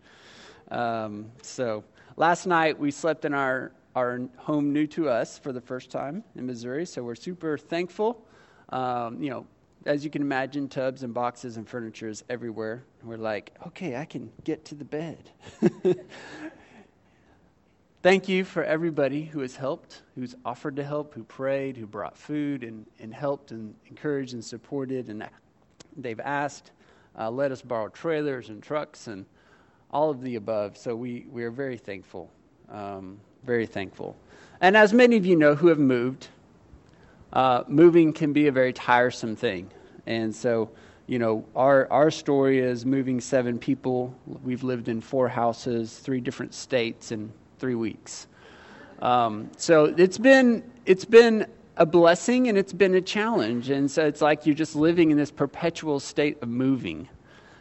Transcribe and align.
Um, 0.70 1.33
so 1.42 1.83
last 2.17 2.47
night 2.47 2.78
we 2.78 2.91
slept 2.91 3.25
in 3.25 3.33
our 3.33 3.72
our 3.97 4.20
home 4.36 4.72
new 4.72 4.86
to 4.86 5.09
us 5.09 5.39
for 5.39 5.53
the 5.53 5.61
first 5.61 5.91
time 5.91 6.22
in 6.36 6.47
Missouri. 6.47 6.84
So 6.84 7.03
we're 7.03 7.14
super 7.14 7.56
thankful. 7.56 8.25
Um, 8.69 9.22
you 9.22 9.31
know, 9.31 9.47
as 9.87 10.05
you 10.05 10.11
can 10.11 10.20
imagine, 10.20 10.69
tubs 10.69 11.03
and 11.03 11.14
boxes 11.14 11.56
and 11.56 11.66
furniture 11.66 12.09
is 12.09 12.22
everywhere. 12.28 12.84
We're 13.03 13.16
like, 13.16 13.55
okay, 13.69 13.97
I 13.97 14.05
can 14.05 14.31
get 14.44 14.64
to 14.66 14.75
the 14.75 14.84
bed. 14.84 15.31
Thank 18.03 18.31
you 18.31 18.45
for 18.45 18.65
everybody 18.65 19.25
who 19.25 19.41
has 19.41 19.56
helped, 19.56 20.01
who's 20.15 20.34
offered 20.43 20.77
to 20.77 20.84
help, 20.84 21.12
who 21.12 21.23
prayed, 21.23 21.77
who 21.77 21.87
brought 21.87 22.17
food 22.17 22.65
and, 22.65 22.87
and 22.98 23.12
helped 23.12 23.51
and 23.51 23.75
encouraged 23.91 24.33
and 24.33 24.43
supported. 24.43 25.11
And 25.11 25.29
they've 25.98 26.21
asked, 26.21 26.71
uh, 27.19 27.31
let 27.31 27.53
us 27.53 27.61
borrow 27.61 27.89
trailers 27.89 28.48
and 28.48 28.62
trucks 28.62 29.06
and 29.06 29.27
all 29.91 30.09
of 30.09 30.23
the 30.23 30.37
above. 30.37 30.78
So 30.78 30.97
we, 30.97 31.27
we 31.31 31.45
are 31.45 31.51
very 31.51 31.77
thankful, 31.77 32.31
um, 32.71 33.21
very 33.45 33.67
thankful. 33.67 34.17
And 34.62 34.78
as 34.78 34.95
many 34.95 35.19
of 35.19 35.27
you 35.27 35.37
know 35.37 35.55
who 35.55 35.67
have 35.67 35.78
moved, 35.78 36.28
uh, 37.34 37.65
moving 37.69 38.15
can 38.15 38.33
be 38.33 38.47
a 38.47 38.53
very 38.53 38.73
tiresome 38.73 39.37
thing. 39.37 39.71
And 40.06 40.34
so, 40.34 40.71
you 41.06 41.19
know, 41.19 41.45
our, 41.55 41.87
our 41.93 42.11
story 42.11 42.61
is 42.61 42.87
moving 42.87 43.21
seven 43.21 43.59
people. 43.59 44.15
We've 44.43 44.62
lived 44.62 44.89
in 44.89 45.03
four 45.03 45.28
houses, 45.28 45.98
three 45.98 46.23
different 46.23 46.55
states, 46.55 47.11
and 47.11 47.31
three 47.61 47.77
weeks. 47.77 48.27
Um, 49.00 49.50
so 49.56 49.84
it's 49.84 50.19
been 50.19 50.64
it's 50.86 51.05
been 51.05 51.47
a 51.77 51.86
blessing 51.86 52.48
and 52.48 52.58
it's 52.58 52.72
been 52.72 52.94
a 52.94 53.00
challenge, 53.00 53.70
and 53.70 53.91
so 53.91 54.06
it's 54.06 54.20
like 54.20 54.47
you're 54.47 54.55
just 54.55 54.75
living 54.75 55.11
in 55.11 55.16
this 55.16 55.30
perpetual 55.30 56.00
state 56.00 56.42
of 56.42 56.48
moving, 56.48 57.08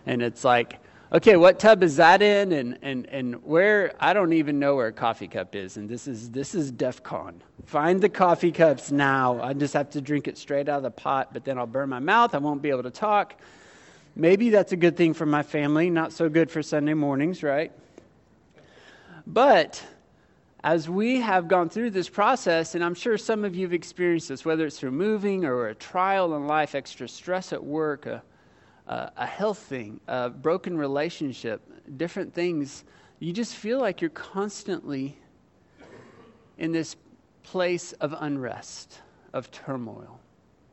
and 0.06 0.22
it's 0.22 0.44
like. 0.44 0.80
Okay, 1.12 1.38
what 1.38 1.58
tub 1.58 1.82
is 1.82 1.96
that 1.96 2.22
in, 2.22 2.52
and, 2.52 2.78
and, 2.84 3.08
and 3.08 3.44
where? 3.44 3.96
I 4.00 4.14
don't 4.14 4.32
even 4.34 4.60
know 4.60 4.76
where 4.76 4.86
a 4.86 4.94
coffee 4.94 5.28
cup 5.28 5.56
is, 5.56 5.76
and 5.76 5.90
this 5.90 6.08
is 6.08 6.30
this 6.30 6.54
is 6.54 6.70
DEF 6.70 7.02
CON. 7.02 7.42
Find 7.66 8.00
the 8.00 8.10
coffee 8.10 8.52
cups 8.52 8.92
now. 8.92 9.42
I 9.42 9.54
just 9.54 9.74
have 9.74 9.90
to 9.92 10.02
drink 10.02 10.28
it 10.28 10.38
straight 10.38 10.70
out 10.70 10.78
of 10.78 10.84
the 10.84 10.92
pot, 10.92 11.34
but 11.34 11.46
then 11.46 11.58
I'll 11.58 11.66
burn 11.66 11.90
my 11.90 11.98
mouth. 11.98 12.36
I 12.36 12.38
won't 12.38 12.62
be 12.62 12.70
able 12.70 12.84
to 12.84 12.92
talk. 12.92 13.34
Maybe 14.16 14.52
that's 14.52 14.72
a 14.72 14.76
good 14.76 14.98
thing 14.98 15.16
for 15.16 15.26
my 15.26 15.42
family, 15.42 15.90
not 15.90 16.14
so 16.14 16.30
good 16.30 16.52
for 16.52 16.62
Sunday 16.62 16.94
mornings, 16.94 17.42
right? 17.42 17.72
But 19.30 19.86
as 20.64 20.90
we 20.90 21.22
have 21.22 21.48
gone 21.48 21.70
through 21.70 21.92
this 21.92 22.10
process, 22.10 22.74
and 22.74 22.84
I'm 22.84 22.96
sure 22.96 23.16
some 23.16 23.46
of 23.46 23.56
you 23.56 23.68
have 23.68 23.74
experienced 23.74 24.30
this, 24.30 24.44
whether 24.44 24.66
it's 24.66 24.80
through 24.80 24.92
moving 24.92 25.46
or 25.46 25.68
a 25.68 25.76
trial 25.76 26.36
in 26.36 26.48
life, 26.48 26.74
extra 26.74 27.08
stress 27.08 27.54
at 27.54 27.64
work, 27.64 28.08
a, 28.08 28.24
a, 28.88 29.12
a 29.18 29.26
health 29.28 29.60
thing, 29.60 30.00
a 30.08 30.32
broken 30.32 30.76
relationship, 30.76 31.62
different 31.98 32.34
things, 32.34 32.86
you 33.20 33.32
just 33.32 33.56
feel 33.56 33.80
like 33.80 34.02
you're 34.02 34.10
constantly 34.10 35.16
in 36.58 36.72
this 36.72 36.96
place 37.44 37.94
of 37.94 38.16
unrest, 38.22 39.00
of 39.34 39.52
turmoil. 39.52 40.20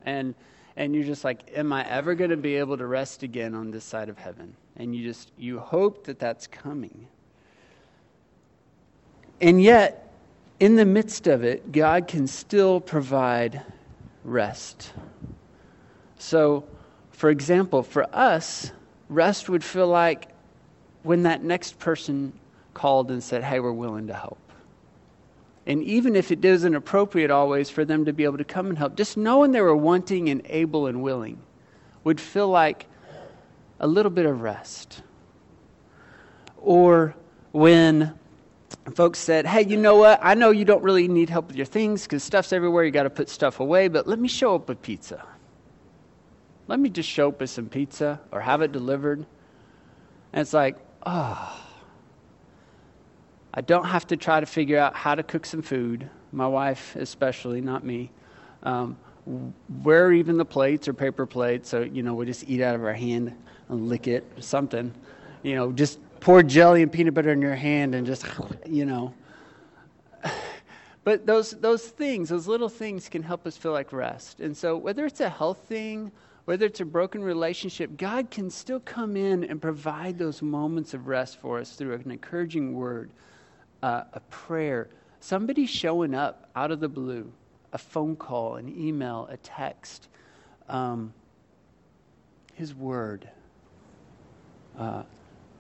And, 0.06 0.34
and 0.77 0.94
you're 0.94 1.05
just 1.05 1.25
like, 1.25 1.50
am 1.55 1.75
I 1.75 1.87
ever 1.91 2.15
going 2.15 2.31
to 2.31 2.38
be 2.38 2.56
able 2.56 2.78
to 2.78 2.87
rest 2.87 3.23
again 3.23 3.55
on 3.55 3.71
this 3.71 3.84
side 3.84 4.09
of 4.09 4.17
heaven? 4.17 4.56
And 4.77 4.97
you 4.97 5.06
just, 5.06 5.31
you 5.37 5.59
hope 5.59 6.05
that 6.06 6.19
that's 6.19 6.47
coming. 6.47 7.06
And 9.41 9.62
yet, 9.62 10.12
in 10.60 10.76
the 10.76 10.84
midst 10.84 11.26
of 11.26 11.44
it, 11.44 11.72
God 11.72 12.08
can 12.08 12.26
still 12.26 12.80
provide 12.80 13.62
rest. 14.24 14.92
So, 16.19 16.64
for 17.10 17.30
example, 17.30 17.82
for 17.82 18.06
us, 18.14 18.72
rest 19.08 19.48
would 19.48 19.62
feel 19.62 19.88
like 19.88 20.28
when 21.02 21.25
that 21.25 21.44
next 21.44 21.78
person 21.78 22.32
called 22.75 23.10
and 23.10 23.22
said, 23.22 23.42
Hey, 23.42 23.60
we're 23.60 23.72
willing 23.72 24.06
to 24.08 24.14
help. 24.14 24.38
And 25.66 25.82
even 25.82 26.14
if 26.14 26.30
it 26.30 26.44
isn't 26.44 26.75
appropriate 26.75 27.30
always 27.30 27.69
for 27.69 27.84
them 27.84 28.04
to 28.04 28.12
be 28.12 28.25
able 28.25 28.38
to 28.38 28.44
come 28.44 28.69
and 28.69 28.78
help, 28.78 28.96
just 28.96 29.16
knowing 29.16 29.50
they 29.52 29.60
were 29.60 29.76
wanting 29.76 30.28
and 30.28 30.42
able 30.46 30.86
and 30.86 31.02
willing 31.02 31.42
would 32.04 32.20
feel 32.20 32.48
like 32.48 32.86
a 33.80 33.86
little 33.86 34.10
bit 34.10 34.26
of 34.26 34.42
rest. 34.42 35.02
Or 36.56 37.16
when 37.50 38.16
folks 38.94 39.19
said, 39.19 39.47
Hey, 39.47 39.64
you 39.64 39.76
know 39.76 39.97
what? 39.97 40.20
I 40.22 40.34
know 40.34 40.50
you 40.50 40.64
don't 40.64 40.82
really 40.82 41.08
need 41.08 41.30
help 41.30 41.48
with 41.48 41.56
your 41.56 41.66
things 41.66 42.04
because 42.04 42.22
stuff's 42.22 42.52
everywhere. 42.52 42.84
You 42.84 42.91
got 42.91 43.04
to 43.04 43.10
put 43.10 43.28
stuff 43.28 43.60
away, 43.60 43.88
but 43.88 44.06
let 44.06 44.19
me 44.19 44.28
show 44.28 44.54
up 44.54 44.69
with 44.69 44.80
pizza. 44.82 45.24
Let 46.69 46.80
me 46.80 46.88
just 46.88 47.08
show 47.08 47.28
up 47.28 47.41
with 47.41 47.50
some 47.50 47.69
pizza 47.69 48.20
or 48.32 48.41
have 48.41 48.62
it 48.62 48.72
delivered. 48.72 49.26
And 50.32 50.41
it's 50.41 50.52
like, 50.52 50.76
oh, 51.04 51.62
I 53.54 53.60
don't 53.60 53.86
have 53.86 54.06
to 54.08 54.16
try 54.16 54.41
to 54.41 54.46
figure 54.46 54.78
out 54.78 54.94
how 54.94 55.14
to 55.14 55.22
cook 55.22 55.46
some 55.46 55.62
food, 55.62 56.10
my 56.32 56.46
wife 56.46 56.94
especially, 56.96 57.60
not 57.60 57.84
me. 57.84 58.10
Um, 58.62 58.98
where 59.82 60.12
even 60.12 60.36
the 60.36 60.44
plates 60.44 60.86
or 60.86 60.92
paper 60.92 61.26
plates, 61.26 61.69
so, 61.69 61.80
you 61.80 62.02
know, 62.02 62.14
we 62.14 62.26
just 62.26 62.48
eat 62.48 62.60
out 62.60 62.75
of 62.75 62.84
our 62.84 62.92
hand 62.92 63.34
and 63.69 63.88
lick 63.88 64.06
it, 64.06 64.25
or 64.36 64.42
something. 64.42 64.92
You 65.42 65.54
know, 65.54 65.72
just 65.72 65.98
pour 66.21 66.43
jelly 66.43 66.82
and 66.82 66.93
peanut 66.93 67.15
butter 67.15 67.32
in 67.32 67.41
your 67.41 67.54
hand 67.54 67.94
and 67.94 68.06
just, 68.06 68.27
you 68.66 68.84
know. 68.84 69.15
But 71.06 71.25
those, 71.25 71.53
those 71.53 71.87
things, 71.87 72.31
those 72.31 72.49
little 72.49 72.69
things 72.69 73.09
can 73.09 73.22
help 73.22 73.47
us 73.47 73.56
feel 73.56 73.71
like 73.71 73.93
rest. 73.93 74.41
And 74.41 74.56
so, 74.56 74.76
whether 74.76 75.06
it's 75.06 75.21
a 75.21 75.28
health 75.28 75.59
thing, 75.69 76.10
whether 76.47 76.66
it's 76.66 76.81
a 76.81 76.84
broken 76.84 77.22
relationship, 77.22 77.97
God 77.97 78.28
can 78.28 78.50
still 78.50 78.81
come 78.81 79.16
in 79.16 79.44
and 79.44 79.62
provide 79.62 80.19
those 80.19 80.43
moments 80.43 80.94
of 80.94 81.06
rest 81.06 81.41
for 81.41 81.60
us 81.60 81.76
through 81.76 81.93
an 81.94 82.10
encouraging 82.10 82.75
word, 82.75 83.10
uh, 83.84 84.03
a 84.15 84.21
prayer, 84.31 84.88
somebody 85.21 85.65
showing 85.65 86.12
up 86.12 86.50
out 86.56 86.72
of 86.72 86.81
the 86.81 86.88
blue, 86.88 87.32
a 87.72 87.78
phone 87.78 88.16
call, 88.16 88.56
an 88.56 88.69
email, 88.69 89.28
a 89.31 89.37
text, 89.37 90.09
um, 90.69 91.15
His 92.55 92.75
word. 92.75 93.28
Uh, 94.76 95.05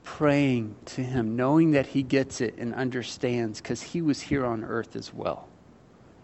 praying 0.06 0.76
to 0.86 1.02
Him, 1.02 1.36
knowing 1.36 1.72
that 1.72 1.86
He 1.86 2.02
gets 2.02 2.40
it 2.40 2.54
and 2.56 2.74
understands 2.74 3.60
because 3.60 3.82
He 3.82 4.00
was 4.00 4.20
here 4.20 4.46
on 4.46 4.64
earth 4.64 4.96
as 4.96 5.12
well 5.12 5.48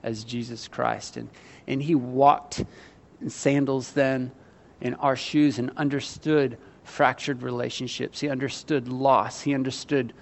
as 0.02 0.24
Jesus 0.24 0.68
Christ. 0.68 1.18
And, 1.18 1.28
and 1.66 1.82
He 1.82 1.94
walked 1.94 2.64
in 3.20 3.28
sandals 3.28 3.92
then 3.92 4.32
in 4.80 4.94
our 4.94 5.16
shoes 5.16 5.58
and 5.58 5.70
understood 5.76 6.56
fractured 6.84 7.42
relationships. 7.42 8.20
He 8.20 8.28
understood 8.28 8.88
loss. 8.88 9.40
He 9.40 9.52
understood 9.54 10.12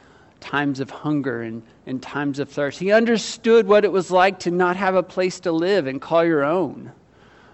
times 0.40 0.80
of 0.80 0.88
hunger 0.90 1.42
and, 1.42 1.62
and 1.86 2.02
times 2.02 2.38
of 2.38 2.48
thirst. 2.48 2.78
He 2.80 2.92
understood 2.92 3.68
what 3.68 3.84
it 3.84 3.92
was 3.92 4.10
like 4.10 4.40
to 4.40 4.50
not 4.50 4.76
have 4.76 4.94
a 4.94 5.02
place 5.02 5.38
to 5.40 5.52
live 5.52 5.86
and 5.86 6.00
call 6.00 6.24
your 6.24 6.44
own. 6.44 6.92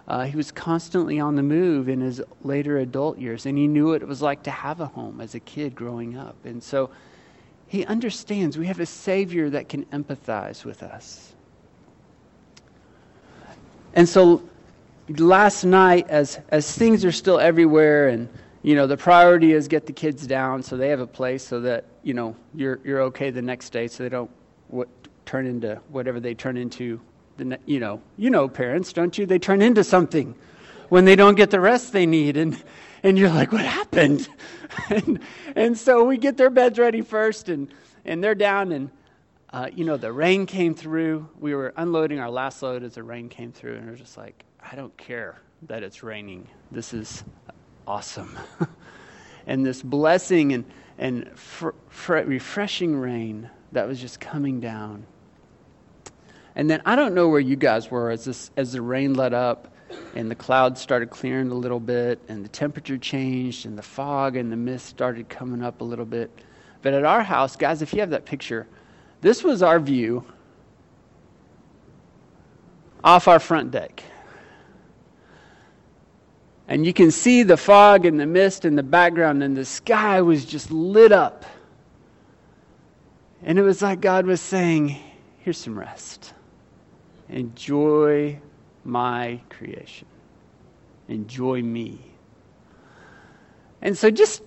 Uh, 0.08 0.24
he 0.24 0.36
was 0.36 0.52
constantly 0.52 1.18
on 1.18 1.34
the 1.34 1.42
move 1.42 1.88
in 1.88 2.00
his 2.00 2.22
later 2.44 2.78
adult 2.78 3.18
years, 3.18 3.44
and 3.44 3.58
he 3.58 3.66
knew 3.66 3.88
what 3.88 4.02
it 4.02 4.08
was 4.08 4.22
like 4.22 4.42
to 4.44 4.50
have 4.50 4.80
a 4.80 4.86
home 4.86 5.20
as 5.20 5.34
a 5.34 5.40
kid 5.40 5.74
growing 5.74 6.16
up. 6.16 6.36
And 6.44 6.62
so 6.62 6.90
he 7.66 7.84
understands 7.86 8.56
we 8.56 8.66
have 8.66 8.78
a 8.78 8.86
Savior 8.86 9.50
that 9.50 9.68
can 9.68 9.84
empathize 9.86 10.64
with 10.64 10.82
us. 10.84 11.34
And 13.94 14.08
so 14.08 14.48
last 15.08 15.64
night, 15.64 16.08
as, 16.08 16.38
as 16.50 16.70
things 16.70 17.04
are 17.04 17.12
still 17.12 17.40
everywhere, 17.40 18.08
and 18.08 18.28
you 18.62 18.76
know, 18.76 18.86
the 18.86 18.96
priority 18.96 19.52
is 19.52 19.66
get 19.66 19.86
the 19.86 19.92
kids 19.92 20.26
down 20.26 20.62
so 20.62 20.76
they 20.76 20.88
have 20.88 21.00
a 21.00 21.06
place 21.06 21.42
so 21.42 21.60
that, 21.60 21.84
you 22.02 22.14
know, 22.14 22.36
you're, 22.54 22.78
you're 22.84 23.02
okay 23.02 23.30
the 23.30 23.42
next 23.42 23.70
day 23.70 23.88
so 23.88 24.02
they 24.02 24.08
don't 24.08 24.30
what, 24.68 24.88
turn 25.24 25.46
into 25.46 25.80
whatever 25.88 26.20
they 26.20 26.34
turn 26.34 26.56
into. 26.56 27.00
The, 27.36 27.58
you 27.66 27.80
know, 27.80 28.00
you 28.16 28.30
know 28.30 28.48
parents, 28.48 28.92
don't 28.92 29.16
you? 29.16 29.26
They 29.26 29.38
turn 29.38 29.62
into 29.62 29.84
something 29.84 30.34
when 30.88 31.04
they 31.04 31.16
don't 31.16 31.34
get 31.34 31.50
the 31.50 31.60
rest 31.60 31.92
they 31.92 32.06
need. 32.06 32.36
And, 32.36 32.62
and 33.02 33.18
you're 33.18 33.30
like, 33.30 33.52
what 33.52 33.64
happened? 33.64 34.28
and, 34.90 35.20
and 35.54 35.78
so 35.78 36.04
we 36.04 36.16
get 36.16 36.36
their 36.36 36.50
beds 36.50 36.78
ready 36.78 37.02
first 37.02 37.48
and, 37.48 37.72
and 38.04 38.22
they're 38.22 38.34
down 38.34 38.72
and, 38.72 38.90
uh, 39.56 39.70
you 39.74 39.84
know, 39.84 39.96
the 39.96 40.12
rain 40.12 40.44
came 40.46 40.74
through. 40.74 41.28
We 41.38 41.54
were 41.54 41.72
unloading 41.76 42.18
our 42.18 42.30
last 42.30 42.62
load 42.62 42.82
as 42.82 42.94
the 42.94 43.02
rain 43.02 43.28
came 43.28 43.52
through, 43.52 43.76
and 43.76 43.86
we're 43.88 43.96
just 43.96 44.16
like, 44.16 44.44
I 44.60 44.74
don't 44.74 44.94
care 44.96 45.40
that 45.62 45.82
it's 45.82 46.02
raining. 46.02 46.48
This 46.70 46.92
is 46.92 47.24
awesome. 47.86 48.36
and 49.46 49.64
this 49.64 49.82
blessing 49.82 50.52
and, 50.52 50.64
and 50.98 51.30
fr- 51.38 51.70
fr- 51.88 52.16
refreshing 52.16 52.96
rain 52.96 53.48
that 53.72 53.86
was 53.86 54.00
just 54.00 54.20
coming 54.20 54.60
down. 54.60 55.06
And 56.56 56.70
then 56.70 56.80
I 56.86 56.96
don't 56.96 57.14
know 57.14 57.28
where 57.28 57.40
you 57.40 57.54
guys 57.54 57.90
were 57.90 58.10
as, 58.10 58.24
this, 58.24 58.50
as 58.56 58.72
the 58.72 58.80
rain 58.80 59.12
let 59.12 59.34
up 59.34 59.68
and 60.14 60.30
the 60.30 60.34
clouds 60.34 60.80
started 60.80 61.10
clearing 61.10 61.50
a 61.50 61.54
little 61.54 61.78
bit 61.78 62.18
and 62.28 62.42
the 62.42 62.48
temperature 62.48 62.96
changed 62.96 63.66
and 63.66 63.76
the 63.76 63.82
fog 63.82 64.36
and 64.36 64.50
the 64.50 64.56
mist 64.56 64.86
started 64.86 65.28
coming 65.28 65.62
up 65.62 65.82
a 65.82 65.84
little 65.84 66.06
bit. 66.06 66.30
But 66.80 66.94
at 66.94 67.04
our 67.04 67.22
house, 67.22 67.56
guys, 67.56 67.82
if 67.82 67.92
you 67.92 68.00
have 68.00 68.10
that 68.10 68.24
picture, 68.24 68.66
this 69.20 69.44
was 69.44 69.62
our 69.62 69.78
view 69.78 70.24
off 73.04 73.28
our 73.28 73.38
front 73.38 73.70
deck. 73.70 74.02
And 76.68 76.86
you 76.86 76.92
can 76.92 77.10
see 77.10 77.42
the 77.42 77.56
fog 77.56 78.06
and 78.06 78.18
the 78.18 78.26
mist 78.26 78.64
in 78.64 78.74
the 78.74 78.82
background, 78.82 79.42
and 79.42 79.56
the 79.56 79.64
sky 79.64 80.20
was 80.22 80.44
just 80.44 80.72
lit 80.72 81.12
up. 81.12 81.44
And 83.44 83.58
it 83.58 83.62
was 83.62 83.82
like 83.82 84.00
God 84.00 84.26
was 84.26 84.40
saying, 84.40 84.98
Here's 85.38 85.58
some 85.58 85.78
rest. 85.78 86.32
Enjoy 87.28 88.38
my 88.84 89.40
creation. 89.48 90.06
Enjoy 91.08 91.62
me. 91.62 91.98
And 93.82 93.96
so 93.96 94.10
just 94.10 94.42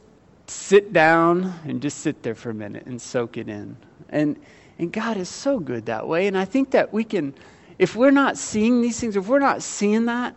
sit 0.48 0.92
down 0.92 1.54
and 1.66 1.81
just 1.81 2.00
sit 2.00 2.24
there 2.24 2.36
for 2.36 2.50
a 2.50 2.54
minute 2.54 2.86
and 2.86 3.02
soak 3.02 3.38
it 3.38 3.48
in. 3.48 3.78
And, 4.10 4.40
and 4.78 4.92
God 4.92 5.18
is 5.18 5.30
so 5.30 5.60
good 5.60 5.86
that 5.86 6.08
way. 6.08 6.28
And 6.28 6.38
I 6.38 6.46
think 6.46 6.72
that 6.72 6.92
we 6.92 7.04
can, 7.04 7.34
if 7.78 7.96
we're 7.96 8.12
not 8.12 8.38
seeing 8.38 8.81
these 8.81 9.00
things, 9.00 9.16
if 9.16 9.28
we're 9.28 9.40
not 9.40 9.62
seeing 9.62 10.06
that, 10.06 10.36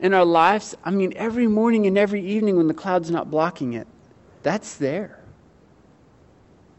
in 0.00 0.12
our 0.12 0.24
lives, 0.24 0.76
I 0.84 0.90
mean, 0.90 1.12
every 1.16 1.46
morning 1.46 1.86
and 1.86 1.96
every 1.96 2.24
evening 2.24 2.56
when 2.56 2.68
the 2.68 2.74
cloud's 2.74 3.10
not 3.10 3.30
blocking 3.30 3.74
it, 3.74 3.86
that's 4.42 4.76
there. 4.76 5.18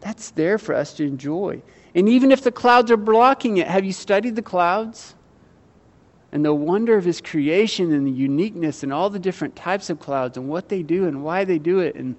That's 0.01 0.31
there 0.31 0.57
for 0.57 0.75
us 0.75 0.93
to 0.95 1.03
enjoy. 1.03 1.61
And 1.95 2.09
even 2.09 2.31
if 2.31 2.41
the 2.41 2.51
clouds 2.51 2.91
are 2.91 2.97
blocking 2.97 3.57
it, 3.57 3.67
have 3.67 3.85
you 3.85 3.93
studied 3.93 4.35
the 4.35 4.41
clouds? 4.41 5.15
And 6.31 6.43
the 6.43 6.53
wonder 6.53 6.97
of 6.97 7.05
His 7.05 7.21
creation 7.21 7.93
and 7.93 8.05
the 8.05 8.11
uniqueness 8.11 8.83
and 8.83 8.91
all 8.91 9.09
the 9.09 9.19
different 9.19 9.55
types 9.55 9.89
of 9.89 9.99
clouds 9.99 10.37
and 10.37 10.49
what 10.49 10.69
they 10.69 10.83
do 10.83 11.07
and 11.07 11.23
why 11.23 11.45
they 11.45 11.57
do 11.57 11.79
it 11.79 11.95
and 11.95 12.15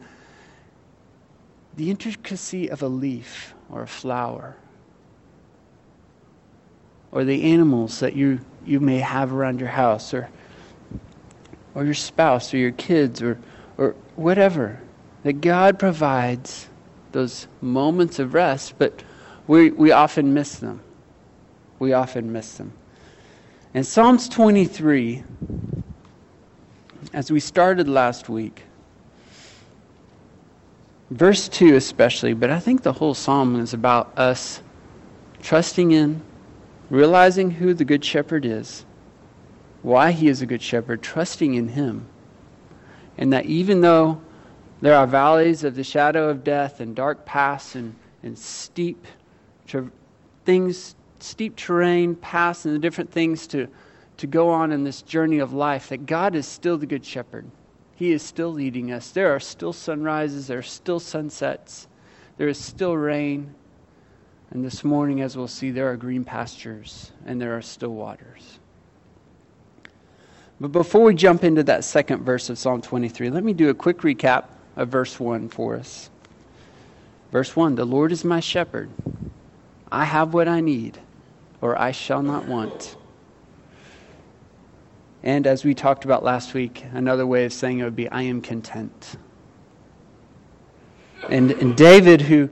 the 1.77 1.91
intricacy 1.91 2.71
of 2.71 2.83
a 2.83 2.89
leaf 2.89 3.55
or 3.71 3.83
a 3.83 3.87
flower 3.87 4.57
or 7.13 7.25
the 7.25 7.53
animals 7.53 8.01
that 8.01 8.17
you, 8.17 8.41
you 8.65 8.81
may 8.81 8.99
have 8.99 9.33
around 9.33 9.61
your 9.61 9.69
house 9.69 10.15
or 10.15 10.31
or 11.77 11.85
your 11.85 11.95
spouse 11.95 12.53
or 12.55 12.57
your 12.57 12.73
kids 12.73 13.23
or, 13.23 13.39
or 13.77 13.95
whatever. 14.17 14.81
That 15.23 15.41
God 15.41 15.79
provides 15.79 16.69
those 17.13 17.47
moments 17.61 18.19
of 18.19 18.33
rest, 18.33 18.75
but 18.79 19.03
we, 19.47 19.71
we 19.71 19.93
often 19.93 20.35
miss 20.35 20.57
them. 20.59 20.81
We 21.79 21.93
often 21.93 22.33
miss 22.33 22.57
them. 22.57 22.73
In 23.75 23.85
Psalms 23.85 24.29
23, 24.29 25.23
as 27.13 27.31
we 27.31 27.41
started 27.41 27.89
last 27.89 28.29
week, 28.29 28.63
verse 31.11 31.49
2 31.49 31.77
especially, 31.77 32.35
but 32.35 32.51
I 32.51 32.59
think 32.59 32.83
the 32.83 32.95
whole 32.95 33.15
psalm 33.15 33.61
is 33.61 33.75
about 33.75 34.19
us 34.19 34.63
trusting 35.43 35.93
in, 35.93 36.23
realizing 36.91 37.51
who 37.53 37.75
the 37.75 37.85
Good 37.85 38.05
Shepherd 38.05 38.45
is, 38.45 38.85
why 39.83 40.11
he 40.11 40.29
is 40.29 40.43
a 40.43 40.47
good 40.47 40.63
shepherd, 40.63 41.03
trusting 41.03 41.55
in 41.55 41.69
him. 41.69 42.07
And 43.19 43.33
that 43.33 43.47
even 43.47 43.83
though 43.83 44.21
there 44.81 44.97
are 44.97 45.07
valleys 45.07 45.63
of 45.63 45.77
the 45.77 45.85
shadow 45.85 46.29
of 46.29 46.43
death 46.43 46.81
and 46.81 46.97
dark 46.97 47.25
paths 47.25 47.75
and, 47.75 47.95
and 48.23 48.39
steep 48.39 49.07
tra- 49.67 49.91
things, 50.45 50.95
steep 51.21 51.57
terrain, 51.57 52.15
paths, 52.15 52.65
and 52.65 52.75
the 52.75 52.79
different 52.79 53.11
things 53.11 53.47
to, 53.49 53.69
to 54.19 54.27
go 54.27 54.51
on 54.51 54.73
in 54.73 54.85
this 54.85 55.03
journey 55.03 55.39
of 55.39 55.53
life, 55.53 55.89
that 55.89 56.07
God 56.07 56.35
is 56.35 56.47
still 56.47 56.79
the 56.79 56.87
good 56.87 57.05
shepherd. 57.05 57.45
He 57.97 58.13
is 58.13 58.23
still 58.23 58.53
leading 58.53 58.93
us. 58.93 59.11
There 59.11 59.35
are 59.35 59.41
still 59.41 59.73
sunrises, 59.73 60.47
there 60.47 60.59
are 60.59 60.63
still 60.63 61.01
sunsets, 61.01 61.89
there 62.37 62.49
is 62.49 62.59
still 62.59 62.97
rain. 62.97 63.55
And 64.51 64.65
this 64.65 64.85
morning, 64.85 65.23
as 65.23 65.37
we'll 65.37 65.49
see, 65.49 65.71
there 65.71 65.91
are 65.91 65.97
green 65.97 66.25
pastures 66.25 67.11
and 67.25 67.41
there 67.41 67.57
are 67.57 67.63
still 67.63 67.95
waters. 67.95 68.59
But 70.61 70.73
before 70.73 71.03
we 71.03 71.15
jump 71.15 71.45
into 71.45 71.63
that 71.65 71.85
second 71.85 72.23
verse 72.23 72.49
of 72.49 72.59
Psalm 72.59 72.81
23, 72.81 73.29
let 73.31 73.45
me 73.45 73.53
do 73.53 73.69
a 73.69 73.75
quick 73.75 73.99
recap 73.99 74.45
of 74.77 74.89
verse 74.89 75.19
1 75.19 75.49
for 75.49 75.77
us. 75.77 76.11
Verse 77.33 77.55
1 77.55 77.75
The 77.75 77.85
Lord 77.85 78.13
is 78.13 78.25
my 78.25 78.41
shepherd. 78.41 78.89
I 79.91 80.05
have 80.05 80.35
what 80.35 80.49
I 80.49 80.61
need, 80.61 80.99
or 81.61 81.81
I 81.81 81.93
shall 81.93 82.23
not 82.23 82.47
want. 82.47 82.97
And 85.23 85.47
as 85.47 85.65
we 85.65 85.75
talked 85.75 86.05
about 86.05 86.23
last 86.23 86.55
week, 86.55 86.85
another 86.93 87.27
way 87.27 87.45
of 87.45 87.53
saying 87.53 87.81
it 87.81 87.85
would 87.85 87.97
be, 87.97 88.09
I 88.09 88.23
am 88.23 88.41
content. 88.41 89.17
And, 91.29 91.51
and 91.51 91.77
David, 91.77 92.21
who, 92.21 92.51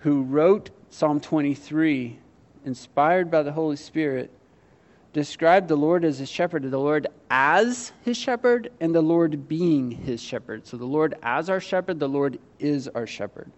who 0.00 0.22
wrote 0.22 0.70
Psalm 0.90 1.20
23, 1.20 2.18
inspired 2.64 3.30
by 3.30 3.42
the 3.42 3.52
Holy 3.52 3.76
Spirit, 3.76 4.32
described 5.12 5.68
the 5.68 5.76
Lord 5.76 6.04
as 6.04 6.18
his 6.18 6.28
shepherd, 6.28 6.68
the 6.70 6.78
Lord 6.78 7.06
as 7.30 7.92
his 8.04 8.16
shepherd, 8.16 8.70
and 8.80 8.94
the 8.94 9.02
Lord 9.02 9.48
being 9.48 9.90
his 9.90 10.20
shepherd. 10.22 10.66
So 10.66 10.76
the 10.76 10.84
Lord 10.84 11.14
as 11.22 11.48
our 11.48 11.60
shepherd, 11.60 11.98
the 11.98 12.08
Lord 12.08 12.38
is 12.58 12.88
our 12.88 13.06
shepherd. 13.06 13.50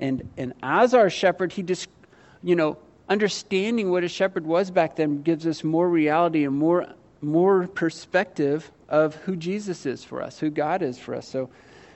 And, 0.00 0.28
and 0.36 0.52
as 0.62 0.94
our 0.94 1.10
shepherd, 1.10 1.52
he 1.52 1.62
just, 1.62 1.88
you 2.42 2.56
know, 2.56 2.76
understanding 3.08 3.90
what 3.90 4.04
a 4.04 4.08
shepherd 4.08 4.46
was 4.46 4.70
back 4.70 4.96
then 4.96 5.22
gives 5.22 5.46
us 5.46 5.64
more 5.64 5.88
reality 5.88 6.44
and 6.44 6.56
more, 6.56 6.86
more 7.20 7.66
perspective 7.68 8.70
of 8.88 9.14
who 9.16 9.36
Jesus 9.36 9.86
is 9.86 10.04
for 10.04 10.22
us, 10.22 10.38
who 10.38 10.50
God 10.50 10.82
is 10.82 10.98
for 10.98 11.14
us. 11.14 11.26
So 11.26 11.50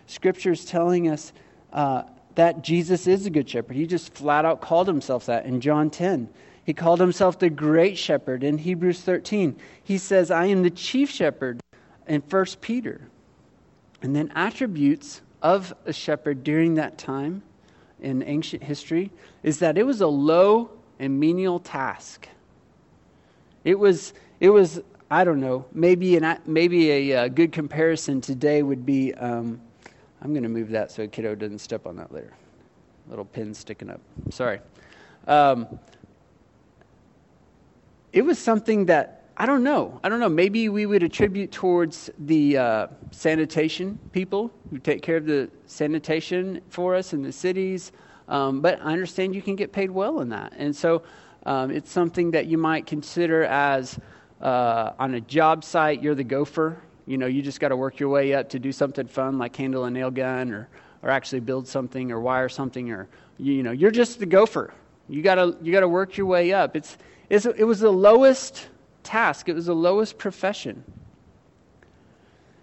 scripture 0.06 0.52
is 0.52 0.64
telling 0.64 1.08
us 1.08 1.32
uh, 1.72 2.02
that 2.34 2.62
Jesus 2.62 3.06
is 3.06 3.26
a 3.26 3.30
good 3.30 3.48
shepherd. 3.48 3.76
He 3.76 3.86
just 3.86 4.14
flat 4.14 4.44
out 4.44 4.60
called 4.60 4.88
himself 4.88 5.26
that 5.26 5.44
in 5.46 5.60
John 5.60 5.90
10. 5.90 6.28
He 6.64 6.72
called 6.72 7.00
himself 7.00 7.38
the 7.38 7.50
great 7.50 7.98
shepherd 7.98 8.44
in 8.44 8.58
Hebrews 8.58 9.00
13. 9.00 9.56
He 9.82 9.98
says, 9.98 10.30
I 10.30 10.46
am 10.46 10.62
the 10.62 10.70
chief 10.70 11.10
shepherd 11.10 11.60
in 12.06 12.20
1 12.20 12.46
Peter. 12.60 13.00
And 14.00 14.14
then 14.14 14.32
attributes 14.34 15.22
of 15.42 15.74
a 15.86 15.92
shepherd 15.92 16.44
during 16.44 16.74
that 16.74 16.98
time 16.98 17.42
in 18.02 18.22
ancient 18.22 18.62
history 18.62 19.10
is 19.42 19.58
that 19.60 19.78
it 19.78 19.84
was 19.84 20.00
a 20.00 20.06
low 20.06 20.70
and 20.98 21.18
menial 21.18 21.58
task. 21.58 22.28
It 23.64 23.78
was, 23.78 24.12
it 24.40 24.50
was 24.50 24.80
I 25.10 25.24
don't 25.24 25.40
know, 25.40 25.66
maybe, 25.72 26.16
an, 26.16 26.38
maybe 26.46 26.90
a, 26.90 27.10
a 27.10 27.24
uh, 27.24 27.28
good 27.28 27.52
comparison 27.52 28.20
today 28.20 28.62
would 28.62 28.86
be 28.86 29.12
um, 29.14 29.60
I'm 30.22 30.32
going 30.32 30.44
to 30.44 30.48
move 30.48 30.70
that 30.70 30.90
so 30.90 31.02
a 31.02 31.08
kiddo 31.08 31.34
doesn't 31.34 31.58
step 31.58 31.86
on 31.86 31.96
that 31.96 32.12
later. 32.12 32.32
Little 33.08 33.24
pin 33.24 33.52
sticking 33.52 33.90
up. 33.90 34.00
Sorry. 34.30 34.60
Um, 35.26 35.66
it 38.12 38.22
was 38.22 38.38
something 38.38 38.86
that 38.86 39.21
I 39.36 39.46
don't 39.46 39.64
know. 39.64 39.98
I 40.04 40.08
don't 40.08 40.20
know. 40.20 40.28
Maybe 40.28 40.68
we 40.68 40.84
would 40.84 41.02
attribute 41.02 41.52
towards 41.52 42.10
the 42.18 42.58
uh, 42.58 42.86
sanitation 43.12 43.98
people 44.12 44.50
who 44.70 44.78
take 44.78 45.00
care 45.00 45.16
of 45.16 45.24
the 45.24 45.50
sanitation 45.66 46.60
for 46.68 46.94
us 46.94 47.12
in 47.12 47.22
the 47.22 47.32
cities. 47.32 47.92
Um, 48.28 48.60
but 48.60 48.80
I 48.82 48.92
understand 48.92 49.34
you 49.34 49.42
can 49.42 49.56
get 49.56 49.72
paid 49.72 49.90
well 49.90 50.20
in 50.20 50.28
that. 50.30 50.52
And 50.56 50.74
so 50.76 51.02
um, 51.46 51.70
it's 51.70 51.90
something 51.90 52.30
that 52.32 52.46
you 52.46 52.58
might 52.58 52.86
consider 52.86 53.44
as 53.44 53.98
uh, 54.42 54.92
on 54.98 55.14
a 55.14 55.20
job 55.20 55.64
site, 55.64 56.02
you're 56.02 56.14
the 56.14 56.24
gopher. 56.24 56.82
You 57.06 57.16
know, 57.16 57.26
you 57.26 57.42
just 57.42 57.58
got 57.58 57.68
to 57.68 57.76
work 57.76 57.98
your 57.98 58.10
way 58.10 58.34
up 58.34 58.50
to 58.50 58.58
do 58.58 58.70
something 58.70 59.06
fun 59.06 59.38
like 59.38 59.56
handle 59.56 59.84
a 59.84 59.90
nail 59.90 60.10
gun 60.10 60.52
or, 60.52 60.68
or 61.02 61.10
actually 61.10 61.40
build 61.40 61.66
something 61.66 62.12
or 62.12 62.20
wire 62.20 62.48
something 62.48 62.90
or, 62.90 63.08
you 63.38 63.62
know, 63.62 63.72
you're 63.72 63.90
just 63.90 64.18
the 64.18 64.26
gopher. 64.26 64.74
You 65.08 65.22
got 65.22 65.34
to 65.36 65.56
you 65.62 65.72
got 65.72 65.80
to 65.80 65.88
work 65.88 66.16
your 66.16 66.26
way 66.26 66.52
up. 66.52 66.76
It's 66.76 66.96
it 67.28 67.64
was 67.64 67.80
the 67.80 67.90
lowest 67.90 68.68
task, 69.02 69.48
it 69.48 69.54
was 69.54 69.66
the 69.66 69.74
lowest 69.74 70.18
profession. 70.18 70.84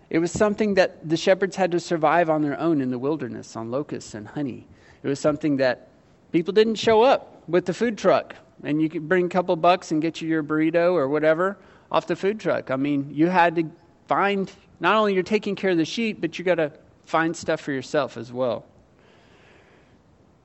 It 0.10 0.20
was 0.20 0.32
something 0.32 0.74
that 0.74 1.08
the 1.08 1.18
shepherds 1.18 1.56
had 1.56 1.72
to 1.72 1.80
survive 1.80 2.30
on 2.30 2.42
their 2.42 2.60
own 2.60 2.82
in 2.82 2.90
the 2.90 2.98
wilderness 2.98 3.56
on 3.56 3.70
locusts 3.70 4.14
and 4.16 4.28
honey. 4.28 4.66
It 5.04 5.08
was 5.08 5.20
something 5.20 5.58
that 5.58 5.90
people 6.32 6.52
didn't 6.52 6.76
show 6.76 7.04
up 7.04 7.44
with 7.48 7.66
the 7.66 7.74
food 7.74 7.98
truck 7.98 8.36
and 8.64 8.82
you 8.82 8.90
could 8.90 9.08
bring 9.08 9.26
a 9.26 9.30
couple 9.30 9.56
bucks 9.56 9.92
and 9.92 10.02
get 10.02 10.22
you 10.22 10.28
your 10.28 10.44
burrito 10.44 10.94
or 10.94 11.08
whatever 11.08 11.58
off 11.92 12.08
the 12.08 12.16
food 12.16 12.40
truck. 12.40 12.72
I 12.72 12.76
mean, 12.76 13.10
you 13.12 13.28
had 13.28 13.56
to 13.56 13.70
find 14.08 14.52
not 14.80 14.96
only 14.96 15.14
you're 15.14 15.24
taking 15.24 15.56
care 15.56 15.72
of 15.72 15.78
the 15.78 15.86
sheep, 15.86 16.20
but 16.22 16.38
you 16.38 16.46
got 16.46 16.56
to 16.56 16.72
find 17.06 17.36
stuff 17.36 17.62
for 17.62 17.72
yourself 17.72 18.18
as 18.18 18.32
well. 18.32 18.66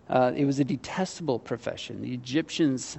Uh, 0.08 0.32
it 0.36 0.44
was 0.44 0.60
a 0.60 0.64
detestable 0.64 1.38
profession. 1.38 2.02
The 2.02 2.12
Egyptians 2.12 2.98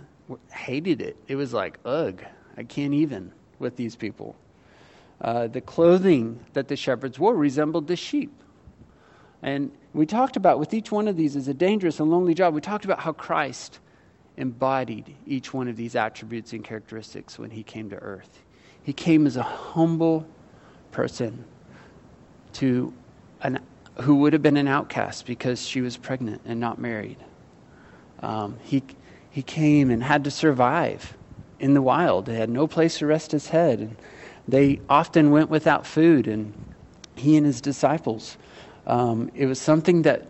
hated 0.51 1.01
it. 1.01 1.17
It 1.27 1.35
was 1.35 1.53
like, 1.53 1.79
ugh, 1.85 2.23
I 2.57 2.63
can't 2.63 2.93
even 2.93 3.31
with 3.59 3.75
these 3.75 3.95
people. 3.95 4.35
Uh, 5.21 5.47
the 5.47 5.61
clothing 5.61 6.39
that 6.53 6.67
the 6.67 6.75
shepherds 6.75 7.17
wore 7.17 7.35
resembled 7.35 7.87
the 7.87 7.95
sheep. 7.95 8.31
And 9.41 9.71
we 9.93 10.05
talked 10.05 10.35
about 10.35 10.59
with 10.59 10.73
each 10.73 10.91
one 10.91 11.07
of 11.07 11.15
these 11.15 11.35
is 11.35 11.47
a 11.47 11.53
dangerous 11.53 11.99
and 11.99 12.09
lonely 12.09 12.33
job. 12.33 12.53
We 12.53 12.61
talked 12.61 12.85
about 12.85 12.99
how 12.99 13.13
Christ 13.13 13.79
embodied 14.37 15.15
each 15.25 15.53
one 15.53 15.67
of 15.67 15.77
these 15.77 15.95
attributes 15.95 16.51
and 16.53 16.63
characteristics 16.63 17.39
when 17.39 17.51
he 17.51 17.63
came 17.63 17.89
to 17.89 17.95
earth. 17.97 18.43
He 18.83 18.93
came 18.93 19.25
as 19.25 19.37
a 19.37 19.43
humble 19.43 20.27
person 20.91 21.45
to 22.53 22.93
an, 23.41 23.59
who 24.01 24.15
would 24.15 24.33
have 24.33 24.41
been 24.41 24.57
an 24.57 24.67
outcast 24.67 25.25
because 25.25 25.65
she 25.65 25.81
was 25.81 25.95
pregnant 25.95 26.41
and 26.45 26.59
not 26.59 26.79
married. 26.79 27.17
Um, 28.19 28.57
he, 28.63 28.83
he 29.29 29.41
came 29.41 29.89
and 29.89 30.03
had 30.03 30.23
to 30.25 30.31
survive 30.31 31.15
in 31.59 31.73
the 31.73 31.81
wild. 31.81 32.25
They 32.25 32.35
had 32.35 32.49
no 32.49 32.67
place 32.67 32.99
to 32.99 33.05
rest 33.05 33.31
his 33.31 33.49
head. 33.49 33.79
And 33.79 33.95
they 34.47 34.79
often 34.89 35.31
went 35.31 35.49
without 35.49 35.85
food, 35.85 36.27
and 36.27 36.53
he 37.15 37.37
and 37.37 37.45
his 37.45 37.61
disciples. 37.61 38.37
Um, 38.85 39.31
it 39.33 39.45
was 39.45 39.59
something 39.59 40.03
that 40.03 40.27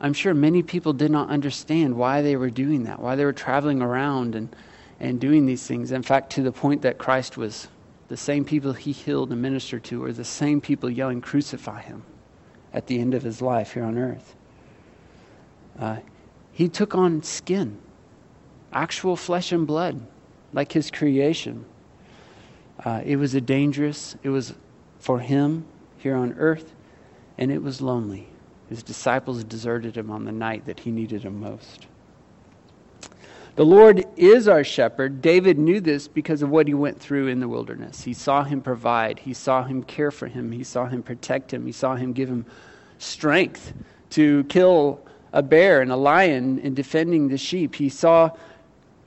I'm 0.00 0.12
sure 0.12 0.32
many 0.32 0.62
people 0.62 0.92
did 0.92 1.10
not 1.10 1.28
understand 1.28 1.96
why 1.96 2.22
they 2.22 2.36
were 2.36 2.50
doing 2.50 2.84
that, 2.84 3.00
why 3.00 3.16
they 3.16 3.24
were 3.24 3.32
traveling 3.32 3.82
around 3.82 4.34
and, 4.34 4.54
and 5.00 5.20
doing 5.20 5.46
these 5.46 5.66
things. 5.66 5.90
In 5.90 6.02
fact, 6.02 6.30
to 6.34 6.42
the 6.42 6.52
point 6.52 6.82
that 6.82 6.98
Christ 6.98 7.36
was 7.36 7.68
the 8.06 8.16
same 8.16 8.44
people 8.44 8.72
he 8.72 8.92
healed 8.92 9.32
and 9.32 9.42
ministered 9.42 9.84
to 9.84 10.00
were 10.00 10.12
the 10.12 10.24
same 10.24 10.60
people 10.60 10.88
yelling, 10.88 11.20
Crucify 11.20 11.82
him, 11.82 12.04
at 12.72 12.86
the 12.86 13.00
end 13.00 13.14
of 13.14 13.22
his 13.22 13.42
life 13.42 13.74
here 13.74 13.84
on 13.84 13.98
earth. 13.98 14.34
Uh, 15.78 15.96
he 16.52 16.68
took 16.68 16.94
on 16.94 17.22
skin, 17.22 17.78
actual 18.72 19.16
flesh 19.16 19.52
and 19.52 19.66
blood, 19.66 20.00
like 20.52 20.72
his 20.72 20.90
creation. 20.90 21.64
Uh, 22.84 23.02
it 23.04 23.16
was 23.16 23.34
a 23.34 23.40
dangerous, 23.40 24.16
it 24.22 24.28
was 24.28 24.54
for 24.98 25.18
him 25.18 25.64
here 25.98 26.16
on 26.16 26.32
earth, 26.34 26.74
and 27.36 27.50
it 27.50 27.62
was 27.62 27.80
lonely. 27.80 28.28
His 28.68 28.82
disciples 28.82 29.44
deserted 29.44 29.96
him 29.96 30.10
on 30.10 30.24
the 30.24 30.32
night 30.32 30.66
that 30.66 30.80
he 30.80 30.90
needed 30.90 31.22
him 31.22 31.40
most. 31.40 31.86
The 33.56 33.66
Lord 33.66 34.04
is 34.16 34.46
our 34.46 34.62
shepherd. 34.62 35.20
David 35.20 35.58
knew 35.58 35.80
this 35.80 36.06
because 36.06 36.42
of 36.42 36.50
what 36.50 36.68
he 36.68 36.74
went 36.74 37.00
through 37.00 37.26
in 37.26 37.40
the 37.40 37.48
wilderness. 37.48 38.04
He 38.04 38.12
saw 38.12 38.44
him 38.44 38.60
provide, 38.60 39.18
he 39.18 39.34
saw 39.34 39.64
him 39.64 39.82
care 39.82 40.12
for 40.12 40.28
him, 40.28 40.52
he 40.52 40.62
saw 40.62 40.86
him 40.86 41.02
protect 41.02 41.52
him, 41.52 41.66
he 41.66 41.72
saw 41.72 41.96
him 41.96 42.12
give 42.12 42.28
him 42.28 42.46
strength 42.98 43.72
to 44.10 44.44
kill 44.44 45.00
a 45.32 45.42
bear 45.42 45.82
and 45.82 45.90
a 45.90 45.96
lion 45.96 46.60
in 46.60 46.74
defending 46.74 47.26
the 47.26 47.36
sheep. 47.36 47.74
He 47.74 47.88
saw, 47.88 48.30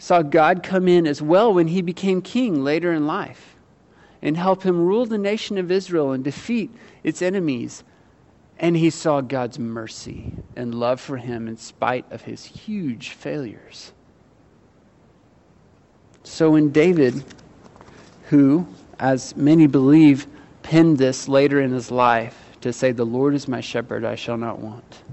saw 0.01 0.23
God 0.23 0.63
come 0.63 0.87
in 0.87 1.05
as 1.05 1.21
well 1.21 1.53
when 1.53 1.67
he 1.67 1.83
became 1.83 2.23
king 2.23 2.63
later 2.63 2.91
in 2.91 3.05
life 3.05 3.55
and 4.19 4.35
help 4.35 4.63
him 4.63 4.83
rule 4.83 5.05
the 5.05 5.15
nation 5.15 5.59
of 5.59 5.69
Israel 5.69 6.11
and 6.11 6.23
defeat 6.23 6.71
its 7.03 7.21
enemies 7.21 7.83
and 8.57 8.75
he 8.75 8.89
saw 8.89 9.21
God's 9.21 9.59
mercy 9.59 10.33
and 10.55 10.73
love 10.73 10.99
for 10.99 11.17
him 11.17 11.47
in 11.47 11.55
spite 11.55 12.11
of 12.11 12.23
his 12.23 12.45
huge 12.45 13.09
failures. 13.09 13.93
So 16.23 16.49
when 16.49 16.71
David, 16.71 17.23
who, 18.29 18.65
as 18.97 19.35
many 19.35 19.67
believe, 19.67 20.25
penned 20.63 20.97
this 20.97 21.27
later 21.27 21.61
in 21.61 21.71
his 21.71 21.91
life 21.91 22.57
to 22.61 22.73
say, 22.73 22.91
The 22.91 23.05
Lord 23.05 23.35
is 23.35 23.47
my 23.47 23.61
shepherd, 23.61 24.03
I 24.03 24.15
shall 24.15 24.37
not 24.37 24.57
want. 24.57 25.03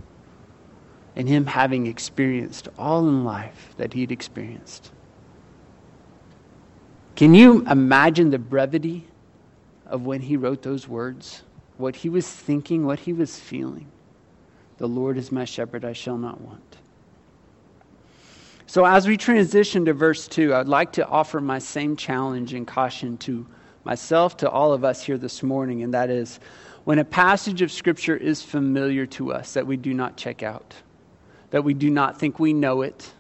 And 1.19 1.29
him 1.29 1.45
having 1.45 1.87
experienced 1.87 2.69
all 2.79 3.07
in 3.07 3.25
life 3.25 3.75
that 3.77 3.93
he'd 3.93 4.11
experienced. 4.11 4.91
Can 7.17 7.35
you 7.35 7.67
imagine 7.67 8.31
the 8.31 8.39
brevity 8.39 9.07
of 9.85 10.07
when 10.07 10.23
he 10.23 10.39
wrote 10.39 10.63
those 10.63 10.89
words? 10.89 11.43
what 11.79 11.95
he 11.97 12.09
was 12.09 12.29
thinking, 12.29 12.85
what 12.85 12.99
he 12.99 13.13
was 13.13 13.39
feeling. 13.39 13.87
The 14.77 14.89
Lord 14.89 15.17
is 15.17 15.33
my 15.33 15.45
shepherd, 15.45 15.85
I 15.85 15.93
shall 15.93 16.19
not 16.19 16.41
want. 16.41 16.77
So, 18.67 18.85
as 18.85 19.09
we 19.09 19.17
transition 19.17 19.87
to 19.87 19.95
verse 19.95 20.29
2, 20.29 20.55
I'd 20.55 20.69
like 20.69 20.93
to 20.93 21.07
offer 21.07 21.41
my 21.41 21.59
same 21.59 21.97
challenge 21.97 22.53
and 22.53 22.67
caution 22.67 23.17
to 23.19 23.47
myself, 23.85 24.37
to 24.39 24.51
all 24.51 24.73
of 24.73 24.85
us 24.85 25.03
here 25.03 25.17
this 25.17 25.43
morning, 25.43 25.83
and 25.83 25.95
that 25.95 26.11
is 26.11 26.39
when 26.85 26.99
a 26.99 27.05
passage 27.05 27.63
of 27.63 27.73
Scripture 27.73 28.17
is 28.17 28.43
familiar 28.43 29.07
to 29.07 29.33
us, 29.33 29.55
that 29.55 29.67
we 29.67 29.77
do 29.77 29.95
not 29.95 30.17
check 30.17 30.43
out, 30.43 30.75
that 31.51 31.65
we 31.65 31.75
do 31.75 31.91
not 31.91 32.19
think 32.19 32.39
we 32.39 32.53
know 32.53 32.83
it, 32.83 33.11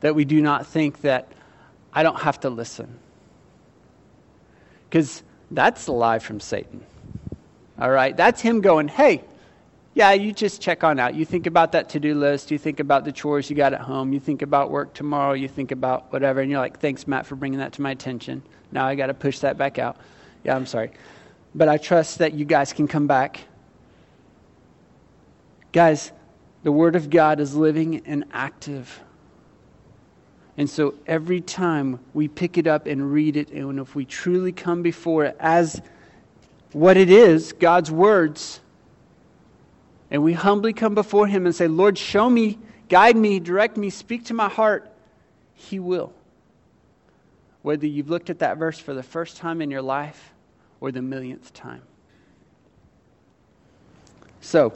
that 0.00 0.14
we 0.14 0.24
do 0.24 0.40
not 0.40 0.66
think 0.66 1.00
that 1.02 1.32
I 1.92 2.02
don't 2.02 2.20
have 2.20 2.40
to 2.40 2.50
listen. 2.50 2.98
Because 4.88 5.22
that's 5.50 5.86
a 5.86 5.92
lie 5.92 6.18
from 6.18 6.40
Satan. 6.40 6.84
All 7.78 7.90
right? 7.90 8.16
That's 8.16 8.40
him 8.40 8.60
going, 8.60 8.88
hey, 8.88 9.22
yeah, 9.94 10.12
you 10.12 10.32
just 10.32 10.60
check 10.60 10.84
on 10.84 11.00
out. 11.00 11.14
You 11.14 11.24
think 11.24 11.46
about 11.46 11.72
that 11.72 11.88
to 11.90 12.00
do 12.00 12.14
list. 12.14 12.50
You 12.50 12.58
think 12.58 12.80
about 12.80 13.06
the 13.06 13.12
chores 13.12 13.48
you 13.48 13.56
got 13.56 13.72
at 13.72 13.80
home. 13.80 14.12
You 14.12 14.20
think 14.20 14.42
about 14.42 14.70
work 14.70 14.92
tomorrow. 14.92 15.32
You 15.32 15.48
think 15.48 15.72
about 15.72 16.12
whatever. 16.12 16.42
And 16.42 16.50
you're 16.50 16.60
like, 16.60 16.78
thanks, 16.80 17.06
Matt, 17.06 17.24
for 17.24 17.34
bringing 17.34 17.60
that 17.60 17.72
to 17.74 17.82
my 17.82 17.92
attention. 17.92 18.42
Now 18.72 18.86
I 18.86 18.94
got 18.94 19.06
to 19.06 19.14
push 19.14 19.38
that 19.38 19.56
back 19.56 19.78
out. 19.78 19.96
Yeah, 20.44 20.54
I'm 20.54 20.66
sorry. 20.66 20.90
But 21.54 21.68
I 21.68 21.78
trust 21.78 22.18
that 22.18 22.34
you 22.34 22.44
guys 22.44 22.74
can 22.74 22.86
come 22.86 23.06
back. 23.06 23.40
Guys, 25.72 26.12
the 26.66 26.72
Word 26.72 26.96
of 26.96 27.10
God 27.10 27.38
is 27.38 27.54
living 27.54 28.02
and 28.06 28.24
active. 28.32 29.00
And 30.56 30.68
so 30.68 30.94
every 31.06 31.40
time 31.40 32.00
we 32.12 32.26
pick 32.26 32.58
it 32.58 32.66
up 32.66 32.88
and 32.88 33.12
read 33.12 33.36
it, 33.36 33.50
and 33.50 33.78
if 33.78 33.94
we 33.94 34.04
truly 34.04 34.50
come 34.50 34.82
before 34.82 35.26
it 35.26 35.36
as 35.38 35.80
what 36.72 36.96
it 36.96 37.08
is, 37.08 37.52
God's 37.52 37.92
words, 37.92 38.58
and 40.10 40.24
we 40.24 40.32
humbly 40.32 40.72
come 40.72 40.96
before 40.96 41.28
Him 41.28 41.46
and 41.46 41.54
say, 41.54 41.68
Lord, 41.68 41.96
show 41.96 42.28
me, 42.28 42.58
guide 42.88 43.16
me, 43.16 43.38
direct 43.38 43.76
me, 43.76 43.88
speak 43.88 44.24
to 44.24 44.34
my 44.34 44.48
heart, 44.48 44.90
He 45.54 45.78
will. 45.78 46.12
Whether 47.62 47.86
you've 47.86 48.10
looked 48.10 48.28
at 48.28 48.40
that 48.40 48.58
verse 48.58 48.80
for 48.80 48.92
the 48.92 49.04
first 49.04 49.36
time 49.36 49.62
in 49.62 49.70
your 49.70 49.82
life 49.82 50.32
or 50.80 50.90
the 50.90 51.00
millionth 51.00 51.54
time. 51.54 51.82
So, 54.40 54.72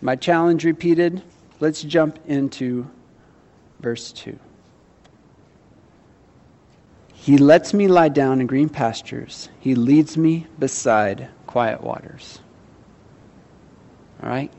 my 0.00 0.16
challenge 0.16 0.64
repeated. 0.64 1.22
Let's 1.60 1.82
jump 1.82 2.18
into 2.26 2.88
verse 3.80 4.12
2. 4.12 4.38
He 7.14 7.36
lets 7.36 7.74
me 7.74 7.88
lie 7.88 8.08
down 8.08 8.40
in 8.40 8.46
green 8.46 8.68
pastures. 8.68 9.48
He 9.60 9.74
leads 9.74 10.16
me 10.16 10.46
beside 10.58 11.28
quiet 11.46 11.82
waters. 11.82 12.40
All 14.22 14.30
right? 14.30 14.50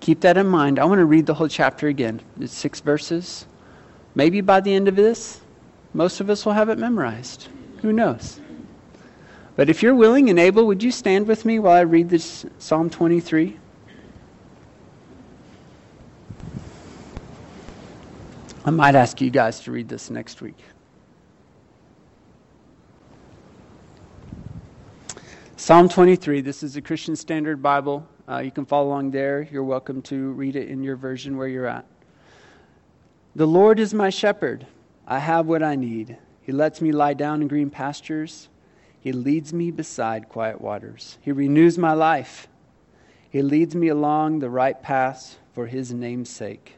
Keep 0.00 0.22
that 0.22 0.36
in 0.36 0.46
mind. 0.46 0.78
I 0.78 0.84
want 0.84 0.98
to 0.98 1.04
read 1.04 1.26
the 1.26 1.34
whole 1.34 1.48
chapter 1.48 1.88
again. 1.88 2.20
It's 2.40 2.54
six 2.54 2.80
verses. 2.80 3.46
Maybe 4.14 4.40
by 4.40 4.60
the 4.60 4.72
end 4.72 4.88
of 4.88 4.96
this, 4.96 5.40
most 5.94 6.20
of 6.20 6.30
us 6.30 6.44
will 6.44 6.52
have 6.52 6.68
it 6.68 6.78
memorized. 6.78 7.48
Who 7.82 7.92
knows? 7.92 8.40
But 9.56 9.70
if 9.70 9.82
you're 9.82 9.94
willing 9.94 10.28
and 10.28 10.38
able, 10.38 10.66
would 10.66 10.82
you 10.82 10.90
stand 10.90 11.26
with 11.26 11.44
me 11.44 11.58
while 11.58 11.76
I 11.76 11.80
read 11.80 12.08
this 12.08 12.44
Psalm 12.58 12.90
23? 12.90 13.56
I 18.66 18.70
might 18.70 18.96
ask 18.96 19.20
you 19.20 19.30
guys 19.30 19.60
to 19.60 19.70
read 19.70 19.88
this 19.88 20.10
next 20.10 20.42
week. 20.42 20.58
Psalm 25.54 25.88
23, 25.88 26.40
this 26.40 26.64
is 26.64 26.74
a 26.74 26.82
Christian 26.82 27.14
Standard 27.14 27.62
Bible. 27.62 28.04
Uh, 28.28 28.38
you 28.38 28.50
can 28.50 28.66
follow 28.66 28.88
along 28.88 29.12
there. 29.12 29.46
You're 29.52 29.62
welcome 29.62 30.02
to 30.02 30.32
read 30.32 30.56
it 30.56 30.68
in 30.68 30.82
your 30.82 30.96
version 30.96 31.36
where 31.36 31.46
you're 31.46 31.68
at. 31.68 31.86
The 33.36 33.46
Lord 33.46 33.78
is 33.78 33.94
my 33.94 34.10
shepherd. 34.10 34.66
I 35.06 35.20
have 35.20 35.46
what 35.46 35.62
I 35.62 35.76
need. 35.76 36.18
He 36.42 36.50
lets 36.50 36.80
me 36.80 36.90
lie 36.90 37.14
down 37.14 37.42
in 37.42 37.46
green 37.46 37.70
pastures. 37.70 38.48
He 38.98 39.12
leads 39.12 39.52
me 39.52 39.70
beside 39.70 40.28
quiet 40.28 40.60
waters. 40.60 41.18
He 41.20 41.30
renews 41.30 41.78
my 41.78 41.92
life. 41.92 42.48
He 43.30 43.42
leads 43.42 43.76
me 43.76 43.86
along 43.86 44.40
the 44.40 44.50
right 44.50 44.82
paths 44.82 45.36
for 45.52 45.68
his 45.68 45.92
name's 45.92 46.30
sake. 46.30 46.72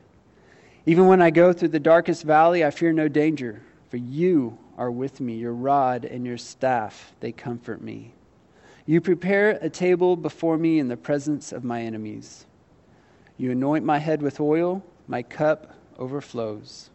Even 0.89 1.07
when 1.07 1.21
I 1.21 1.29
go 1.29 1.53
through 1.53 1.69
the 1.69 1.79
darkest 1.79 2.23
valley, 2.23 2.65
I 2.65 2.71
fear 2.71 2.95
no 2.95 3.09
danger, 3.09 3.61
for 3.91 3.99
you 3.99 4.57
are 4.79 4.91
with 4.91 5.21
me. 5.21 5.35
Your 5.35 5.53
rod 5.53 6.07
and 6.07 6.25
your 6.25 6.39
staff, 6.39 7.13
they 7.21 7.31
comfort 7.31 7.83
me. 7.83 8.15
You 8.87 9.03
prepare 9.03 9.59
a 9.61 9.69
table 9.69 10.17
before 10.17 10.57
me 10.57 10.79
in 10.79 10.89
the 10.89 10.97
presence 10.97 11.53
of 11.53 11.63
my 11.63 11.83
enemies. 11.83 12.47
You 13.37 13.51
anoint 13.51 13.85
my 13.85 13.99
head 13.99 14.23
with 14.23 14.41
oil, 14.41 14.83
my 15.07 15.23
cup 15.23 15.75
overflows. 15.99 16.89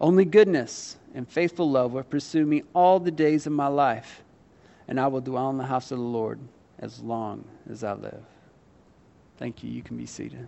Only 0.00 0.24
goodness 0.24 0.96
and 1.12 1.28
faithful 1.28 1.68
love 1.68 1.92
will 1.92 2.04
pursue 2.04 2.46
me 2.46 2.62
all 2.76 3.00
the 3.00 3.10
days 3.10 3.44
of 3.44 3.52
my 3.52 3.66
life, 3.66 4.22
and 4.86 5.00
I 5.00 5.08
will 5.08 5.20
dwell 5.20 5.50
in 5.50 5.58
the 5.58 5.66
house 5.66 5.90
of 5.90 5.98
the 5.98 6.04
Lord 6.04 6.38
as 6.78 7.00
long 7.00 7.44
as 7.68 7.82
I 7.82 7.94
live. 7.94 8.22
Thank 9.36 9.64
you. 9.64 9.70
You 9.72 9.82
can 9.82 9.96
be 9.96 10.06
seated. 10.06 10.46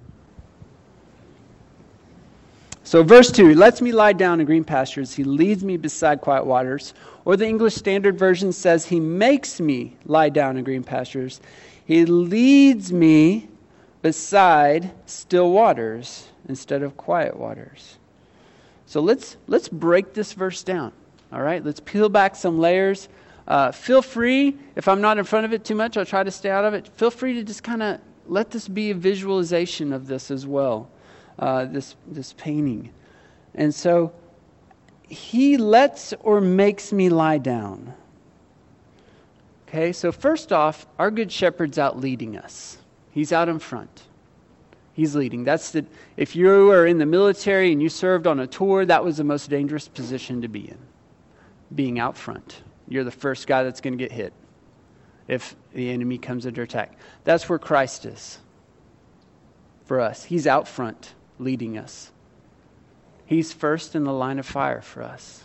So, 2.92 3.02
verse 3.02 3.32
2 3.32 3.48
He 3.48 3.54
lets 3.54 3.80
me 3.80 3.90
lie 3.90 4.12
down 4.12 4.38
in 4.38 4.44
green 4.44 4.64
pastures. 4.64 5.14
He 5.14 5.24
leads 5.24 5.64
me 5.64 5.78
beside 5.78 6.20
quiet 6.20 6.44
waters. 6.44 6.92
Or 7.24 7.38
the 7.38 7.46
English 7.46 7.74
Standard 7.74 8.18
Version 8.18 8.52
says, 8.52 8.84
He 8.84 9.00
makes 9.00 9.60
me 9.60 9.96
lie 10.04 10.28
down 10.28 10.58
in 10.58 10.64
green 10.64 10.84
pastures. 10.84 11.40
He 11.86 12.04
leads 12.04 12.92
me 12.92 13.48
beside 14.02 14.92
still 15.06 15.52
waters 15.52 16.28
instead 16.50 16.82
of 16.82 16.98
quiet 16.98 17.34
waters. 17.34 17.96
So, 18.84 19.00
let's, 19.00 19.38
let's 19.46 19.70
break 19.70 20.12
this 20.12 20.34
verse 20.34 20.62
down. 20.62 20.92
All 21.32 21.40
right? 21.40 21.64
Let's 21.64 21.80
peel 21.80 22.10
back 22.10 22.36
some 22.36 22.58
layers. 22.58 23.08
Uh, 23.48 23.72
feel 23.72 24.02
free, 24.02 24.58
if 24.76 24.86
I'm 24.86 25.00
not 25.00 25.16
in 25.16 25.24
front 25.24 25.46
of 25.46 25.54
it 25.54 25.64
too 25.64 25.74
much, 25.74 25.96
I'll 25.96 26.04
try 26.04 26.24
to 26.24 26.30
stay 26.30 26.50
out 26.50 26.66
of 26.66 26.74
it. 26.74 26.88
Feel 26.88 27.10
free 27.10 27.32
to 27.36 27.42
just 27.42 27.62
kind 27.62 27.82
of 27.82 28.00
let 28.26 28.50
this 28.50 28.68
be 28.68 28.90
a 28.90 28.94
visualization 28.94 29.94
of 29.94 30.06
this 30.06 30.30
as 30.30 30.46
well 30.46 30.90
uh, 31.38 31.64
this, 31.66 31.96
this 32.06 32.32
painting. 32.34 32.90
And 33.54 33.74
so 33.74 34.12
he 35.08 35.56
lets 35.56 36.14
or 36.20 36.40
makes 36.40 36.92
me 36.92 37.08
lie 37.08 37.38
down. 37.38 37.94
Okay, 39.68 39.92
so 39.92 40.12
first 40.12 40.52
off, 40.52 40.86
our 40.98 41.10
good 41.10 41.30
shepherd's 41.30 41.78
out 41.78 41.98
leading 41.98 42.36
us. 42.36 42.78
He's 43.10 43.32
out 43.32 43.48
in 43.48 43.58
front. 43.58 44.04
He's 44.94 45.14
leading. 45.14 45.44
That's 45.44 45.70
the 45.70 45.86
if 46.16 46.36
you 46.36 46.70
are 46.70 46.86
in 46.86 46.98
the 46.98 47.06
military 47.06 47.72
and 47.72 47.82
you 47.82 47.88
served 47.88 48.26
on 48.26 48.40
a 48.40 48.46
tour, 48.46 48.84
that 48.84 49.02
was 49.02 49.16
the 49.16 49.24
most 49.24 49.48
dangerous 49.48 49.88
position 49.88 50.42
to 50.42 50.48
be 50.48 50.68
in. 50.68 50.78
Being 51.74 51.98
out 51.98 52.16
front. 52.16 52.62
You're 52.88 53.04
the 53.04 53.10
first 53.10 53.46
guy 53.46 53.62
that's 53.62 53.80
going 53.80 53.96
to 53.96 54.02
get 54.02 54.12
hit 54.12 54.34
if 55.28 55.56
the 55.72 55.90
enemy 55.90 56.18
comes 56.18 56.46
under 56.46 56.62
attack. 56.62 56.98
That's 57.24 57.48
where 57.48 57.58
Christ 57.58 58.04
is 58.04 58.38
for 59.84 60.00
us. 60.00 60.24
He's 60.24 60.46
out 60.46 60.68
front 60.68 61.14
leading 61.42 61.78
us. 61.78 62.10
He's 63.26 63.52
first 63.52 63.94
in 63.94 64.04
the 64.04 64.12
line 64.12 64.38
of 64.38 64.46
fire 64.46 64.82
for 64.82 65.02
us. 65.02 65.44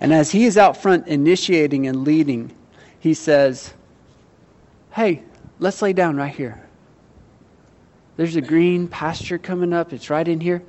And 0.00 0.12
as 0.12 0.30
he 0.30 0.44
is 0.44 0.58
out 0.58 0.76
front 0.76 1.06
initiating 1.06 1.86
and 1.86 2.04
leading, 2.04 2.52
he 2.98 3.14
says, 3.14 3.72
Hey, 4.90 5.22
let's 5.58 5.80
lay 5.80 5.92
down 5.92 6.16
right 6.16 6.34
here. 6.34 6.62
There's 8.16 8.36
a 8.36 8.40
green 8.40 8.88
pasture 8.88 9.38
coming 9.38 9.72
up. 9.72 9.92
It's 9.92 10.10
right 10.10 10.26
in 10.26 10.40
here. 10.40 10.62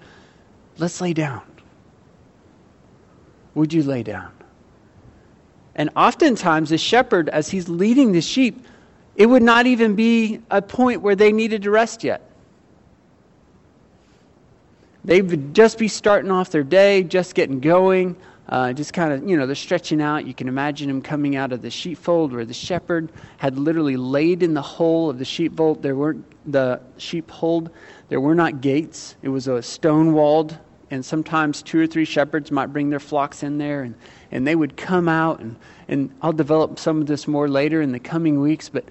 Let's 0.78 1.02
lay 1.02 1.14
down. 1.14 1.42
Would 3.56 3.74
you 3.74 3.84
lay 3.84 4.04
down? 4.04 4.32
And 5.76 5.90
oftentimes, 5.96 6.70
the 6.70 6.78
shepherd, 6.78 7.30
as 7.30 7.50
he's 7.50 7.68
leading 7.68 8.12
the 8.12 8.22
sheep, 8.22 8.66
it 9.16 9.26
would 9.26 9.44
not 9.44 9.66
even 9.66 9.96
be 9.96 10.42
a 10.50 10.62
point 10.62 11.02
where 11.02 11.16
they 11.16 11.32
needed 11.32 11.64
to 11.64 11.72
rest 11.72 12.04
yet. 12.04 12.30
They 15.06 15.22
would 15.22 15.54
just 15.54 15.78
be 15.78 15.90
starting 15.90 16.32
off 16.32 16.50
their 16.52 16.64
day, 16.64 17.04
just 17.04 17.36
getting 17.36 17.60
going, 17.60 18.16
uh, 18.48 18.72
just 18.72 18.94
kind 18.94 19.12
of, 19.12 19.28
you 19.28 19.36
know, 19.36 19.46
they're 19.46 19.56
stretching 19.56 20.02
out. 20.02 20.26
You 20.26 20.34
can 20.34 20.48
imagine 20.48 20.88
them 20.88 21.02
coming 21.02 21.36
out 21.36 21.52
of 21.52 21.62
the 21.62 21.70
sheepfold 21.70 22.32
where 22.32 22.46
the 22.46 22.54
shepherd 22.54 23.12
had 23.38 23.58
literally 23.58 23.98
laid 23.98 24.44
in 24.44 24.54
the 24.54 24.62
hole 24.62 25.10
of 25.10 25.20
the 25.20 25.26
sheepfold. 25.26 25.82
There 25.82 25.96
weren't 25.96 26.26
the 26.50 26.80
sheepfold. 26.98 27.70
There 28.08 28.22
were 28.22 28.36
not 28.36 28.62
gates. 28.62 29.16
It 29.22 29.30
was 29.30 29.48
a 29.48 29.62
stone 29.62 30.14
walled, 30.14 30.58
and 30.90 31.04
sometimes 31.04 31.62
two 31.62 31.82
or 31.82 31.88
three 31.88 32.06
shepherds 32.06 32.52
might 32.52 32.68
bring 32.68 32.90
their 32.90 33.00
flocks 33.00 33.44
in 33.44 33.58
there, 33.58 33.84
and, 33.84 33.96
and 34.32 34.48
they 34.48 34.56
would 34.56 34.78
come 34.78 35.10
out. 35.10 35.40
And, 35.40 35.58
and 35.90 36.12
I'll 36.22 36.34
develop 36.34 36.80
some 36.80 37.02
of 37.02 37.08
this 37.08 37.28
more 37.28 37.50
later 37.50 37.82
in 37.82 37.92
the 37.92 38.00
coming 38.00 38.40
weeks, 38.40 38.70
but 38.70 38.86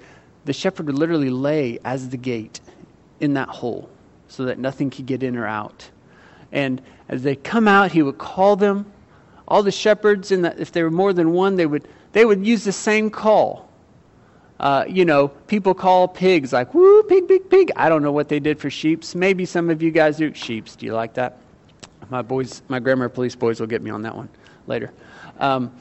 the 0.44 0.52
shepherd 0.52 0.86
would 0.86 0.98
literally 0.98 1.30
lay 1.30 1.78
as 1.84 2.10
the 2.10 2.16
gate 2.18 2.60
in 3.20 3.34
that 3.34 3.48
hole 3.48 3.88
so 4.28 4.44
that 4.46 4.58
nothing 4.58 4.90
could 4.90 5.06
get 5.06 5.22
in 5.22 5.36
or 5.36 5.46
out. 5.46 5.90
And 6.52 6.80
as 7.08 7.22
they 7.22 7.34
come 7.34 7.66
out, 7.66 7.92
he 7.92 8.02
would 8.02 8.18
call 8.18 8.56
them. 8.56 8.86
All 9.48 9.62
the 9.62 9.72
shepherds, 9.72 10.30
and 10.30 10.46
if 10.46 10.72
there 10.72 10.84
were 10.84 10.90
more 10.90 11.12
than 11.12 11.32
one, 11.32 11.56
they 11.56 11.66
would, 11.66 11.86
they 12.12 12.24
would 12.24 12.46
use 12.46 12.64
the 12.64 12.72
same 12.72 13.10
call. 13.10 13.68
Uh, 14.60 14.84
you 14.88 15.04
know, 15.04 15.28
people 15.28 15.74
call 15.74 16.06
pigs 16.06 16.52
like, 16.52 16.72
woo, 16.72 17.02
pig, 17.02 17.26
pig, 17.26 17.50
pig. 17.50 17.72
I 17.74 17.88
don't 17.88 18.02
know 18.02 18.12
what 18.12 18.28
they 18.28 18.38
did 18.38 18.60
for 18.60 18.70
sheeps. 18.70 19.14
Maybe 19.14 19.44
some 19.44 19.68
of 19.68 19.82
you 19.82 19.90
guys 19.90 20.18
do. 20.18 20.32
Sheeps, 20.32 20.76
do 20.76 20.86
you 20.86 20.94
like 20.94 21.14
that? 21.14 21.38
My 22.10 22.22
boys, 22.22 22.62
my 22.68 22.78
grammar 22.78 23.08
police 23.08 23.34
boys 23.34 23.58
will 23.58 23.66
get 23.66 23.82
me 23.82 23.90
on 23.90 24.02
that 24.02 24.14
one 24.14 24.28
later. 24.66 24.92
Um, 25.40 25.74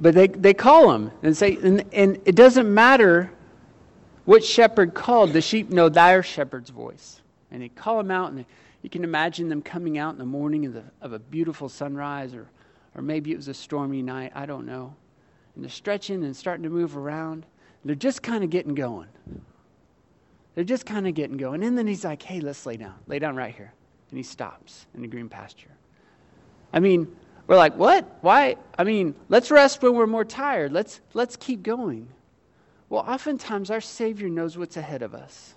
but 0.00 0.14
they, 0.14 0.28
they 0.28 0.54
call 0.54 0.90
them 0.90 1.10
and 1.22 1.36
say, 1.36 1.58
and, 1.62 1.84
and 1.92 2.20
it 2.24 2.34
doesn't 2.34 2.72
matter 2.72 3.30
what 4.24 4.44
shepherd 4.44 4.94
called, 4.94 5.32
the 5.32 5.40
sheep 5.40 5.70
know 5.70 5.88
their 5.88 6.22
shepherd's 6.22 6.70
voice. 6.70 7.20
And 7.50 7.62
they 7.62 7.68
call 7.68 7.98
them 7.98 8.10
out 8.10 8.30
and 8.30 8.38
they, 8.38 8.46
you 8.82 8.90
can 8.90 9.04
imagine 9.04 9.48
them 9.48 9.62
coming 9.62 9.98
out 9.98 10.12
in 10.12 10.18
the 10.18 10.24
morning 10.24 10.66
of, 10.66 10.74
the, 10.74 10.84
of 11.02 11.12
a 11.12 11.18
beautiful 11.18 11.68
sunrise, 11.68 12.34
or, 12.34 12.48
or 12.94 13.02
maybe 13.02 13.32
it 13.32 13.36
was 13.36 13.48
a 13.48 13.54
stormy 13.54 14.02
night. 14.02 14.32
I 14.34 14.46
don't 14.46 14.66
know. 14.66 14.94
And 15.54 15.64
they're 15.64 15.70
stretching 15.70 16.24
and 16.24 16.36
starting 16.36 16.62
to 16.62 16.70
move 16.70 16.96
around. 16.96 17.44
They're 17.84 17.94
just 17.94 18.22
kind 18.22 18.44
of 18.44 18.50
getting 18.50 18.74
going. 18.74 19.08
They're 20.54 20.64
just 20.64 20.86
kind 20.86 21.06
of 21.06 21.14
getting 21.14 21.36
going. 21.36 21.62
And 21.62 21.76
then 21.76 21.86
he's 21.86 22.04
like, 22.04 22.22
hey, 22.22 22.40
let's 22.40 22.66
lay 22.66 22.76
down. 22.76 22.94
Lay 23.06 23.18
down 23.18 23.36
right 23.36 23.54
here. 23.54 23.72
And 24.10 24.16
he 24.16 24.22
stops 24.22 24.86
in 24.94 25.02
the 25.02 25.08
green 25.08 25.28
pasture. 25.28 25.70
I 26.72 26.80
mean, 26.80 27.14
we're 27.46 27.56
like, 27.56 27.76
what? 27.76 28.18
Why? 28.20 28.56
I 28.76 28.84
mean, 28.84 29.14
let's 29.28 29.50
rest 29.50 29.82
when 29.82 29.94
we're 29.94 30.06
more 30.06 30.24
tired. 30.24 30.72
Let's, 30.72 31.00
let's 31.14 31.36
keep 31.36 31.62
going. 31.62 32.08
Well, 32.88 33.04
oftentimes 33.06 33.70
our 33.70 33.80
Savior 33.80 34.28
knows 34.28 34.56
what's 34.56 34.76
ahead 34.76 35.02
of 35.02 35.14
us. 35.14 35.54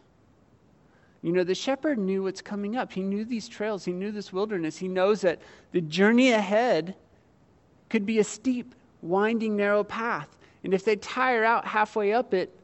You 1.22 1.32
know, 1.32 1.44
the 1.44 1.56
shepherd 1.56 2.00
knew 2.00 2.24
what's 2.24 2.42
coming 2.42 2.76
up. 2.76 2.92
He 2.92 3.02
knew 3.02 3.26
these 3.26 3.48
trails, 3.48 3.86
he 3.86 3.94
knew 3.94 4.12
this 4.12 4.34
wilderness. 4.34 4.78
He 4.78 4.88
knows 4.88 5.22
that 5.22 5.40
the 5.72 5.82
journey 5.82 6.32
ahead 6.32 6.96
could 7.90 8.06
be 8.06 8.20
a 8.20 8.24
steep, 8.24 8.74
winding, 9.02 9.56
narrow 9.56 9.84
path. 9.84 10.38
And 10.64 10.74
if 10.74 10.84
they 10.84 10.96
tire 10.96 11.44
out 11.44 11.66
halfway 11.66 12.14
up 12.14 12.34
it, 12.34 12.56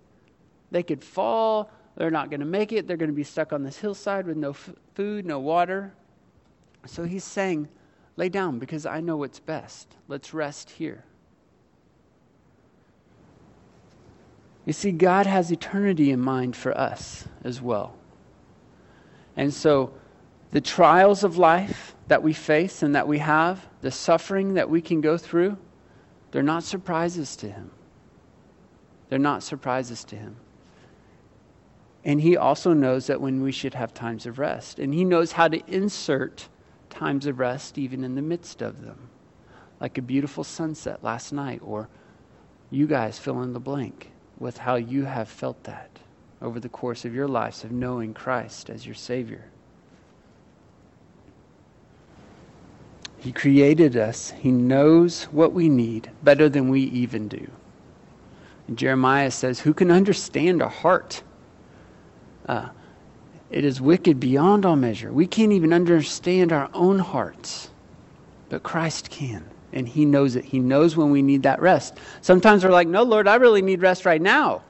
they 0.72 0.84
could 0.84 1.04
fall. 1.04 1.72
They're 1.96 2.12
not 2.12 2.30
going 2.30 2.40
to 2.40 2.46
make 2.46 2.72
it. 2.72 2.88
They're 2.88 2.98
going 2.98 3.10
to 3.10 3.16
be 3.16 3.24
stuck 3.24 3.54
on 3.54 3.64
this 3.64 3.78
hillside 3.78 4.28
with 4.28 4.38
no 4.38 4.52
f- 4.52 4.74
food, 4.94 5.26
no 5.26 5.40
water. 5.40 5.94
So 6.86 7.04
he's 7.04 7.24
saying, 7.24 7.68
Lay 8.18 8.30
down 8.30 8.58
because 8.58 8.88
I 8.88 9.00
know 9.00 9.16
what's 9.16 9.40
best. 9.40 9.96
Let's 10.08 10.34
rest 10.34 10.72
here. 10.72 11.04
You 14.66 14.74
see, 14.74 14.92
God 14.92 15.28
has 15.28 15.52
eternity 15.52 16.12
in 16.12 16.20
mind 16.20 16.56
for 16.56 16.76
us 16.78 17.26
as 17.44 17.62
well. 17.62 17.96
And 19.38 19.54
so, 19.54 19.94
the 20.52 20.60
trials 20.60 21.24
of 21.24 21.38
life 21.38 21.96
that 22.08 22.24
we 22.24 22.34
face 22.34 22.82
and 22.82 22.96
that 22.96 23.08
we 23.08 23.20
have, 23.20 23.66
the 23.82 23.92
suffering 23.92 24.56
that 24.56 24.70
we 24.70 24.82
can 24.82 25.00
go 25.00 25.18
through, 25.18 25.58
they're 26.32 26.44
not 26.44 26.64
surprises 26.64 27.36
to 27.38 27.50
Him. 27.50 27.72
They're 29.10 29.20
not 29.20 29.44
surprises 29.44 30.04
to 30.06 30.16
Him. 30.16 30.38
And 32.04 32.20
He 32.20 32.36
also 32.36 32.74
knows 32.74 33.08
that 33.08 33.22
when 33.22 33.44
we 33.44 33.52
should 33.52 33.76
have 33.76 33.94
times 33.94 34.26
of 34.26 34.40
rest. 34.40 34.80
And 34.80 34.94
He 34.94 35.06
knows 35.06 35.34
how 35.34 35.48
to 35.48 35.62
insert 35.68 36.50
times 36.90 37.28
of 37.28 37.40
rest 37.40 37.78
even 37.78 38.04
in 38.04 38.16
the 38.16 38.22
midst 38.22 38.62
of 38.62 38.82
them. 38.84 39.10
Like 39.80 40.00
a 40.00 40.02
beautiful 40.02 40.44
sunset 40.44 41.04
last 41.04 41.32
night, 41.32 41.62
or 41.64 41.90
you 42.72 42.88
guys 42.88 43.20
fill 43.20 43.44
in 43.44 43.54
the 43.54 43.60
blank 43.60 44.12
with 44.40 44.58
how 44.58 44.76
you 44.76 45.06
have 45.06 45.30
felt 45.30 45.64
that 45.66 46.00
over 46.42 46.60
the 46.60 46.70
course 46.70 47.06
of 47.06 47.16
your 47.16 47.28
lives 47.28 47.64
of 47.64 47.72
knowing 47.72 48.14
Christ 48.14 48.70
as 48.70 48.86
your 48.86 48.96
Savior. 48.96 49.46
He 53.18 53.32
created 53.32 53.98
us. 53.98 54.32
He 54.32 54.52
knows 54.52 55.24
what 55.26 55.52
we 55.52 55.70
need 55.70 56.12
better 56.24 56.48
than 56.50 56.70
we 56.70 56.82
even 56.82 57.28
do. 57.28 57.50
And 58.68 58.78
Jeremiah 58.78 59.32
says, 59.32 59.60
Who 59.60 59.74
can 59.74 59.92
understand 59.92 60.62
a 60.62 60.70
heart? 60.70 61.24
Uh, 62.48 62.70
it 63.50 63.66
is 63.66 63.82
wicked 63.82 64.20
beyond 64.20 64.66
all 64.66 64.76
measure. 64.76 65.12
We 65.12 65.26
can't 65.26 65.52
even 65.52 65.74
understand 65.74 66.52
our 66.52 66.70
own 66.74 67.00
hearts, 67.00 67.70
but 68.50 68.64
Christ 68.64 69.10
can. 69.10 69.44
And 69.74 69.88
He 69.88 70.06
knows 70.06 70.36
it. 70.36 70.46
He 70.46 70.60
knows 70.60 70.96
when 70.96 71.12
we 71.12 71.22
need 71.22 71.44
that 71.44 71.62
rest. 71.62 71.98
Sometimes 72.22 72.64
we're 72.64 72.72
like, 72.72 72.88
No, 72.88 73.04
Lord, 73.04 73.28
I 73.28 73.36
really 73.36 73.62
need 73.62 73.82
rest 73.82 74.06
right 74.06 74.22
now. 74.22 74.62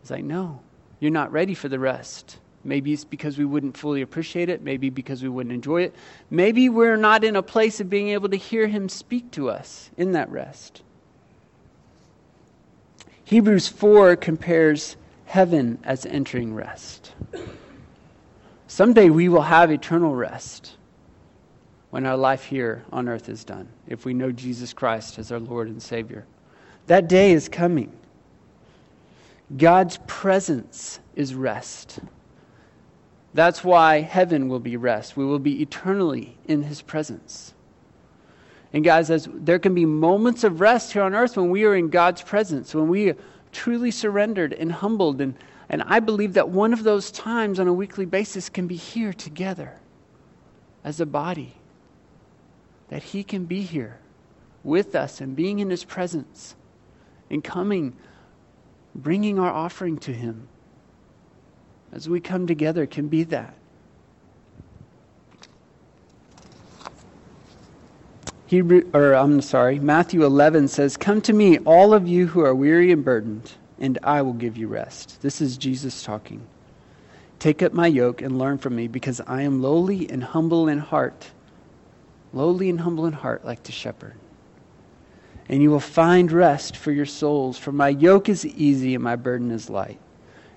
It's 0.00 0.10
like, 0.10 0.24
no, 0.24 0.60
you're 0.98 1.10
not 1.10 1.32
ready 1.32 1.54
for 1.54 1.68
the 1.68 1.78
rest. 1.78 2.38
Maybe 2.62 2.92
it's 2.92 3.04
because 3.04 3.38
we 3.38 3.44
wouldn't 3.44 3.76
fully 3.76 4.02
appreciate 4.02 4.48
it. 4.48 4.62
Maybe 4.62 4.90
because 4.90 5.22
we 5.22 5.28
wouldn't 5.28 5.54
enjoy 5.54 5.82
it. 5.82 5.94
Maybe 6.28 6.68
we're 6.68 6.96
not 6.96 7.24
in 7.24 7.36
a 7.36 7.42
place 7.42 7.80
of 7.80 7.88
being 7.88 8.08
able 8.08 8.28
to 8.28 8.36
hear 8.36 8.66
Him 8.66 8.88
speak 8.88 9.30
to 9.32 9.48
us 9.48 9.90
in 9.96 10.12
that 10.12 10.30
rest. 10.30 10.82
Hebrews 13.24 13.68
4 13.68 14.16
compares 14.16 14.96
heaven 15.26 15.78
as 15.84 16.04
entering 16.04 16.54
rest. 16.54 17.12
Someday 18.66 19.08
we 19.08 19.28
will 19.28 19.42
have 19.42 19.70
eternal 19.70 20.14
rest 20.14 20.76
when 21.90 22.06
our 22.06 22.16
life 22.16 22.44
here 22.44 22.84
on 22.92 23.08
earth 23.08 23.28
is 23.28 23.44
done, 23.44 23.68
if 23.86 24.04
we 24.04 24.14
know 24.14 24.32
Jesus 24.32 24.72
Christ 24.72 25.18
as 25.18 25.32
our 25.32 25.38
Lord 25.38 25.68
and 25.68 25.82
Savior. 25.82 26.26
That 26.86 27.08
day 27.08 27.32
is 27.32 27.48
coming. 27.48 27.92
God's 29.56 29.98
presence 30.06 31.00
is 31.14 31.34
rest. 31.34 31.98
That's 33.34 33.62
why 33.64 34.00
heaven 34.00 34.48
will 34.48 34.60
be 34.60 34.76
rest. 34.76 35.16
We 35.16 35.24
will 35.24 35.38
be 35.38 35.62
eternally 35.62 36.36
in 36.46 36.62
his 36.62 36.82
presence. 36.82 37.54
And 38.72 38.84
guys, 38.84 39.10
as 39.10 39.28
there 39.32 39.58
can 39.58 39.74
be 39.74 39.84
moments 39.84 40.44
of 40.44 40.60
rest 40.60 40.92
here 40.92 41.02
on 41.02 41.14
earth 41.14 41.36
when 41.36 41.50
we 41.50 41.64
are 41.64 41.74
in 41.74 41.88
God's 41.88 42.22
presence, 42.22 42.74
when 42.74 42.88
we 42.88 43.10
are 43.10 43.16
truly 43.52 43.90
surrendered 43.90 44.52
and 44.52 44.70
humbled. 44.70 45.20
And, 45.20 45.34
and 45.68 45.82
I 45.86 46.00
believe 46.00 46.34
that 46.34 46.48
one 46.48 46.72
of 46.72 46.84
those 46.84 47.10
times 47.10 47.58
on 47.58 47.66
a 47.66 47.72
weekly 47.72 48.04
basis 48.06 48.48
can 48.48 48.66
be 48.66 48.76
here 48.76 49.12
together 49.12 49.78
as 50.84 51.00
a 51.00 51.06
body. 51.06 51.54
That 52.88 53.02
he 53.02 53.24
can 53.24 53.44
be 53.44 53.62
here 53.62 53.98
with 54.62 54.94
us 54.94 55.20
and 55.20 55.34
being 55.34 55.58
in 55.58 55.70
his 55.70 55.84
presence 55.84 56.54
and 57.28 57.42
coming, 57.42 57.96
bringing 59.02 59.38
our 59.38 59.50
offering 59.50 59.98
to 59.98 60.12
him 60.12 60.48
as 61.92 62.08
we 62.08 62.20
come 62.20 62.46
together 62.46 62.86
can 62.86 63.08
be 63.08 63.24
that. 63.24 63.54
Hebrew, 68.46 68.88
or 68.92 69.12
I'm 69.14 69.40
sorry, 69.42 69.78
Matthew 69.78 70.24
11 70.24 70.68
says, 70.68 70.96
Come 70.96 71.20
to 71.22 71.32
me, 71.32 71.58
all 71.58 71.94
of 71.94 72.08
you 72.08 72.26
who 72.26 72.40
are 72.40 72.54
weary 72.54 72.90
and 72.90 73.04
burdened, 73.04 73.52
and 73.78 73.96
I 74.02 74.22
will 74.22 74.32
give 74.32 74.56
you 74.56 74.66
rest. 74.66 75.22
This 75.22 75.40
is 75.40 75.56
Jesus 75.56 76.02
talking. 76.02 76.42
Take 77.38 77.62
up 77.62 77.72
my 77.72 77.86
yoke 77.86 78.22
and 78.22 78.38
learn 78.38 78.58
from 78.58 78.74
me, 78.74 78.88
because 78.88 79.20
I 79.24 79.42
am 79.42 79.62
lowly 79.62 80.10
and 80.10 80.22
humble 80.24 80.66
in 80.66 80.78
heart. 80.78 81.30
Lowly 82.32 82.68
and 82.68 82.80
humble 82.80 83.06
in 83.06 83.12
heart, 83.12 83.44
like 83.44 83.62
the 83.62 83.72
shepherd. 83.72 84.14
And 85.50 85.60
you 85.60 85.70
will 85.70 85.80
find 85.80 86.30
rest 86.30 86.76
for 86.76 86.92
your 86.92 87.04
souls, 87.04 87.58
for 87.58 87.72
my 87.72 87.88
yoke 87.88 88.28
is 88.28 88.46
easy 88.46 88.94
and 88.94 89.02
my 89.02 89.16
burden 89.16 89.50
is 89.50 89.68
light. 89.68 89.98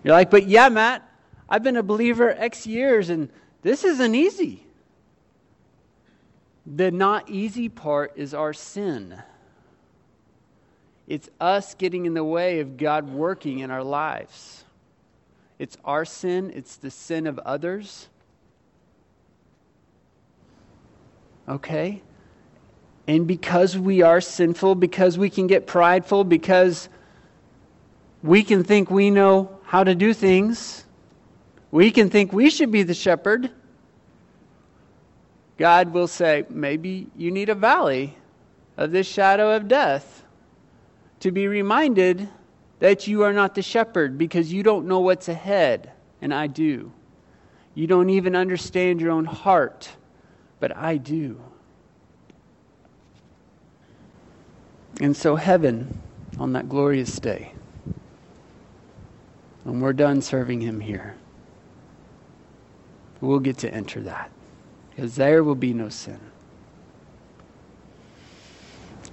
You're 0.04 0.14
like, 0.14 0.30
but 0.30 0.48
yeah, 0.48 0.70
Matt, 0.70 1.02
I've 1.50 1.64
been 1.64 1.78
a 1.78 1.84
believer 1.84 2.30
X 2.30 2.68
years, 2.68 3.10
and 3.10 3.30
this 3.64 3.84
isn't 3.84 4.14
easy. 4.14 4.68
The 6.68 6.92
not 6.92 7.28
easy 7.28 7.70
part 7.70 8.14
is 8.16 8.36
our 8.36 8.54
sin. 8.54 9.20
It's 11.08 11.28
us 11.42 11.74
getting 11.74 12.06
in 12.06 12.14
the 12.14 12.24
way 12.24 12.60
of 12.60 12.78
God 12.78 13.10
working 13.10 13.60
in 13.60 13.72
our 13.72 13.84
lives. 13.84 14.64
It's 15.58 15.76
our 15.84 16.06
sin, 16.06 16.52
it's 16.54 16.76
the 16.76 16.92
sin 16.92 17.26
of 17.26 17.40
others. 17.40 18.10
Okay? 21.50 22.04
And 23.08 23.28
because 23.28 23.78
we 23.78 24.02
are 24.02 24.22
sinful, 24.22 24.76
because 24.76 25.18
we 25.18 25.30
can 25.30 25.48
get 25.48 25.68
prideful, 25.68 26.24
because 26.24 26.88
we 28.22 28.44
can 28.44 28.64
think 28.64 28.90
we 28.90 29.10
know 29.10 29.60
how 29.66 29.84
to 29.84 29.94
do 29.94 30.14
things, 30.14 30.86
we 31.72 31.92
can 31.92 32.10
think 32.10 32.32
we 32.32 32.50
should 32.50 32.72
be 32.72 32.84
the 32.84 32.94
shepherd. 32.94 33.52
God 35.58 35.92
will 35.92 36.08
say, 36.08 36.46
maybe 36.50 37.08
you 37.18 37.32
need 37.32 37.50
a 37.50 37.56
valley 37.56 38.16
of 38.78 38.92
this 38.92 39.08
shadow 39.08 39.56
of 39.56 39.68
death 39.68 40.24
to 41.20 41.32
be 41.32 41.48
reminded 41.48 42.30
that 42.80 43.08
you 43.08 43.24
are 43.24 43.34
not 43.34 43.56
the 43.56 43.62
shepherd 43.62 44.18
because 44.18 44.52
you 44.52 44.64
don't 44.64 44.88
know 44.88 45.00
what's 45.00 45.30
ahead, 45.30 45.92
and 46.22 46.34
I 46.34 46.48
do. 46.48 46.92
You 47.76 47.88
don't 47.88 48.10
even 48.10 48.36
understand 48.36 49.02
your 49.02 49.12
own 49.12 49.26
heart, 49.26 49.90
but 50.60 50.76
I 50.76 50.98
do. 50.98 51.42
And 55.02 55.16
so, 55.16 55.36
heaven, 55.36 56.02
on 56.38 56.54
that 56.54 56.70
glorious 56.70 57.20
day, 57.20 57.54
when 59.64 59.80
we're 59.80 59.94
done 59.94 60.22
serving 60.22 60.62
Him 60.62 60.80
here, 60.80 61.16
we'll 63.22 63.40
get 63.40 63.58
to 63.60 63.74
enter 63.74 64.02
that 64.02 64.30
because 64.90 65.16
there 65.16 65.44
will 65.44 65.56
be 65.56 65.74
no 65.74 65.90
sin. 65.90 66.20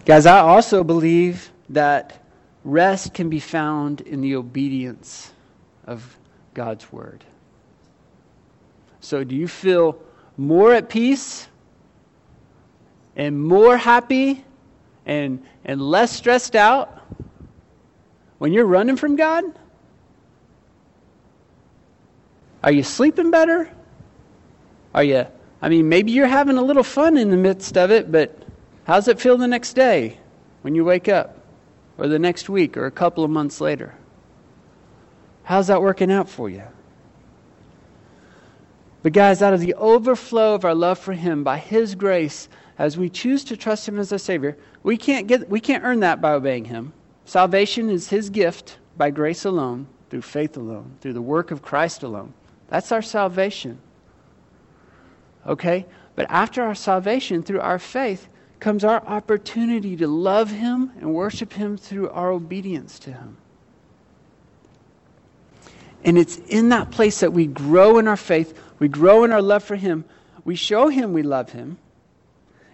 Guys, 0.05 0.27
I 0.27 0.41
also 0.41 0.85
believe 0.85 1.51
that 1.71 2.23
rest 2.65 3.15
can 3.15 3.31
be 3.31 3.41
found 3.41 4.01
in 4.03 4.21
the 4.21 4.37
obedience 4.37 5.33
of 5.87 6.19
God's 6.53 6.93
word. 6.93 7.25
So, 9.01 9.25
do 9.25 9.35
you 9.35 9.49
feel 9.49 9.99
more 10.37 10.75
at 10.75 10.91
peace 10.91 11.49
and 13.17 13.43
more 13.43 13.77
happy 13.77 14.45
and, 15.11 15.43
and 15.65 15.83
less 15.83 16.13
stressed 16.13 16.55
out 16.55 17.03
when 18.39 18.53
you're 18.53 18.65
running 18.65 18.97
from 18.97 19.17
God? 19.17 19.45
Are 22.63 22.71
you 22.71 22.85
sleeping 22.85 23.33
better? 23.33 23.69
Are 24.95 25.03
you, 25.03 25.27
I 25.61 25.69
mean, 25.69 25.89
maybe 25.89 26.13
you're 26.13 26.29
having 26.29 26.59
a 26.59 26.63
little 26.63 26.85
fun 26.85 27.17
in 27.17 27.31
the 27.31 27.37
midst 27.37 27.77
of 27.77 27.91
it, 27.91 28.13
but 28.13 28.41
how's 28.85 29.09
it 29.09 29.19
feel 29.19 29.37
the 29.37 29.49
next 29.49 29.73
day 29.73 30.17
when 30.63 30.77
you 30.77 30.85
wake 30.85 31.09
up? 31.09 31.39
Or 31.99 32.07
the 32.07 32.21
next 32.21 32.49
week 32.49 32.77
or 32.77 32.87
a 32.87 32.91
couple 32.93 33.25
of 33.25 33.31
months 33.31 33.61
later? 33.61 33.97
How's 35.43 35.67
that 35.67 35.83
working 35.83 36.13
out 36.13 36.29
for 36.29 36.49
you? 36.49 36.63
But, 39.03 39.13
guys, 39.13 39.43
out 39.43 39.55
of 39.55 39.61
the 39.61 39.75
overflow 39.75 40.55
of 40.55 40.65
our 40.65 40.75
love 40.75 40.99
for 40.99 41.15
Him, 41.15 41.43
by 41.43 41.59
His 41.59 41.95
grace, 41.95 42.49
as 42.81 42.97
we 42.97 43.11
choose 43.11 43.45
to 43.45 43.59
trust 43.59 43.87
Him 43.87 43.99
as 43.99 44.11
our 44.11 44.17
Savior, 44.17 44.57
we 44.83 44.97
can't, 44.97 45.27
get, 45.27 45.51
we 45.51 45.61
can't 45.61 45.85
earn 45.85 46.01
that 46.01 46.23
by 46.23 46.33
obeying 46.33 46.65
Him. 46.65 46.95
Salvation 47.27 47.91
is 47.91 48.09
His 48.09 48.31
gift 48.31 48.79
by 48.97 49.11
grace 49.11 49.45
alone, 49.45 49.87
through 50.09 50.23
faith 50.23 50.57
alone, 50.57 50.97
through 51.03 51.13
the 51.13 51.21
work 51.21 51.51
of 51.51 51.61
Christ 51.61 52.03
alone. 52.03 52.33
That's 52.69 52.91
our 52.91 53.03
salvation. 53.03 53.79
Okay? 55.47 55.85
But 56.15 56.31
after 56.31 56.63
our 56.63 56.75
salvation, 56.75 57.43
through 57.43 57.61
our 57.61 57.79
faith, 57.79 58.29
comes 58.61 58.83
our 58.83 59.07
opportunity 59.07 59.95
to 59.97 60.07
love 60.07 60.51
Him 60.51 60.91
and 61.01 61.13
worship 61.13 61.53
Him 61.53 61.77
through 61.77 62.09
our 62.09 62.31
obedience 62.31 62.99
to 63.01 63.13
Him. 63.13 63.37
And 66.03 66.17
it's 66.17 66.39
in 66.39 66.71
that 66.71 66.91
place 66.91 67.21
that 67.21 67.35
we 67.35 67.47
grow 67.47 67.99
in 67.99 68.09
our 68.09 68.17
faith, 68.17 68.59
we 68.79 68.89
grow 68.89 69.25
in 69.25 69.33
our 69.33 69.43
love 69.43 69.65
for 69.65 69.77
Him, 69.77 70.07
we 70.47 70.55
show 70.55 70.89
Him 70.89 71.13
we 71.13 71.23
love 71.23 71.51
Him. 71.51 71.77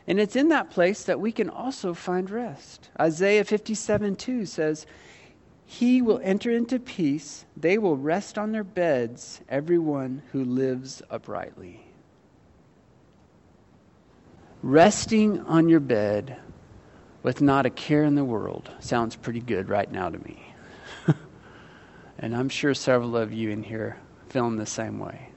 And 0.06 0.20
it's 0.20 0.36
in 0.36 0.48
that 0.50 0.70
place 0.70 1.04
that 1.04 1.20
we 1.20 1.32
can 1.32 1.50
also 1.50 1.92
find 1.92 2.30
rest. 2.30 2.90
Isaiah 3.00 3.44
57 3.44 4.16
2 4.16 4.46
says, 4.46 4.86
He 5.64 6.00
will 6.00 6.20
enter 6.22 6.50
into 6.50 6.78
peace, 6.78 7.44
they 7.56 7.76
will 7.76 7.96
rest 7.96 8.38
on 8.38 8.52
their 8.52 8.64
beds, 8.64 9.40
everyone 9.48 10.22
who 10.32 10.44
lives 10.44 11.02
uprightly. 11.10 11.82
Resting 14.62 15.40
on 15.40 15.68
your 15.68 15.80
bed 15.80 16.38
with 17.22 17.40
not 17.40 17.66
a 17.66 17.70
care 17.70 18.04
in 18.04 18.14
the 18.14 18.24
world 18.24 18.70
sounds 18.78 19.16
pretty 19.16 19.40
good 19.40 19.68
right 19.68 19.90
now 19.90 20.08
to 20.08 20.18
me. 20.18 20.40
and 22.18 22.34
I'm 22.34 22.48
sure 22.48 22.72
several 22.72 23.16
of 23.16 23.32
you 23.32 23.50
in 23.50 23.64
here 23.64 23.98
feeling 24.28 24.56
the 24.56 24.66
same 24.66 25.00
way. 25.00 25.30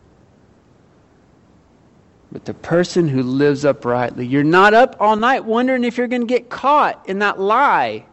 But 2.31 2.45
the 2.45 2.53
person 2.53 3.07
who 3.07 3.23
lives 3.23 3.65
uprightly, 3.65 4.25
you're 4.25 4.43
not 4.43 4.73
up 4.73 4.95
all 4.99 5.15
night 5.15 5.45
wondering 5.45 5.83
if 5.83 5.97
you're 5.97 6.07
going 6.07 6.21
to 6.21 6.27
get 6.27 6.49
caught 6.49 7.09
in 7.09 7.19
that 7.19 7.39
lie 7.39 8.05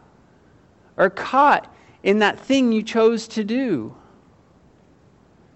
or 0.97 1.09
caught 1.09 1.71
in 2.01 2.19
that 2.19 2.39
thing 2.39 2.71
you 2.71 2.81
chose 2.81 3.27
to 3.29 3.43
do. 3.43 3.95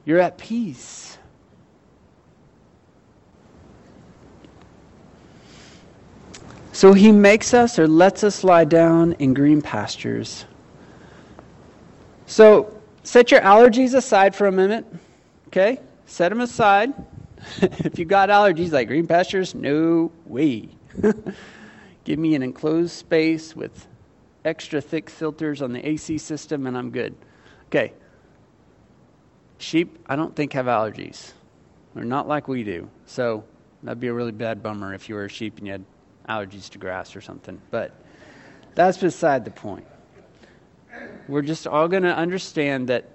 You're 0.05 0.19
at 0.19 0.37
peace. 0.37 1.17
So 6.73 6.93
he 6.93 7.11
makes 7.11 7.53
us 7.53 7.77
or 7.77 7.87
lets 7.87 8.23
us 8.23 8.43
lie 8.43 8.65
down 8.65 9.13
in 9.13 9.33
green 9.33 9.61
pastures. 9.61 10.45
So 12.27 12.81
set 13.03 13.31
your 13.31 13.41
allergies 13.41 13.93
aside 13.93 14.35
for 14.35 14.47
a 14.47 14.51
minute. 14.51 14.85
Okay? 15.47 15.79
Set 16.05 16.29
them 16.29 16.41
aside. 16.41 16.93
if 17.61 17.97
you've 17.97 18.07
got 18.07 18.29
allergies 18.29 18.71
like 18.71 18.87
green 18.87 19.07
pastures, 19.07 19.55
no 19.55 20.11
way. 20.25 20.69
Give 22.03 22.19
me 22.19 22.35
an 22.35 22.43
enclosed 22.43 22.91
space 22.91 23.55
with 23.55 23.87
extra 24.43 24.81
thick 24.81 25.09
filters 25.09 25.61
on 25.61 25.71
the 25.71 25.87
AC 25.87 26.17
system 26.17 26.67
and 26.67 26.77
I'm 26.77 26.91
good. 26.91 27.15
Okay. 27.67 27.93
Sheep, 29.57 29.99
I 30.07 30.15
don't 30.15 30.35
think 30.35 30.53
have 30.53 30.65
allergies. 30.65 31.33
They're 31.93 32.03
not 32.03 32.27
like 32.27 32.47
we 32.47 32.63
do. 32.63 32.89
So 33.05 33.43
that'd 33.83 33.99
be 33.99 34.07
a 34.07 34.13
really 34.13 34.31
bad 34.31 34.63
bummer 34.63 34.93
if 34.93 35.07
you 35.07 35.15
were 35.15 35.25
a 35.25 35.29
sheep 35.29 35.57
and 35.57 35.67
you 35.67 35.73
had 35.73 35.85
allergies 36.27 36.69
to 36.69 36.77
grass 36.79 37.15
or 37.15 37.21
something. 37.21 37.61
But 37.69 37.93
that's 38.73 38.97
beside 38.97 39.45
the 39.45 39.51
point. 39.51 39.85
we're 41.27 41.41
just 41.41 41.67
all 41.67 41.87
going 41.87 42.03
to 42.03 42.15
understand 42.15 42.89
that 42.89 43.05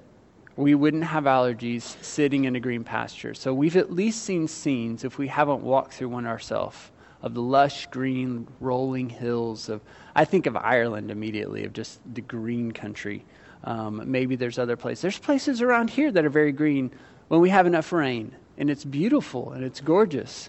we 0.57 0.75
wouldn't 0.75 1.05
have 1.05 1.25
allergies 1.25 1.83
sitting 2.03 2.45
in 2.45 2.57
a 2.57 2.61
green 2.61 2.83
pasture. 2.83 3.35
So 3.35 3.53
we've 3.53 3.77
at 3.77 3.93
least 3.93 4.23
seen 4.23 4.49
scenes, 4.49 5.05
if 5.05 5.19
we 5.19 5.29
haven't 5.29 5.61
walked 5.61 5.93
through 5.93 6.09
one 6.09 6.27
ourselves, 6.27 6.77
of 7.23 7.35
the 7.35 7.43
lush 7.43 7.87
green 7.87 8.47
rolling 8.61 9.09
hills 9.09 9.69
of 9.69 9.81
I 10.15 10.25
think 10.25 10.47
of 10.47 10.57
Ireland 10.57 11.11
immediately, 11.11 11.65
of 11.65 11.73
just 11.73 12.01
the 12.15 12.21
green 12.23 12.73
country. 12.73 13.25
Um, 13.65 14.03
maybe 14.11 14.37
there's 14.37 14.59
other 14.59 14.77
places. 14.77 15.03
There's 15.03 15.19
places 15.19 15.61
around 15.61 15.91
here 15.91 16.11
that 16.13 16.25
are 16.25 16.31
very 16.31 16.53
green 16.53 16.91
when 17.29 17.41
we 17.41 17.51
have 17.51 17.67
enough 17.67 17.93
rain, 17.93 18.33
and 18.57 18.71
it's 18.71 18.85
beautiful 18.85 19.53
and 19.53 19.65
it's 19.65 19.81
gorgeous. 19.81 20.49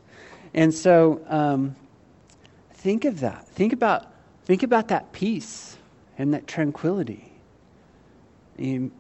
And 0.54 0.74
so, 0.74 1.22
um, 1.28 1.76
think 2.74 3.06
of 3.06 3.20
that. 3.22 3.48
Think 3.50 3.74
about 3.74 4.08
think 4.46 4.64
about 4.64 4.88
that 4.90 5.12
peace 5.12 5.78
and 6.18 6.34
that 6.34 6.48
tranquility. 6.48 7.34
And 8.58 8.92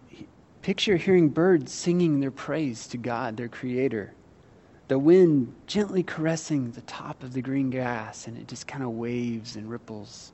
picture 0.67 0.97
hearing 0.97 1.29
birds 1.29 1.71
singing 1.71 2.19
their 2.19 2.29
praise 2.29 2.87
to 2.87 2.97
God, 2.97 3.37
their 3.37 3.47
Creator. 3.47 4.13
The 4.89 4.99
wind 4.99 5.55
gently 5.65 6.03
caressing 6.03 6.71
the 6.71 6.81
top 6.81 7.23
of 7.23 7.31
the 7.31 7.41
green 7.41 7.69
grass, 7.69 8.27
and 8.27 8.37
it 8.37 8.49
just 8.49 8.67
kind 8.67 8.83
of 8.83 8.89
waves 8.89 9.55
and 9.55 9.69
ripples. 9.69 10.33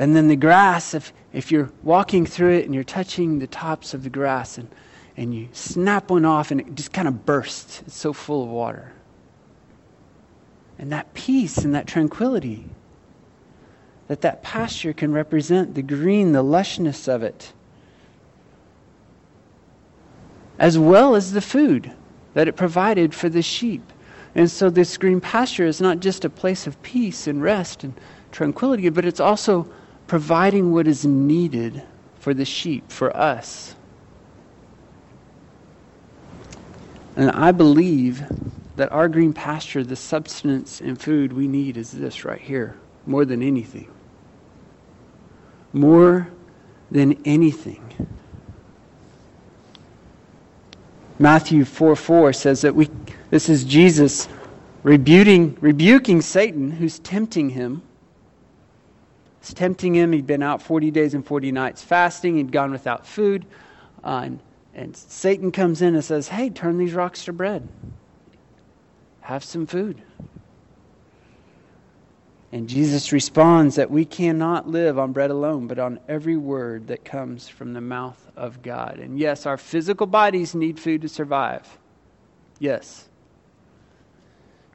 And 0.00 0.16
then 0.16 0.26
the 0.26 0.34
grass, 0.34 0.94
if, 0.94 1.12
if 1.32 1.52
you're 1.52 1.70
walking 1.84 2.26
through 2.26 2.54
it 2.54 2.64
and 2.64 2.74
you're 2.74 2.82
touching 2.82 3.38
the 3.38 3.46
tops 3.46 3.94
of 3.94 4.02
the 4.02 4.10
grass 4.10 4.58
and, 4.58 4.68
and 5.16 5.32
you 5.32 5.48
snap 5.52 6.10
one 6.10 6.24
off 6.24 6.50
and 6.50 6.60
it 6.60 6.74
just 6.74 6.92
kind 6.92 7.06
of 7.06 7.24
bursts, 7.24 7.84
it's 7.86 7.94
so 7.94 8.12
full 8.12 8.42
of 8.42 8.48
water. 8.48 8.90
And 10.76 10.90
that 10.90 11.14
peace 11.14 11.58
and 11.58 11.72
that 11.76 11.86
tranquility, 11.86 12.64
that 14.08 14.22
that 14.22 14.42
pasture 14.42 14.92
can 14.92 15.12
represent 15.12 15.76
the 15.76 15.82
green, 15.82 16.32
the 16.32 16.42
lushness 16.42 17.06
of 17.06 17.22
it, 17.22 17.52
as 20.58 20.78
well 20.78 21.14
as 21.14 21.32
the 21.32 21.40
food 21.40 21.92
that 22.34 22.48
it 22.48 22.56
provided 22.56 23.14
for 23.14 23.28
the 23.28 23.42
sheep. 23.42 23.82
And 24.34 24.50
so 24.50 24.70
this 24.70 24.96
green 24.96 25.20
pasture 25.20 25.66
is 25.66 25.80
not 25.80 26.00
just 26.00 26.24
a 26.24 26.30
place 26.30 26.66
of 26.66 26.80
peace 26.82 27.26
and 27.26 27.42
rest 27.42 27.84
and 27.84 27.94
tranquility, 28.30 28.88
but 28.88 29.04
it's 29.04 29.20
also 29.20 29.68
providing 30.06 30.72
what 30.72 30.86
is 30.86 31.04
needed 31.04 31.82
for 32.18 32.32
the 32.32 32.44
sheep, 32.44 32.90
for 32.90 33.14
us. 33.16 33.74
And 37.16 37.30
I 37.30 37.52
believe 37.52 38.22
that 38.76 38.90
our 38.90 39.08
green 39.08 39.34
pasture, 39.34 39.84
the 39.84 39.96
substance 39.96 40.80
and 40.80 40.98
food 40.98 41.32
we 41.32 41.46
need, 41.46 41.76
is 41.76 41.90
this 41.90 42.24
right 42.24 42.40
here, 42.40 42.76
more 43.06 43.24
than 43.26 43.42
anything. 43.42 43.88
More 45.74 46.28
than 46.90 47.20
anything. 47.26 47.82
Matthew 51.22 51.64
4 51.64 51.96
4 51.96 52.32
says 52.32 52.60
that 52.62 52.74
we, 52.74 52.90
this 53.30 53.48
is 53.48 53.64
Jesus 53.64 54.28
rebuking, 54.82 55.56
rebuking 55.60 56.20
Satan 56.20 56.70
who's 56.70 56.98
tempting 56.98 57.50
him 57.50 57.82
was 59.42 59.52
tempting 59.52 59.94
him. 59.94 60.12
He'd 60.12 60.26
been 60.26 60.42
out 60.42 60.62
40 60.62 60.90
days 60.90 61.14
and 61.14 61.26
40 61.26 61.52
nights 61.52 61.82
fasting. 61.82 62.36
He'd 62.36 62.52
gone 62.52 62.70
without 62.70 63.06
food. 63.06 63.44
Uh, 64.02 64.22
and, 64.24 64.40
and 64.74 64.96
Satan 64.96 65.52
comes 65.52 65.82
in 65.82 65.94
and 65.94 66.04
says, 66.04 66.28
Hey, 66.28 66.48
turn 66.48 66.78
these 66.78 66.94
rocks 66.94 67.24
to 67.26 67.32
bread. 67.32 67.68
Have 69.20 69.44
some 69.44 69.66
food. 69.66 70.00
And 72.52 72.68
Jesus 72.68 73.12
responds 73.12 73.76
that 73.76 73.90
we 73.90 74.04
cannot 74.04 74.68
live 74.68 74.98
on 74.98 75.12
bread 75.12 75.30
alone, 75.30 75.66
but 75.66 75.78
on 75.78 75.98
every 76.06 76.36
word 76.36 76.88
that 76.88 77.02
comes 77.02 77.48
from 77.48 77.72
the 77.72 77.80
mouth 77.80 78.30
of 78.36 78.60
God. 78.60 78.98
And 78.98 79.18
yes, 79.18 79.46
our 79.46 79.56
physical 79.56 80.06
bodies 80.06 80.54
need 80.54 80.78
food 80.78 81.00
to 81.00 81.08
survive. 81.08 81.66
Yes. 82.58 83.08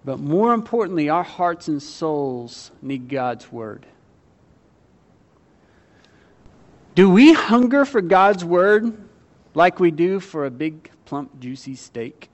But 0.04 0.20
more 0.20 0.54
importantly, 0.54 1.10
our 1.10 1.24
hearts 1.24 1.68
and 1.68 1.82
souls 1.82 2.72
need 2.82 3.10
God's 3.10 3.52
word. 3.52 3.86
Do 6.96 7.12
we 7.12 7.32
hunger 7.34 7.86
for 7.86 8.02
God's 8.02 8.44
word 8.44 8.98
like 9.54 9.80
we 9.80 9.92
do 9.92 10.20
for 10.20 10.48
a 10.48 10.50
big, 10.50 10.90
plump, 11.06 11.40
juicy 11.40 11.76
steak? 11.76 12.30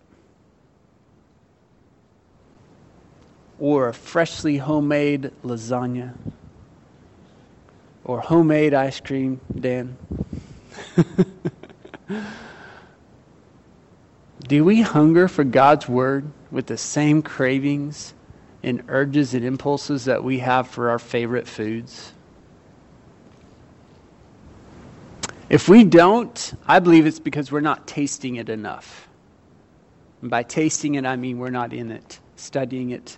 Or 3.59 3.89
a 3.89 3.93
freshly 3.93 4.57
homemade 4.57 5.31
lasagna? 5.43 6.15
Or 8.03 8.19
homemade 8.19 8.73
ice 8.73 8.99
cream, 8.99 9.39
Dan? 9.57 9.97
do 14.47 14.65
we 14.65 14.81
hunger 14.81 15.27
for 15.27 15.43
God's 15.43 15.87
word 15.87 16.25
with 16.51 16.67
the 16.67 16.77
same 16.77 17.21
cravings 17.21 18.13
and 18.61 18.83
urges 18.87 19.33
and 19.33 19.45
impulses 19.45 20.05
that 20.05 20.23
we 20.23 20.39
have 20.39 20.67
for 20.67 20.89
our 20.89 20.99
favorite 20.99 21.47
foods? 21.47 22.13
If 25.49 25.69
we 25.69 25.83
don't, 25.83 26.53
I 26.67 26.79
believe 26.79 27.05
it's 27.05 27.19
because 27.19 27.51
we're 27.51 27.59
not 27.61 27.85
tasting 27.85 28.37
it 28.37 28.49
enough. 28.49 29.07
And 30.21 30.31
by 30.31 30.43
tasting 30.43 30.95
it, 30.95 31.05
I 31.05 31.15
mean 31.15 31.37
we're 31.37 31.49
not 31.49 31.73
in 31.73 31.91
it, 31.91 32.19
studying 32.35 32.89
it, 32.89 33.17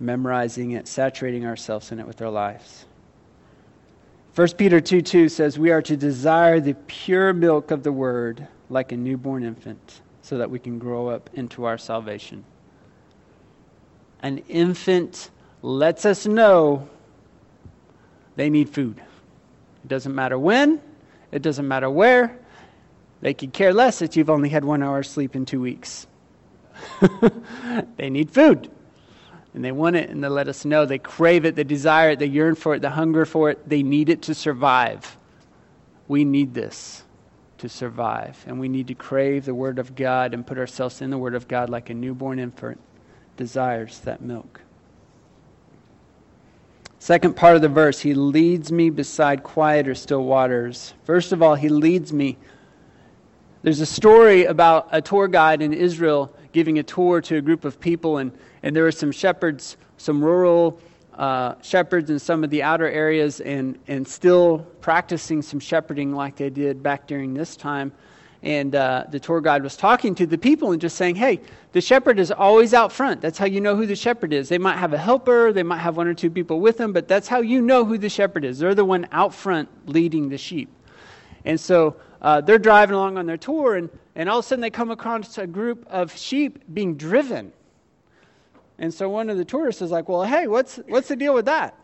memorizing 0.00 0.72
it, 0.72 0.86
saturating 0.88 1.46
ourselves 1.46 1.92
in 1.92 1.98
it 1.98 2.06
with 2.06 2.20
our 2.22 2.30
lives. 2.30 2.86
1 4.34 4.52
Peter 4.52 4.80
2 4.80 5.02
2 5.02 5.28
says, 5.28 5.58
We 5.58 5.70
are 5.70 5.82
to 5.82 5.96
desire 5.96 6.60
the 6.60 6.74
pure 6.74 7.32
milk 7.32 7.70
of 7.70 7.82
the 7.82 7.90
word 7.90 8.46
like 8.70 8.92
a 8.92 8.96
newborn 8.96 9.42
infant, 9.42 10.00
so 10.22 10.38
that 10.38 10.50
we 10.50 10.58
can 10.58 10.78
grow 10.78 11.08
up 11.08 11.30
into 11.34 11.64
our 11.64 11.78
salvation. 11.78 12.44
An 14.22 14.38
infant 14.48 15.30
lets 15.62 16.04
us 16.04 16.26
know 16.26 16.88
they 18.36 18.50
need 18.50 18.68
food. 18.68 18.98
It 19.84 19.88
doesn't 19.88 20.14
matter 20.14 20.38
when, 20.38 20.80
it 21.32 21.42
doesn't 21.42 21.66
matter 21.66 21.90
where. 21.90 22.38
They 23.20 23.34
could 23.34 23.52
care 23.52 23.74
less 23.74 23.98
that 23.98 24.14
you've 24.14 24.30
only 24.30 24.48
had 24.48 24.64
one 24.64 24.82
hour 24.82 25.00
of 25.00 25.06
sleep 25.06 25.34
in 25.34 25.44
two 25.44 25.60
weeks. 25.60 26.06
they 27.96 28.10
need 28.10 28.30
food. 28.30 28.70
And 29.58 29.64
they 29.64 29.72
want 29.72 29.96
it 29.96 30.08
and 30.08 30.22
they 30.22 30.28
let 30.28 30.46
us 30.46 30.64
know. 30.64 30.86
They 30.86 30.98
crave 30.98 31.44
it, 31.44 31.56
they 31.56 31.64
desire 31.64 32.10
it, 32.10 32.20
they 32.20 32.26
yearn 32.26 32.54
for 32.54 32.76
it, 32.76 32.80
they 32.80 32.88
hunger 32.88 33.26
for 33.26 33.50
it. 33.50 33.68
They 33.68 33.82
need 33.82 34.08
it 34.08 34.22
to 34.22 34.32
survive. 34.32 35.16
We 36.06 36.24
need 36.24 36.54
this 36.54 37.02
to 37.58 37.68
survive. 37.68 38.40
And 38.46 38.60
we 38.60 38.68
need 38.68 38.86
to 38.86 38.94
crave 38.94 39.46
the 39.46 39.56
Word 39.56 39.80
of 39.80 39.96
God 39.96 40.32
and 40.32 40.46
put 40.46 40.58
ourselves 40.58 41.02
in 41.02 41.10
the 41.10 41.18
Word 41.18 41.34
of 41.34 41.48
God 41.48 41.70
like 41.70 41.90
a 41.90 41.94
newborn 41.94 42.38
infant 42.38 42.78
desires 43.36 43.98
that 44.04 44.22
milk. 44.22 44.60
Second 47.00 47.34
part 47.34 47.56
of 47.56 47.62
the 47.62 47.68
verse, 47.68 47.98
he 47.98 48.14
leads 48.14 48.70
me 48.70 48.90
beside 48.90 49.42
quiet 49.42 49.88
or 49.88 49.96
still 49.96 50.22
waters. 50.22 50.94
First 51.02 51.32
of 51.32 51.42
all, 51.42 51.56
he 51.56 51.68
leads 51.68 52.12
me. 52.12 52.38
There's 53.62 53.80
a 53.80 53.86
story 53.86 54.44
about 54.44 54.86
a 54.92 55.02
tour 55.02 55.26
guide 55.26 55.62
in 55.62 55.72
Israel 55.72 56.32
giving 56.52 56.78
a 56.78 56.84
tour 56.84 57.20
to 57.22 57.38
a 57.38 57.40
group 57.40 57.64
of 57.64 57.80
people, 57.80 58.18
and, 58.18 58.30
and 58.68 58.76
there 58.76 58.82
were 58.84 58.92
some 58.92 59.10
shepherds, 59.10 59.78
some 59.96 60.22
rural 60.22 60.78
uh, 61.14 61.54
shepherds 61.62 62.10
in 62.10 62.18
some 62.18 62.44
of 62.44 62.50
the 62.50 62.62
outer 62.62 62.86
areas, 62.86 63.40
and, 63.40 63.78
and 63.88 64.06
still 64.06 64.58
practicing 64.82 65.40
some 65.40 65.58
shepherding 65.58 66.14
like 66.14 66.36
they 66.36 66.50
did 66.50 66.82
back 66.82 67.06
during 67.06 67.32
this 67.32 67.56
time 67.56 67.90
and 68.42 68.74
uh, 68.74 69.04
the 69.10 69.18
tour 69.18 69.40
guide 69.40 69.62
was 69.62 69.74
talking 69.76 70.14
to 70.14 70.26
the 70.26 70.38
people 70.38 70.72
and 70.72 70.80
just 70.80 70.96
saying, 70.96 71.16
hey, 71.16 71.40
the 71.72 71.80
shepherd 71.80 72.18
is 72.18 72.30
always 72.30 72.72
out 72.72 72.92
front. 72.92 73.20
That's 73.20 73.38
how 73.38 73.46
you 73.46 73.60
know 73.60 73.74
who 73.74 73.86
the 73.86 73.96
shepherd 73.96 74.32
is. 74.32 74.48
They 74.48 74.58
might 74.58 74.76
have 74.76 74.92
a 74.92 74.98
helper, 74.98 75.52
they 75.52 75.62
might 75.62 75.78
have 75.78 75.96
one 75.96 76.06
or 76.06 76.14
two 76.14 76.30
people 76.30 76.60
with 76.60 76.76
them, 76.76 76.92
but 76.92 77.08
that's 77.08 77.26
how 77.26 77.40
you 77.40 77.60
know 77.60 77.84
who 77.84 77.98
the 77.98 78.08
shepherd 78.08 78.44
is. 78.44 78.58
They're 78.58 78.74
the 78.74 78.84
one 78.84 79.08
out 79.12 79.34
front 79.34 79.68
leading 79.88 80.28
the 80.28 80.38
sheep. 80.38 80.68
And 81.44 81.58
so 81.58 81.96
uh, 82.20 82.40
they're 82.42 82.58
driving 82.58 82.94
along 82.94 83.18
on 83.18 83.26
their 83.26 83.36
tour, 83.36 83.76
and, 83.76 83.90
and 84.14 84.28
all 84.28 84.38
of 84.38 84.44
a 84.44 84.48
sudden 84.48 84.60
they 84.60 84.70
come 84.70 84.90
across 84.90 85.38
a 85.38 85.46
group 85.46 85.84
of 85.88 86.16
sheep 86.16 86.62
being 86.72 86.96
driven. 86.96 87.52
And 88.78 88.92
so 88.92 89.08
one 89.08 89.28
of 89.28 89.36
the 89.36 89.44
tourists 89.44 89.82
is 89.82 89.90
like, 89.90 90.08
well, 90.08 90.24
hey, 90.24 90.46
what's, 90.46 90.76
what's 90.88 91.08
the 91.08 91.16
deal 91.16 91.34
with 91.34 91.46
that? 91.46 91.74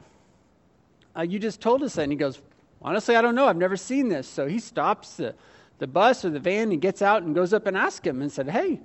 Uh, 1.17 1.23
you 1.23 1.39
just 1.39 1.61
told 1.61 1.83
us 1.83 1.95
that. 1.95 2.03
And 2.03 2.13
he 2.13 2.17
goes, 2.17 2.41
honestly, 2.83 3.17
I 3.17 3.23
don't 3.23 3.35
know. 3.35 3.47
I've 3.47 3.57
never 3.57 3.77
seen 3.77 4.09
this. 4.09 4.29
So 4.29 4.47
he 4.47 4.59
stops 4.59 5.17
the 5.17 5.35
the 5.79 5.87
bus 5.87 6.25
or 6.25 6.31
the 6.31 6.41
van 6.41 6.73
and 6.73 6.81
gets 6.81 7.03
out 7.03 7.23
and 7.23 7.35
goes 7.35 7.53
up 7.53 7.67
and 7.67 7.77
asks 7.77 8.07
him 8.07 8.23
and 8.23 8.31
said, 8.31 8.49
Hey, 8.49 8.81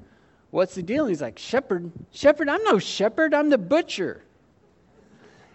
what's 0.52 0.76
the 0.76 0.84
deal? 0.84 1.06
And 1.06 1.12
he's 1.12 1.22
like, 1.22 1.38
Shepherd, 1.38 1.92
Shepherd, 2.12 2.50
I'm 2.50 2.64
no 2.64 2.80
shepherd, 2.80 3.34
I'm 3.34 3.50
the 3.50 3.58
butcher. 3.58 4.24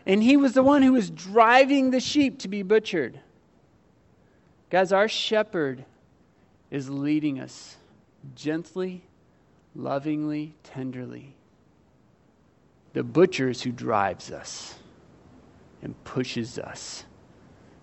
And 0.07 0.23
he 0.23 0.37
was 0.37 0.53
the 0.53 0.63
one 0.63 0.83
who 0.83 0.93
was 0.93 1.11
driving 1.11 1.91
the 1.91 2.01
sheep 2.01 2.41
to 2.41 2.49
be 2.49 2.63
butchered. 2.63 3.19
Guys, 4.71 4.93
our 4.93 5.09
shepherd 5.09 5.85
is 6.71 6.91
leading 6.91 7.41
us 7.41 7.77
gently, 8.35 9.03
lovingly, 9.75 10.55
tenderly. 10.63 11.35
The 12.95 13.03
butcher 13.03 13.51
is 13.51 13.61
who 13.61 13.73
drives 13.73 14.31
us 14.31 14.77
and 15.83 16.03
pushes 16.05 16.59
us 16.59 17.05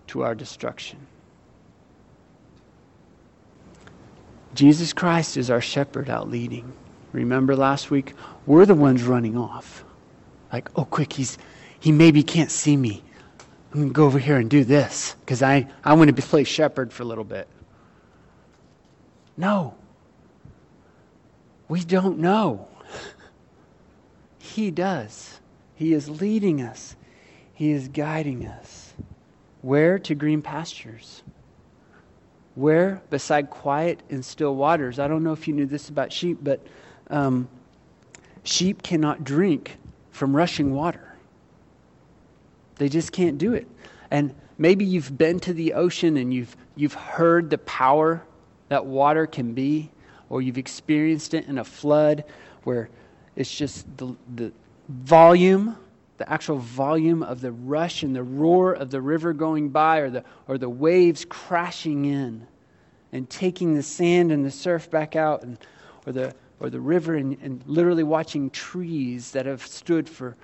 to 0.08 0.22
our 0.22 0.34
destruction. 0.34 1.06
Jesus 4.54 4.92
Christ 4.92 5.36
is 5.36 5.50
our 5.50 5.60
shepherd 5.60 6.10
out 6.10 6.30
leading. 6.30 6.72
Remember 7.12 7.54
last 7.54 7.90
week? 7.90 8.14
We're 8.46 8.66
the 8.66 8.74
ones 8.74 9.02
running 9.02 9.36
off. 9.36 9.84
Like, 10.52 10.68
oh, 10.76 10.84
quick, 10.84 11.12
he's, 11.12 11.38
he 11.78 11.92
maybe 11.92 12.22
can't 12.22 12.50
see 12.50 12.76
me. 12.76 13.02
I'm 13.72 13.80
going 13.80 13.88
to 13.88 13.94
go 13.94 14.04
over 14.04 14.18
here 14.18 14.36
and 14.36 14.50
do 14.50 14.64
this 14.64 15.14
because 15.20 15.42
I, 15.42 15.68
I 15.84 15.94
want 15.94 16.14
to 16.14 16.22
play 16.22 16.44
shepherd 16.44 16.92
for 16.92 17.02
a 17.02 17.06
little 17.06 17.24
bit. 17.24 17.48
No. 19.36 19.74
We 21.68 21.82
don't 21.84 22.18
know. 22.18 22.68
He 24.42 24.72
does. 24.72 25.38
He 25.76 25.92
is 25.94 26.08
leading 26.08 26.62
us, 26.62 26.96
He 27.54 27.70
is 27.70 27.86
guiding 27.86 28.44
us. 28.44 28.92
Where? 29.60 30.00
To 30.00 30.16
green 30.16 30.42
pastures. 30.42 31.22
Where? 32.56 33.00
Beside 33.08 33.50
quiet 33.50 34.00
and 34.10 34.24
still 34.24 34.56
waters. 34.56 34.98
I 34.98 35.06
don't 35.06 35.22
know 35.22 35.32
if 35.32 35.46
you 35.46 35.54
knew 35.54 35.64
this 35.64 35.88
about 35.88 36.12
sheep, 36.12 36.38
but 36.42 36.66
um, 37.08 37.48
sheep 38.42 38.82
cannot 38.82 39.22
drink 39.22 39.78
from 40.10 40.34
rushing 40.34 40.74
water. 40.74 41.14
They 42.76 42.88
just 42.88 43.12
can't 43.12 43.38
do 43.38 43.54
it. 43.54 43.68
And 44.10 44.34
maybe 44.58 44.84
you've 44.84 45.16
been 45.16 45.38
to 45.40 45.52
the 45.52 45.74
ocean 45.74 46.16
and 46.16 46.34
you've, 46.34 46.56
you've 46.74 46.94
heard 46.94 47.48
the 47.48 47.58
power 47.58 48.24
that 48.70 48.84
water 48.84 49.28
can 49.28 49.54
be, 49.54 49.88
or 50.28 50.42
you've 50.42 50.58
experienced 50.58 51.32
it 51.32 51.46
in 51.46 51.58
a 51.58 51.64
flood 51.64 52.24
where 52.64 52.90
it's 53.36 53.52
just 53.52 53.86
the, 53.96 54.14
the 54.34 54.52
volume, 54.88 55.76
the 56.18 56.30
actual 56.30 56.58
volume 56.58 57.22
of 57.22 57.40
the 57.40 57.52
rush 57.52 58.02
and 58.02 58.14
the 58.14 58.22
roar 58.22 58.72
of 58.72 58.90
the 58.90 59.00
river 59.00 59.32
going 59.32 59.70
by, 59.70 59.98
or 59.98 60.10
the, 60.10 60.24
or 60.48 60.58
the 60.58 60.68
waves 60.68 61.24
crashing 61.28 62.04
in 62.04 62.46
and 63.12 63.28
taking 63.28 63.74
the 63.74 63.82
sand 63.82 64.32
and 64.32 64.44
the 64.44 64.50
surf 64.50 64.90
back 64.90 65.16
out, 65.16 65.42
and, 65.42 65.58
or, 66.06 66.12
the, 66.12 66.34
or 66.60 66.70
the 66.70 66.80
river, 66.80 67.14
and, 67.14 67.36
and 67.42 67.62
literally 67.66 68.02
watching 68.02 68.48
trees 68.50 69.32
that 69.32 69.46
have 69.46 69.66
stood 69.66 70.08
for 70.08 70.36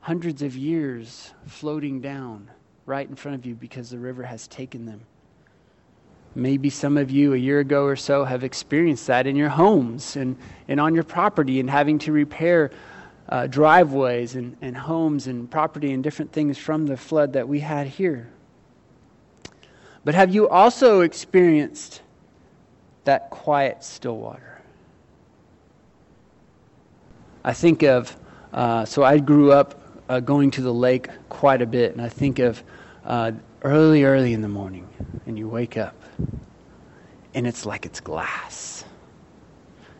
hundreds 0.00 0.42
of 0.42 0.56
years 0.56 1.32
floating 1.46 2.00
down 2.00 2.50
right 2.86 3.08
in 3.08 3.14
front 3.14 3.34
of 3.34 3.44
you 3.44 3.54
because 3.54 3.90
the 3.90 3.98
river 3.98 4.22
has 4.22 4.48
taken 4.48 4.86
them. 4.86 5.00
Maybe 6.34 6.70
some 6.70 6.96
of 6.96 7.10
you 7.10 7.34
a 7.34 7.36
year 7.36 7.60
ago 7.60 7.84
or 7.84 7.96
so 7.96 8.24
have 8.24 8.44
experienced 8.44 9.06
that 9.08 9.26
in 9.26 9.36
your 9.36 9.48
homes 9.48 10.16
and, 10.16 10.36
and 10.68 10.80
on 10.80 10.94
your 10.94 11.04
property 11.04 11.60
and 11.60 11.68
having 11.68 11.98
to 12.00 12.12
repair 12.12 12.70
uh, 13.28 13.46
driveways 13.46 14.34
and, 14.34 14.56
and 14.60 14.76
homes 14.76 15.26
and 15.26 15.50
property 15.50 15.92
and 15.92 16.02
different 16.02 16.32
things 16.32 16.58
from 16.58 16.86
the 16.86 16.96
flood 16.96 17.32
that 17.32 17.48
we 17.48 17.60
had 17.60 17.86
here. 17.86 18.28
But 20.04 20.14
have 20.14 20.34
you 20.34 20.48
also 20.48 21.00
experienced 21.00 22.02
that 23.04 23.30
quiet, 23.30 23.84
still 23.84 24.16
water? 24.16 24.60
I 27.44 27.52
think 27.52 27.82
of, 27.82 28.16
uh, 28.52 28.84
so 28.84 29.02
I 29.02 29.18
grew 29.18 29.52
up 29.52 29.80
uh, 30.08 30.20
going 30.20 30.50
to 30.52 30.62
the 30.62 30.72
lake 30.72 31.08
quite 31.28 31.62
a 31.62 31.66
bit, 31.66 31.92
and 31.92 32.02
I 32.02 32.08
think 32.08 32.38
of 32.38 32.62
uh, 33.04 33.32
early, 33.62 34.04
early 34.04 34.32
in 34.32 34.42
the 34.42 34.48
morning, 34.48 34.88
and 35.26 35.38
you 35.38 35.48
wake 35.48 35.76
up, 35.76 35.94
and 37.34 37.46
it's 37.46 37.64
like 37.66 37.86
it's 37.86 38.00
glass. 38.00 38.84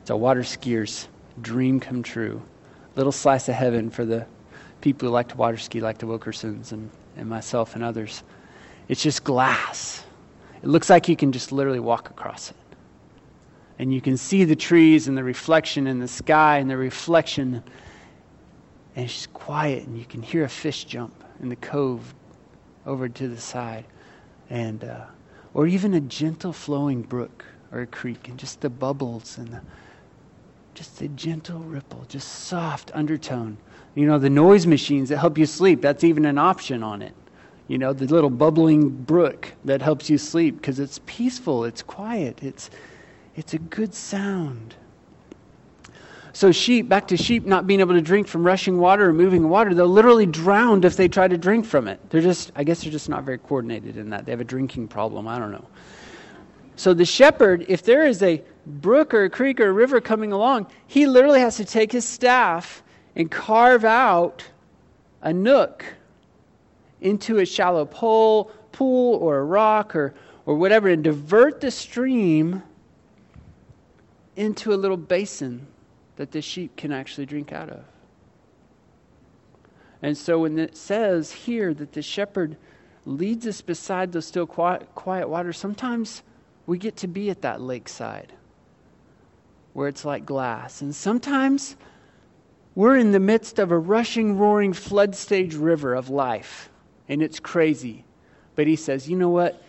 It's 0.01 0.11
a 0.11 0.17
water 0.17 0.43
skier's 0.43 1.09
dream 1.41 1.81
come 1.81 2.03
true. 2.03 2.43
Little 2.97 3.13
slice 3.13 3.49
of 3.49 3.55
heaven 3.55 3.91
for 3.91 4.05
the 4.05 4.27
people 4.81 5.09
who 5.09 5.13
like 5.13 5.29
to 5.29 5.37
water 5.37 5.57
ski, 5.57 5.81
like 5.81 5.99
the 5.99 6.07
Wilkersons 6.07 6.73
and, 6.73 6.91
and 7.17 7.29
myself 7.29 7.75
and 7.75 7.85
others. 7.85 8.23
It's 8.89 9.03
just 9.03 9.25
glass. 9.25 10.05
It 10.63 10.69
looks 10.69 10.91
like 10.91 11.09
you 11.09 11.17
can 11.17 11.33
just 11.33 11.53
literally 11.53 11.81
walk 11.81 12.11
across 12.11 12.51
it. 12.51 12.57
And 13.79 13.95
you 13.95 14.01
can 14.01 14.17
see 14.17 14.45
the 14.45 14.57
trees 14.57 15.09
and 15.09 15.17
the 15.17 15.25
reflection 15.25 15.87
in 15.87 16.01
the 16.01 16.09
sky 16.09 16.59
and 16.59 16.69
the 16.69 16.77
reflection 16.77 17.63
and 18.97 19.05
it's 19.05 19.15
just 19.15 19.33
quiet, 19.33 19.87
and 19.87 19.97
you 19.97 20.05
can 20.05 20.21
hear 20.21 20.45
a 20.45 20.49
fish 20.49 20.85
jump 20.85 21.15
in 21.41 21.49
the 21.49 21.57
cove 21.57 22.15
over 22.87 23.09
to 23.09 23.29
the 23.29 23.41
side, 23.41 23.85
and 24.49 24.83
uh, 24.83 25.05
or 25.55 25.67
even 25.67 25.95
a 25.95 26.01
gentle 26.01 26.53
flowing 26.53 27.03
brook 27.03 27.45
or 27.73 27.83
a 27.83 27.87
creek, 27.87 28.29
and 28.29 28.39
just 28.39 28.61
the 28.61 28.71
bubbles 28.71 29.39
and 29.39 29.49
the, 29.49 29.61
just 30.75 30.99
the 30.99 31.09
gentle 31.09 31.61
ripple, 31.61 32.05
just 32.09 32.29
soft 32.47 32.91
undertone. 32.95 33.57
You 33.95 34.07
know, 34.07 34.19
the 34.19 34.31
noise 34.31 34.67
machines 34.67 35.09
that 35.09 35.19
help 35.19 35.39
you 35.39 35.47
sleep, 35.47 35.81
that's 35.81 36.05
even 36.05 36.25
an 36.25 36.39
option 36.39 36.83
on 36.83 37.03
it. 37.03 37.15
You 37.69 37.79
know, 37.79 37.93
the 37.93 38.07
little 38.07 38.31
bubbling 38.31 38.89
brook 38.89 39.53
that 39.65 39.83
helps 39.83 40.11
you 40.11 40.19
sleep 40.19 40.57
because 40.57 40.81
it's 40.81 41.01
peaceful, 41.07 41.65
it's 41.65 41.83
quiet, 41.83 42.43
it's, 42.43 42.71
it's 43.37 43.55
a 43.55 43.59
good 43.59 43.95
sound. 43.95 44.75
So, 46.33 46.53
sheep, 46.53 46.89
back 46.89 47.09
to 47.09 47.17
sheep 47.17 47.45
not 47.45 47.67
being 47.67 47.81
able 47.81 47.95
to 47.95 48.01
drink 48.01 48.29
from 48.29 48.45
rushing 48.45 48.79
water 48.79 49.09
or 49.09 49.13
moving 49.13 49.49
water, 49.49 49.75
they'll 49.75 49.89
literally 49.89 50.27
drown 50.27 50.85
if 50.85 50.97
they 50.97 51.09
try 51.09 51.27
to 51.27 51.37
drink 51.37 51.67
from 51.67 51.89
it. 51.89 51.99
They're 52.11 52.21
just, 52.21 52.53
I 52.55 52.63
guess 52.63 52.83
they're 52.83 52.93
just 52.93 53.09
not 53.09 53.25
very 53.25 53.39
coordinated 53.39 53.97
in 53.97 54.11
that. 54.11 54.27
They 54.27 54.33
have 54.33 54.41
a 54.41 54.45
drinking 54.45 54.89
problem. 54.89 55.27
I 55.27 55.39
don't 55.39 55.51
know. 55.51 55.67
So, 56.77 56.95
the 56.95 57.05
shepherd, 57.05 57.65
if 57.69 57.83
there 57.83 58.07
is 58.07 58.23
a 58.23 58.43
brook 58.65 59.13
or 59.13 59.25
a 59.25 59.31
creek 59.31 59.59
or 59.59 59.69
a 59.69 59.73
river 59.73 60.01
coming 60.01 60.33
along, 60.33 60.69
he 60.87 61.07
literally 61.07 61.41
has 61.41 61.57
to 61.57 61.65
take 61.65 61.91
his 61.91 62.07
staff 62.07 62.83
and 63.17 63.29
carve 63.29 63.85
out 63.85 64.45
a 65.23 65.33
nook 65.33 65.85
into 67.01 67.39
a 67.39 67.45
shallow 67.45 67.85
pool, 67.85 68.53
pool 68.71 69.17
or 69.17 69.39
a 69.39 69.45
rock 69.45 69.97
or, 69.97 70.15
or 70.47 70.55
whatever 70.55 70.89
and 70.89 71.03
divert 71.03 71.61
the 71.61 71.71
stream 71.71 72.63
into 74.37 74.73
a 74.73 74.77
little 74.77 74.97
basin 74.97 75.67
that 76.21 76.33
the 76.33 76.43
sheep 76.43 76.77
can 76.77 76.93
actually 76.93 77.25
drink 77.25 77.51
out 77.51 77.71
of. 77.71 77.83
And 80.03 80.15
so 80.15 80.41
when 80.41 80.59
it 80.59 80.77
says 80.77 81.33
here 81.33 81.73
that 81.73 81.93
the 81.93 82.03
shepherd 82.03 82.59
leads 83.07 83.47
us 83.47 83.63
beside 83.63 84.13
those 84.13 84.27
still 84.27 84.47
quiet, 84.47 84.95
quiet 84.95 85.31
waters, 85.31 85.57
sometimes 85.57 86.23
we 86.67 86.77
get 86.77 86.99
to 86.99 87.09
be 87.09 87.31
at 87.31 87.41
that 87.41 87.63
lakeside 87.63 88.35
where 89.73 89.89
it's 89.89 90.05
like 90.05 90.27
glass. 90.27 90.83
And 90.83 90.95
sometimes 90.95 91.75
we're 92.75 92.99
in 92.99 93.13
the 93.13 93.19
midst 93.19 93.59
of 93.59 93.71
a 93.71 93.79
rushing, 93.79 94.37
roaring 94.37 94.75
flood 94.75 95.17
stage 95.17 95.55
river 95.55 95.95
of 95.95 96.11
life, 96.11 96.69
and 97.09 97.23
it's 97.23 97.41
crazy. 97.41 98.05
But 98.57 98.67
he 98.67 98.77
says, 98.77 99.09
you 99.09 99.17
know 99.17 99.31
what? 99.31 99.63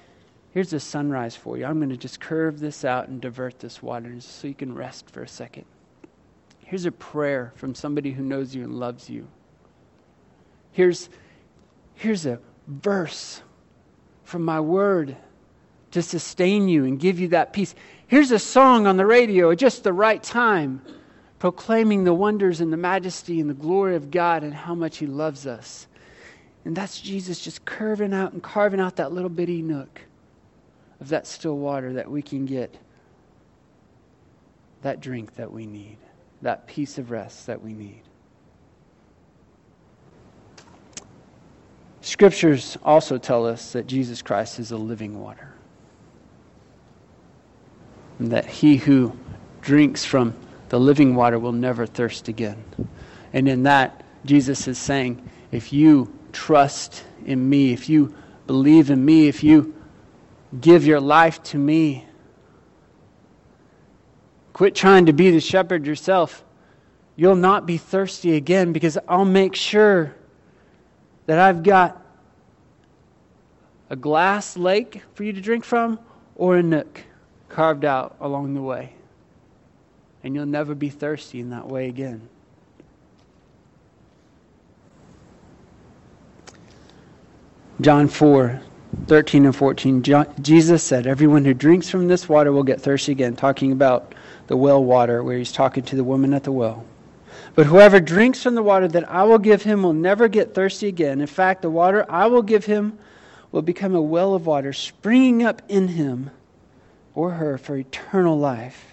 Here's 0.49 0.73
a 0.73 0.81
sunrise 0.81 1.33
for 1.33 1.57
you. 1.57 1.63
I'm 1.63 1.77
going 1.77 1.91
to 1.91 1.95
just 1.95 2.19
curve 2.19 2.59
this 2.59 2.83
out 2.83 3.07
and 3.07 3.21
divert 3.21 3.59
this 3.59 3.81
water 3.81 4.19
so 4.19 4.49
you 4.49 4.53
can 4.53 4.75
rest 4.75 5.09
for 5.09 5.23
a 5.23 5.29
second. 5.29 5.63
Here's 6.71 6.85
a 6.85 6.91
prayer 6.93 7.51
from 7.57 7.75
somebody 7.75 8.11
who 8.13 8.23
knows 8.23 8.55
you 8.55 8.63
and 8.63 8.79
loves 8.79 9.09
you. 9.09 9.27
Here's, 10.71 11.09
here's 11.95 12.25
a 12.25 12.39
verse 12.65 13.41
from 14.23 14.45
my 14.45 14.61
word 14.61 15.17
to 15.91 16.01
sustain 16.01 16.69
you 16.69 16.85
and 16.85 16.97
give 16.97 17.19
you 17.19 17.27
that 17.27 17.51
peace. 17.51 17.75
Here's 18.07 18.31
a 18.31 18.39
song 18.39 18.87
on 18.87 18.95
the 18.95 19.05
radio 19.05 19.51
at 19.51 19.57
just 19.57 19.83
the 19.83 19.91
right 19.91 20.23
time, 20.23 20.81
proclaiming 21.39 22.05
the 22.05 22.13
wonders 22.13 22.61
and 22.61 22.71
the 22.71 22.77
majesty 22.77 23.41
and 23.41 23.49
the 23.49 23.53
glory 23.53 23.97
of 23.97 24.09
God 24.09 24.41
and 24.45 24.53
how 24.53 24.73
much 24.73 24.99
He 24.99 25.07
loves 25.07 25.45
us. 25.45 25.87
And 26.63 26.73
that's 26.73 27.01
Jesus 27.01 27.41
just 27.41 27.65
curving 27.65 28.13
out 28.13 28.31
and 28.31 28.41
carving 28.41 28.79
out 28.79 28.95
that 28.95 29.11
little 29.11 29.29
bitty 29.29 29.61
nook 29.61 29.99
of 31.01 31.09
that 31.09 31.27
still 31.27 31.57
water 31.57 31.91
that 31.91 32.09
we 32.09 32.21
can 32.21 32.45
get 32.45 32.77
that 34.83 35.01
drink 35.01 35.35
that 35.35 35.51
we 35.51 35.65
need 35.65 35.97
that 36.41 36.67
peace 36.67 36.97
of 36.97 37.11
rest 37.11 37.47
that 37.47 37.61
we 37.61 37.73
need. 37.73 38.01
Scriptures 42.01 42.77
also 42.83 43.17
tell 43.17 43.45
us 43.45 43.73
that 43.73 43.85
Jesus 43.85 44.21
Christ 44.21 44.59
is 44.59 44.71
a 44.71 44.77
living 44.77 45.21
water. 45.21 45.53
And 48.19 48.31
that 48.31 48.45
he 48.45 48.77
who 48.77 49.17
drinks 49.61 50.03
from 50.03 50.35
the 50.69 50.79
living 50.79 51.15
water 51.15 51.37
will 51.37 51.51
never 51.51 51.85
thirst 51.85 52.27
again. 52.27 52.63
And 53.33 53.47
in 53.47 53.63
that, 53.63 54.03
Jesus 54.25 54.67
is 54.67 54.77
saying, 54.77 55.27
if 55.51 55.71
you 55.71 56.11
trust 56.31 57.03
in 57.25 57.49
me, 57.49 57.71
if 57.71 57.87
you 57.89 58.15
believe 58.47 58.89
in 58.89 59.03
me, 59.03 59.27
if 59.27 59.43
you 59.43 59.75
give 60.59 60.85
your 60.85 60.99
life 60.99 61.41
to 61.43 61.57
me, 61.57 62.05
Quit 64.61 64.75
trying 64.75 65.07
to 65.07 65.11
be 65.11 65.31
the 65.31 65.39
shepherd 65.39 65.87
yourself. 65.87 66.43
You'll 67.15 67.35
not 67.35 67.65
be 67.65 67.77
thirsty 67.77 68.35
again 68.35 68.73
because 68.73 68.95
I'll 69.07 69.25
make 69.25 69.55
sure 69.55 70.13
that 71.25 71.39
I've 71.39 71.63
got 71.63 71.99
a 73.89 73.95
glass 73.95 74.55
lake 74.55 75.01
for 75.15 75.23
you 75.23 75.33
to 75.33 75.41
drink 75.41 75.63
from 75.63 75.97
or 76.35 76.57
a 76.57 76.61
nook 76.61 77.01
carved 77.49 77.85
out 77.85 78.15
along 78.21 78.53
the 78.53 78.61
way. 78.61 78.93
And 80.23 80.35
you'll 80.35 80.45
never 80.45 80.75
be 80.75 80.89
thirsty 80.89 81.39
in 81.39 81.49
that 81.49 81.67
way 81.67 81.89
again. 81.89 82.29
John 87.81 88.07
4 88.07 88.61
13 89.07 89.45
and 89.45 89.55
14, 89.55 90.03
Jesus 90.41 90.83
said, 90.83 91.07
Everyone 91.07 91.45
who 91.45 91.55
drinks 91.55 91.89
from 91.89 92.07
this 92.07 92.29
water 92.29 92.51
will 92.51 92.61
get 92.61 92.79
thirsty 92.79 93.11
again, 93.11 93.35
talking 93.35 93.71
about 93.71 94.13
the 94.51 94.57
well 94.57 94.83
water, 94.83 95.23
where 95.23 95.37
he's 95.37 95.53
talking 95.53 95.81
to 95.81 95.95
the 95.95 96.03
woman 96.03 96.33
at 96.33 96.43
the 96.43 96.51
well. 96.51 96.83
But 97.55 97.67
whoever 97.67 98.01
drinks 98.01 98.43
from 98.43 98.53
the 98.53 98.61
water 98.61 98.85
that 98.85 99.09
I 99.09 99.23
will 99.23 99.37
give 99.37 99.63
him 99.63 99.81
will 99.81 99.93
never 99.93 100.27
get 100.27 100.53
thirsty 100.53 100.89
again. 100.89 101.21
In 101.21 101.27
fact, 101.27 101.61
the 101.61 101.69
water 101.69 102.05
I 102.09 102.27
will 102.27 102.41
give 102.41 102.65
him 102.65 102.99
will 103.53 103.61
become 103.61 103.95
a 103.95 104.01
well 104.01 104.33
of 104.33 104.47
water 104.47 104.73
springing 104.73 105.41
up 105.41 105.61
in 105.69 105.87
him 105.87 106.31
or 107.15 107.31
her 107.31 107.57
for 107.57 107.77
eternal 107.77 108.37
life. 108.37 108.83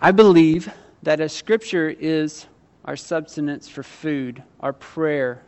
I 0.00 0.12
believe 0.12 0.72
that 1.02 1.18
as 1.18 1.32
Scripture 1.32 1.90
is 1.98 2.46
our 2.84 2.94
substance 2.94 3.66
for 3.66 3.82
food, 3.82 4.40
our 4.60 4.72
prayer 4.72 5.42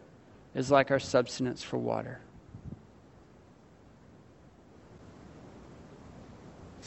is 0.53 0.69
like 0.69 0.91
our 0.91 0.99
substance 0.99 1.63
for 1.63 1.79
water. 1.79 2.19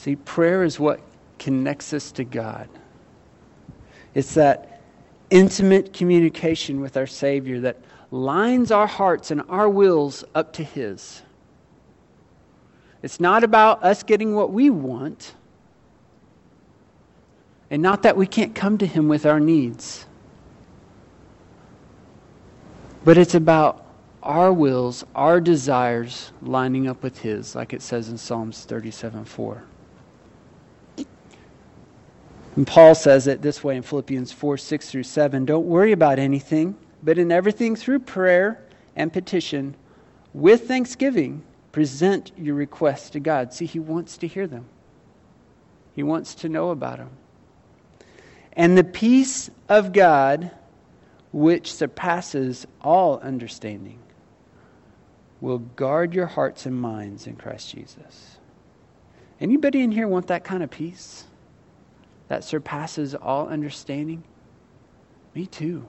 See, 0.02 0.16
prayer 0.16 0.64
is 0.64 0.80
what 0.80 1.00
connects 1.38 1.94
us 1.94 2.12
to 2.14 2.24
God. 2.24 2.68
It's 4.16 4.34
that 4.34 4.82
intimate 5.30 5.94
communication 5.94 6.82
with 6.82 6.98
our 6.98 7.06
Savior 7.06 7.60
that 7.60 7.78
lines 8.10 8.72
our 8.72 8.88
hearts 8.88 9.30
and 9.30 9.44
our 9.48 9.70
wills 9.70 10.24
up 10.34 10.54
to 10.54 10.64
His. 10.64 11.22
It's 13.04 13.20
not 13.20 13.44
about 13.44 13.84
us 13.84 14.02
getting 14.02 14.34
what 14.34 14.52
we 14.52 14.72
want, 14.72 15.36
and 17.70 17.80
not 17.80 18.02
that 18.02 18.18
we 18.18 18.26
can't 18.26 18.56
come 18.56 18.80
to 18.80 18.88
Him 18.88 19.08
with 19.08 19.28
our 19.28 19.40
needs, 19.40 20.08
but 23.06 23.20
it's 23.20 23.36
about 23.36 23.86
our 24.24 24.52
wills, 24.52 25.06
our 25.14 25.40
desires 25.40 26.32
lining 26.42 26.88
up 26.88 27.04
with 27.04 27.20
His, 27.20 27.54
like 27.54 27.72
it 27.72 27.84
says 27.84 28.10
in 28.10 28.18
Psalms 28.18 28.66
37 28.66 29.26
4. 29.26 29.64
And 32.56 32.68
Paul 32.68 32.96
says 32.96 33.28
it 33.28 33.42
this 33.42 33.64
way 33.64 33.78
in 33.78 33.84
Philippians 33.84 34.32
4 34.32 34.58
6 34.58 34.90
through 34.90 35.04
7. 35.04 35.46
Don't 35.46 35.66
worry 35.66 35.94
about 35.94 36.20
anything, 36.20 36.76
but 37.02 37.18
in 37.18 37.32
everything 37.32 37.76
through 37.76 38.00
prayer 38.00 38.62
and 38.96 39.12
petition, 39.12 39.76
with 40.34 40.68
thanksgiving, 40.68 41.44
present 41.72 42.32
your 42.38 42.56
requests 42.56 43.12
to 43.12 43.20
God. 43.20 43.54
See, 43.54 43.66
He 43.66 43.80
wants 43.80 44.18
to 44.18 44.28
hear 44.28 44.48
them, 44.48 44.66
He 45.96 46.04
wants 46.04 46.36
to 46.36 46.50
know 46.50 46.72
about 46.72 46.98
them. 46.98 47.12
And 48.54 48.78
the 48.78 48.84
peace 48.84 49.50
of 49.70 49.94
God, 49.94 50.52
which 51.32 51.74
surpasses 51.74 52.68
all 52.82 53.20
understanding, 53.20 54.00
will 55.40 55.60
guard 55.60 56.14
your 56.14 56.28
hearts 56.28 56.66
and 56.66 56.80
minds 56.80 57.28
in 57.28 57.38
Christ 57.38 57.72
Jesus. 57.72 58.38
Anybody 59.40 59.82
in 59.82 59.92
here 59.92 60.08
want 60.08 60.28
that 60.28 60.44
kind 60.44 60.62
of 60.62 60.70
peace? 60.70 61.24
That 62.32 62.46
surpasses 62.46 63.14
all 63.14 63.50
understanding? 63.50 64.24
Me 65.36 65.46
too. 65.46 65.86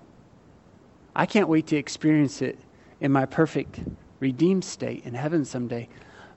I 1.14 1.24
can't 1.24 1.48
wait 1.48 1.68
to 1.68 1.76
experience 1.76 2.42
it 2.42 2.58
in 3.00 3.12
my 3.12 3.26
perfect 3.26 3.78
redeemed 4.18 4.64
state 4.64 5.06
in 5.06 5.14
heaven 5.14 5.44
someday. 5.44 5.88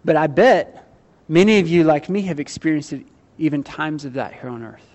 But 0.03 0.16
I 0.16 0.28
bet 0.28 0.93
many 1.28 1.58
of 1.58 1.68
you, 1.68 1.84
like 1.86 2.08
me, 2.08 2.22
have 2.22 2.39
experienced 2.39 2.93
it 2.93 3.08
even 3.39 3.64
times 3.64 4.06
of 4.06 4.14
that 4.14 4.32
here 4.32 4.51
on 4.51 4.62
earth, 4.62 4.88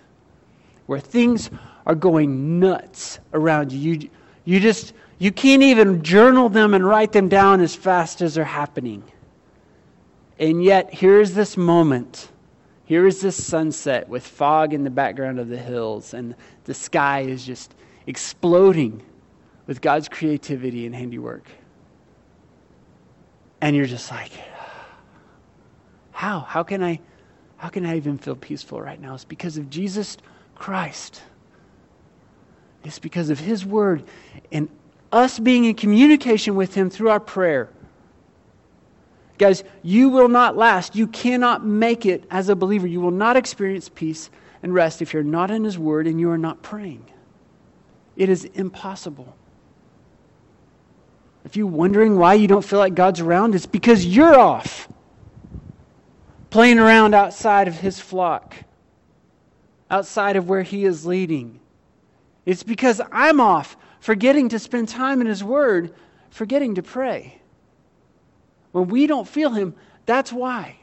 where 0.87 1.01
things 1.01 1.51
are 1.87 1.97
going 1.97 2.61
nuts 2.61 3.19
around 3.33 3.73
you. 3.73 3.95
You, 3.95 4.11
you 4.45 4.61
just 4.61 4.93
you 5.19 5.33
can't 5.33 5.65
even 5.65 6.05
journal 6.05 6.49
them 6.49 6.73
and 6.73 6.87
write 6.87 7.11
them 7.11 7.29
down 7.29 7.61
as 7.61 7.75
fast 7.75 8.23
as 8.23 8.35
they're 8.35 8.45
happening. 8.45 9.03
And 10.39 10.63
yet, 10.63 10.95
here's 10.95 11.35
this 11.35 11.57
moment 11.57 12.31
here 12.91 13.07
is 13.07 13.21
this 13.21 13.41
sunset 13.41 14.09
with 14.09 14.27
fog 14.27 14.75
in 14.75 14.83
the 14.83 14.91
background 14.91 15.39
of 15.39 15.49
the 15.49 15.57
hills, 15.57 16.13
and 16.13 16.35
the 16.65 16.75
sky 16.75 17.21
is 17.21 17.47
just 17.47 17.73
exploding 18.09 19.01
with 19.69 19.81
God's 19.81 20.09
creativity 20.09 20.87
and 20.87 20.93
handiwork. 20.93 21.49
And 23.61 23.77
you're 23.77 23.87
just 23.87 24.11
like, 24.11 24.33
how? 26.11 26.41
How 26.41 26.65
can 26.65 26.83
I 26.83 26.99
how 27.59 27.69
can 27.69 27.87
I 27.87 27.97
even 27.97 28.19
feel 28.19 28.35
peaceful 28.35 28.81
right 28.81 29.01
now? 29.01 29.15
It's 29.15 29.25
because 29.25 29.57
of 29.57 29.71
Jesus 29.71 30.17
Christ. 30.57 31.23
It's 32.83 32.99
because 32.99 33.31
of 33.31 33.39
his 33.39 33.65
word 33.65 34.03
and 34.51 34.69
us 35.13 35.39
being 35.39 35.67
in 35.67 35.77
communication 35.77 36.57
with 36.57 36.75
him 36.75 36.91
through 36.91 37.11
our 37.11 37.21
prayer. 37.21 37.69
Guys, 39.41 39.65
you 39.83 40.11
will 40.11 40.29
not 40.29 40.55
last. 40.55 40.95
You 40.95 41.07
cannot 41.07 41.65
make 41.65 42.05
it 42.05 42.25
as 42.31 42.51
a 42.51 42.55
believer. 42.55 42.87
You 42.87 43.01
will 43.01 43.11
not 43.11 43.39
experience 43.39 43.89
peace 43.89 44.29
and 44.63 44.75
rest 44.75 45.01
if 45.01 45.15
you're 45.15 45.23
not 45.23 45.51
in 45.51 45.65
His 45.65 45.79
Word 45.79 46.07
and 46.07 46.21
you 46.21 46.31
are 46.31 46.37
not 46.37 46.63
praying. 46.63 47.07
It 48.17 48.29
is 48.29 48.45
impossible. 48.45 49.35
If 51.47 51.57
you're 51.57 51.67
wondering 51.67 52.19
why 52.19 52.35
you 52.35 52.49
don't 52.49 52.63
feel 52.63 52.81
like 52.81 52.95
God's 52.95 53.21
around, 53.21 53.55
it's 53.55 53.65
because 53.65 54.05
you're 54.05 54.39
off 54.39 54.87
playing 56.51 56.79
around 56.79 57.15
outside 57.15 57.67
of 57.67 57.81
His 57.81 57.99
flock, 57.99 58.55
outside 59.91 60.37
of 60.37 60.51
where 60.51 60.63
He 60.63 60.85
is 60.85 61.07
leading. 61.07 61.61
It's 62.45 62.63
because 62.63 63.01
I'm 63.11 63.41
off 63.41 63.79
forgetting 64.01 64.51
to 64.51 64.59
spend 64.59 64.91
time 64.91 65.23
in 65.23 65.27
His 65.27 65.43
Word, 65.43 65.95
forgetting 66.29 66.75
to 66.75 66.83
pray. 66.83 67.40
When 68.73 68.89
we 68.89 69.07
don't 69.07 69.27
feel 69.27 69.51
Him, 69.51 69.75
that's 70.07 70.33
why. 70.33 70.77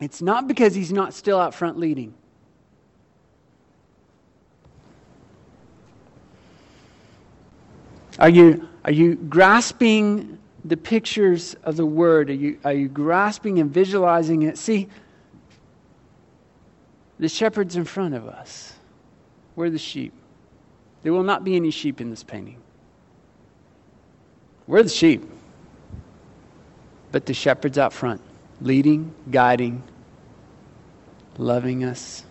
It's 0.00 0.22
not 0.22 0.46
because 0.46 0.74
He's 0.74 0.92
not 0.92 1.14
still 1.14 1.38
out 1.38 1.54
front 1.54 1.78
leading. 1.78 2.14
Are 8.18 8.28
you, 8.28 8.68
are 8.84 8.92
you 8.92 9.14
grasping 9.14 10.38
the 10.64 10.76
pictures 10.76 11.54
of 11.62 11.76
the 11.76 11.86
Word? 11.86 12.30
Are 12.30 12.34
you, 12.34 12.58
are 12.64 12.72
you 12.72 12.88
grasping 12.88 13.60
and 13.60 13.72
visualizing 13.72 14.42
it? 14.42 14.58
See, 14.58 14.88
the 17.18 17.28
shepherd's 17.28 17.76
in 17.76 17.84
front 17.84 18.14
of 18.14 18.26
us. 18.26 18.74
We're 19.56 19.70
the 19.70 19.78
sheep. 19.78 20.12
There 21.02 21.12
will 21.12 21.22
not 21.22 21.44
be 21.44 21.56
any 21.56 21.70
sheep 21.70 22.00
in 22.00 22.10
this 22.10 22.24
painting. 22.24 22.60
We're 24.66 24.82
the 24.82 24.88
sheep 24.88 25.24
but 27.12 27.26
the 27.26 27.34
shepherd's 27.34 27.78
out 27.78 27.92
front, 27.92 28.20
leading, 28.60 29.14
guiding, 29.30 29.82
loving 31.36 31.84
us. 31.84 32.24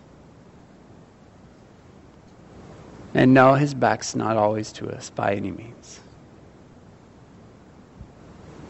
And 3.14 3.34
no, 3.34 3.54
his 3.54 3.74
back's 3.74 4.14
not 4.14 4.36
always 4.36 4.70
to 4.72 4.88
us 4.90 5.10
by 5.10 5.34
any 5.34 5.50
means. 5.50 6.00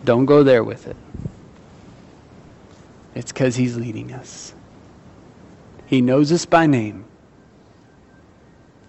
Don't 0.05 0.25
go 0.25 0.43
there 0.43 0.65
with 0.65 0.87
it. 0.87 0.97
It's 3.15 3.33
because 3.33 3.57
he's 3.57 3.77
leading 3.77 4.13
us. 4.13 4.55
He 5.87 6.01
knows 6.01 6.31
us 6.31 6.47
by 6.47 6.67
name. 6.67 7.05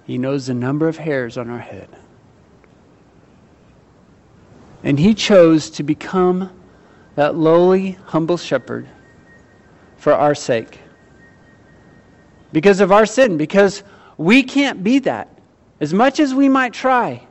He 0.06 0.18
knows 0.18 0.48
the 0.48 0.54
number 0.54 0.88
of 0.88 0.98
hairs 0.98 1.38
on 1.38 1.50
our 1.50 1.60
head. 1.60 1.90
And 4.84 5.00
he 5.00 5.14
chose 5.14 5.70
to 5.72 5.84
become 5.84 6.52
that 7.20 7.36
lowly, 7.36 7.98
humble 8.06 8.38
shepherd 8.38 8.88
for 9.98 10.14
our 10.14 10.34
sake. 10.34 10.80
Because 12.54 12.80
of 12.80 12.94
our 12.94 13.06
sin, 13.06 13.36
because 13.36 13.84
we 14.16 14.42
can't 14.42 14.86
be 14.86 15.00
that 15.00 15.28
as 15.82 15.94
much 15.94 16.22
as 16.22 16.34
we 16.34 16.48
might 16.48 16.72
try. 16.72 17.28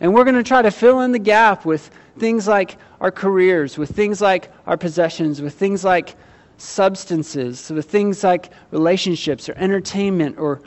And 0.00 0.12
we're 0.12 0.24
going 0.24 0.36
to 0.36 0.42
try 0.42 0.60
to 0.60 0.70
fill 0.70 1.00
in 1.00 1.12
the 1.12 1.18
gap 1.18 1.64
with 1.64 1.90
things 2.18 2.46
like 2.46 2.76
our 3.00 3.10
careers, 3.10 3.78
with 3.78 3.88
things 3.88 4.20
like 4.20 4.52
our 4.66 4.76
possessions, 4.76 5.40
with 5.40 5.54
things 5.54 5.82
like 5.82 6.14
substances, 6.58 7.70
with 7.70 7.90
things 7.90 8.22
like 8.22 8.52
relationships 8.70 9.48
or 9.48 9.54
entertainment 9.56 10.38
or 10.38 10.60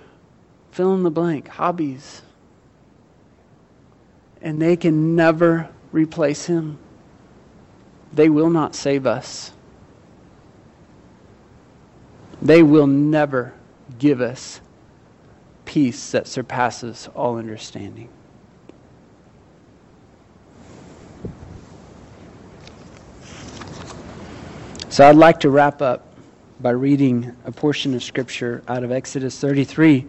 fill 0.71 0.95
in 0.95 1.03
the 1.03 1.11
blank, 1.11 1.47
hobbies. 1.49 2.23
And 4.41 4.59
they 4.59 4.75
can 4.75 5.15
never 5.15 5.69
replace 5.91 6.47
Him 6.47 6.79
they 8.13 8.29
will 8.29 8.49
not 8.49 8.75
save 8.75 9.05
us. 9.05 9.51
They 12.41 12.61
will 12.61 12.87
never 12.87 13.53
give 13.99 14.21
us 14.21 14.59
peace 15.65 16.11
that 16.11 16.27
surpasses 16.27 17.09
all 17.15 17.37
understanding. 17.37 18.09
So 24.89 25.07
I'd 25.07 25.15
like 25.15 25.39
to 25.39 25.49
wrap 25.49 25.81
up 25.81 26.05
by 26.59 26.71
reading 26.71 27.35
a 27.45 27.51
portion 27.51 27.95
of 27.95 28.03
Scripture 28.03 28.63
out 28.67 28.83
of 28.83 28.91
Exodus 28.91 29.39
33. 29.39 30.05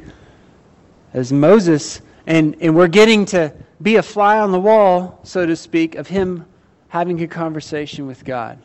As 1.14 1.32
Moses 1.32 2.02
And, 2.26 2.56
and 2.60 2.74
we're 2.74 2.88
getting 2.88 3.26
to 3.26 3.52
be 3.82 3.96
a 3.96 4.02
fly 4.02 4.38
on 4.38 4.50
the 4.50 4.60
wall, 4.60 5.20
so 5.24 5.44
to 5.44 5.56
speak, 5.56 5.94
of 5.94 6.08
him 6.08 6.46
having 6.94 7.20
a 7.22 7.26
conversation 7.26 8.06
with 8.06 8.24
God. 8.24 8.56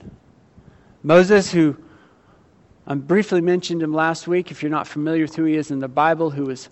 Moses, 1.01 1.51
who 1.51 1.75
I 2.85 2.93
briefly 2.93 3.41
mentioned 3.41 3.81
him 3.81 3.91
last 3.91 4.27
week, 4.27 4.51
if 4.51 4.61
you're 4.61 4.69
not 4.69 4.87
familiar 4.87 5.23
with 5.23 5.35
who 5.35 5.45
he 5.45 5.55
is 5.55 5.71
in 5.71 5.79
the 5.79 5.87
Bible, 5.87 6.29
who 6.29 6.43
was 6.43 6.69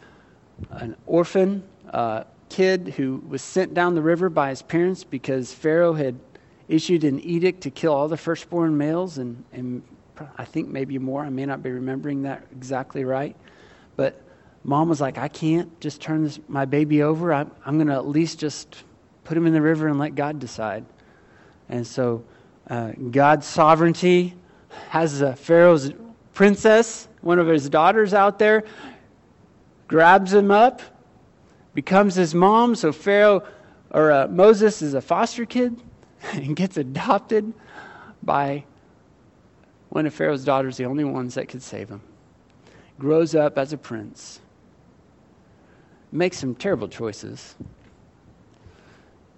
an 0.70 0.96
orphan 1.08 1.64
uh, 1.90 2.26
kid 2.50 2.94
who 2.96 3.24
was 3.28 3.42
sent 3.42 3.74
down 3.74 3.96
the 3.96 4.04
river 4.04 4.30
by 4.30 4.50
his 4.50 4.62
parents 4.62 5.04
because 5.04 5.52
Pharaoh 5.52 5.94
had 5.94 6.20
issued 6.68 7.04
an 7.04 7.20
edict 7.22 7.62
to 7.62 7.72
kill 7.72 7.92
all 7.92 8.08
the 8.08 8.18
firstborn 8.18 8.78
males, 8.78 9.18
and, 9.18 9.44
and 9.52 9.82
I 10.38 10.46
think 10.46 10.68
maybe 10.68 11.00
more. 11.00 11.26
I 11.26 11.30
may 11.30 11.48
not 11.48 11.64
be 11.64 11.72
remembering 11.72 12.22
that 12.22 12.46
exactly 12.52 13.04
right. 13.04 13.36
But 13.96 14.22
mom 14.64 14.90
was 14.90 15.02
like, 15.02 15.18
I 15.18 15.28
can't 15.28 15.82
just 15.82 16.02
turn 16.02 16.24
this, 16.24 16.40
my 16.48 16.66
baby 16.66 17.02
over. 17.02 17.34
I'm, 17.34 17.50
I'm 17.66 17.78
going 17.78 17.88
to 17.88 17.96
at 17.96 18.08
least 18.08 18.38
just 18.38 18.84
put 19.24 19.36
him 19.36 19.48
in 19.48 19.54
the 19.54 19.62
river 19.64 19.88
and 19.88 19.98
let 19.98 20.14
God 20.14 20.38
decide. 20.38 20.86
And 21.70 21.86
so 21.86 22.24
uh, 22.70 22.92
God's 23.12 23.46
sovereignty 23.46 24.36
has 24.90 25.22
a 25.22 25.36
Pharaoh's 25.36 25.92
princess, 26.34 27.08
one 27.22 27.40
of 27.40 27.48
his 27.48 27.70
daughters 27.70 28.14
out 28.14 28.40
there, 28.40 28.64
grabs 29.88 30.34
him 30.34 30.52
up, 30.52 30.82
becomes 31.74 32.16
his 32.16 32.34
mom. 32.34 32.76
So 32.76 32.92
Pharaoh 32.92 33.44
or 33.92 34.12
uh, 34.12 34.28
Moses 34.28 34.82
is 34.82 34.94
a 34.94 35.02
foster 35.02 35.46
kid 35.46 35.80
and 36.34 36.56
gets 36.56 36.78
adopted 36.78 37.54
by 38.24 38.64
one 39.90 40.06
of 40.06 40.14
Pharaoh's 40.14 40.44
daughters, 40.44 40.78
the 40.78 40.86
only 40.86 41.04
ones 41.04 41.36
that 41.36 41.48
could 41.48 41.64
save 41.64 41.90
him. 41.90 42.02
Grows 43.00 43.36
up 43.36 43.58
as 43.58 43.74
a 43.74 43.78
prince, 43.78 44.40
makes 46.12 46.38
some 46.38 46.56
terrible 46.56 46.88
choices, 46.88 47.56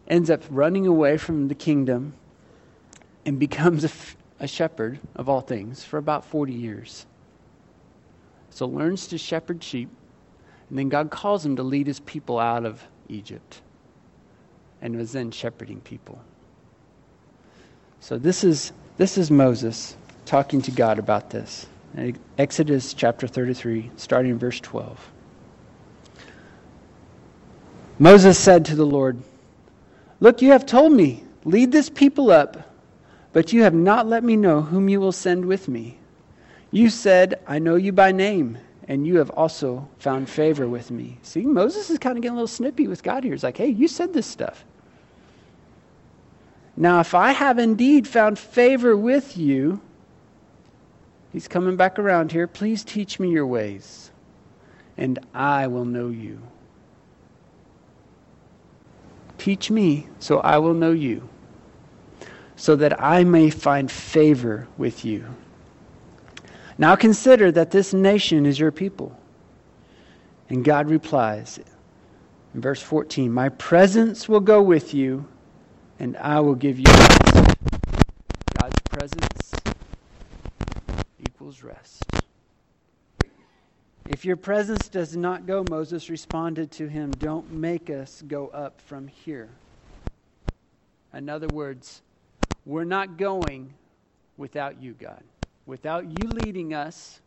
ends 0.07 0.30
up 0.30 0.43
running 0.49 0.88
away 0.88 1.17
from 1.17 1.49
the 1.49 1.55
kingdom, 1.55 2.13
and 3.26 3.39
becomes 3.39 3.84
a, 3.84 3.89
a 4.39 4.47
shepherd 4.47 4.99
of 5.15 5.30
all 5.30 5.41
things 5.41 5.84
for 5.84 5.97
about 5.97 6.26
40 6.26 6.53
years. 6.53 7.05
So 8.49 8.65
learns 8.65 9.07
to 9.07 9.17
shepherd 9.17 9.63
sheep, 9.63 9.89
and 10.70 10.78
then 10.78 10.89
God 10.89 11.11
calls 11.11 11.45
him 11.45 11.55
to 11.57 11.63
lead 11.63 11.88
his 11.88 11.99
people 12.01 12.39
out 12.39 12.65
of 12.65 12.84
Egypt, 13.07 13.61
and 14.82 14.95
was 14.95 15.11
then 15.11 15.32
shepherding 15.32 15.82
people. 15.82 16.22
So 17.99 18.17
this 18.17 18.43
is 18.43 18.72
this 18.97 19.17
is 19.17 19.32
Moses 19.32 19.95
talking 20.26 20.61
to 20.61 20.72
God 20.72 20.99
about 20.99 21.30
this. 21.30 21.67
Exodus 22.38 22.93
chapter 22.93 23.28
33, 23.28 23.91
starting 23.95 24.32
in 24.32 24.38
verse 24.38 24.59
12. 24.59 25.11
Moses 27.97 28.38
said 28.38 28.65
to 28.65 28.76
the 28.76 28.86
Lord, 28.86 29.17
Look, 30.20 30.41
you 30.41 30.51
have 30.51 30.65
told 30.65 30.91
me, 30.91 31.24
lead 31.45 31.72
this 31.72 31.89
people 31.89 32.30
up, 32.30 32.68
but 33.34 33.53
you 33.53 33.63
have 33.63 33.73
not 33.73 34.07
let 34.07 34.23
me 34.23 34.36
know 34.36 34.61
whom 34.61 34.89
you 34.89 34.99
will 34.99 35.11
send 35.11 35.45
with 35.45 35.67
me. 35.67 35.97
You 36.71 36.89
said, 36.89 37.39
I 37.47 37.59
know 37.59 37.75
you 37.75 37.91
by 37.91 38.11
name, 38.11 38.57
and 38.88 39.05
you 39.05 39.17
have 39.17 39.30
also 39.32 39.88
found 39.97 40.30
favor 40.30 40.67
with 40.67 40.91
me. 40.91 41.17
See, 41.23 41.41
Moses 41.41 41.89
is 41.89 41.99
kind 41.99 42.17
of 42.17 42.21
getting 42.21 42.34
a 42.34 42.41
little 42.41 42.47
snippy 42.47 42.88
with 42.88 43.03
God 43.03 43.23
here. 43.23 43.34
He's 43.34 43.43
like, 43.43 43.57
hey, 43.57 43.69
you 43.69 43.88
said 43.88 44.13
this 44.13 44.27
stuff. 44.27 44.65
Now, 46.75 47.01
if 47.01 47.13
I 47.13 47.32
have 47.32 47.59
indeed 47.59 48.07
found 48.07 48.39
favor 48.39 48.95
with 48.95 49.38
you, 49.38 49.82
He's 51.32 51.47
coming 51.47 51.75
back 51.75 51.99
around 51.99 52.32
here. 52.32 52.47
Please 52.47 52.84
teach 52.84 53.19
me 53.19 53.30
your 53.30 53.45
ways, 53.45 54.09
and 54.97 55.19
I 55.34 55.67
will 55.67 55.86
know 55.86 56.09
you. 56.09 56.41
Teach 59.38 59.69
me 59.69 60.07
so 60.19 60.39
I 60.39 60.57
will 60.57 60.73
know 60.73 60.91
you, 60.91 61.30
so 62.60 62.76
that 62.76 63.01
I 63.01 63.24
may 63.24 63.49
find 63.49 63.89
favor 63.89 64.68
with 64.78 65.05
you. 65.05 65.24
Now 66.78 66.97
consider 66.97 67.53
that 67.53 67.72
this 67.72 67.93
nation 67.93 68.45
is 68.45 68.60
your 68.60 68.74
people. 68.74 69.18
And 70.49 70.66
God 70.66 70.89
replies 70.89 71.57
in 72.53 72.60
verse 72.60 72.82
14 72.82 73.32
My 73.32 73.47
presence 73.47 74.28
will 74.28 74.41
go 74.41 74.62
with 74.62 74.93
you, 74.93 75.26
and 75.99 76.18
I 76.18 76.41
will 76.41 76.53
give 76.53 76.78
you 76.78 76.86
rest. 76.86 77.34
God's 78.60 78.82
presence 78.91 79.51
equals 81.26 81.64
rest. 81.64 82.03
If 84.05 84.26
your 84.26 84.36
presence 84.36 84.89
does 84.89 85.16
not 85.16 85.45
go, 85.45 85.64
Moses 85.70 86.10
responded 86.10 86.72
to 86.72 86.88
him, 86.88 87.12
Don't 87.12 87.53
make 87.53 87.89
us 87.89 88.22
go 88.28 88.47
up 88.47 88.82
from 88.82 89.07
here. 89.07 89.47
In 91.14 91.30
other 91.30 91.47
words, 91.47 92.01
we're 92.66 92.84
not 92.84 93.18
going 93.18 93.74
without 94.38 94.82
you, 94.82 94.93
God. 94.93 95.24
Without 95.66 96.10
you 96.10 96.28
leading 96.28 96.74
us, 96.74 97.20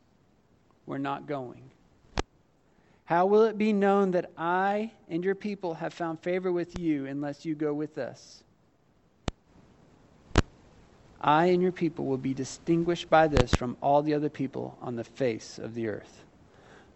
we're 0.87 0.99
not 0.99 1.27
going. 1.27 1.71
How 3.05 3.27
will 3.27 3.45
it 3.45 3.59
be 3.59 3.73
known 3.73 4.13
that 4.13 4.31
I 4.37 4.93
and 5.09 5.25
your 5.25 5.35
people 5.35 5.75
have 5.75 5.93
found 5.93 6.21
favor 6.21 6.51
with 6.51 6.75
you 6.75 7.07
unless 7.07 7.45
you 7.45 7.55
go 7.55 7.75
with 7.75 7.99
us? 7.99 8.43
I 11.21 11.47
and 11.47 11.63
your 11.63 11.73
people 11.73 12.07
will 12.07 12.19
be 12.19 12.35
distinguished 12.35 13.09
by 13.09 13.29
this 13.29 13.55
from 13.55 13.77
all 13.81 14.03
the 14.03 14.15
other 14.15 14.29
people 14.29 14.77
on 14.81 14.97
the 14.97 15.05
face 15.05 15.59
of 15.59 15.75
the 15.75 15.89
earth. 15.89 16.25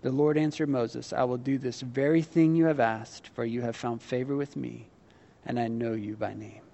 The 0.02 0.10
Lord 0.10 0.36
answered 0.36 0.68
Moses, 0.68 1.12
I 1.12 1.24
will 1.24 1.36
do 1.36 1.58
this 1.58 1.80
very 1.80 2.22
thing 2.22 2.56
you 2.56 2.66
have 2.66 2.80
asked, 2.80 3.28
for 3.28 3.44
you 3.44 3.62
have 3.62 3.76
found 3.76 4.02
favor 4.02 4.36
with 4.36 4.56
me, 4.56 4.88
and 5.44 5.58
I 5.58 5.68
know 5.68 5.92
you 5.92 6.16
by 6.16 6.34
name. 6.34 6.65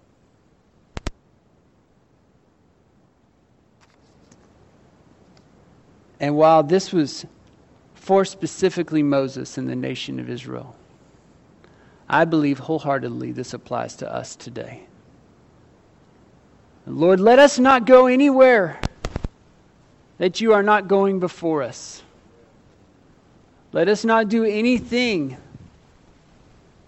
And 6.23 6.37
while 6.37 6.63
this 6.63 6.93
was 6.93 7.27
for 7.95 8.25
specifically 8.25 9.03
Moses 9.03 9.59
and 9.59 9.69
the 9.69 9.75
nation 9.75 10.21
of 10.21 10.31
Israel, 10.31 10.77
I 12.09 12.25
believe 12.25 12.61
wholeheartedly 12.61 13.33
this 13.33 13.53
applies 13.53 13.97
to 13.97 14.11
us 14.11 14.37
today. 14.37 14.85
Lord, 16.87 17.19
let 17.19 17.41
us 17.41 17.59
not 17.59 17.87
go 17.87 18.07
anywhere 18.07 18.81
that 20.19 20.41
you 20.41 20.53
are 20.53 20.63
not 20.63 20.87
going 20.87 21.19
before 21.19 21.63
us. 21.63 22.03
Let 23.73 23.89
us 23.89 24.05
not 24.05 24.29
do 24.29 24.45
anything 24.45 25.37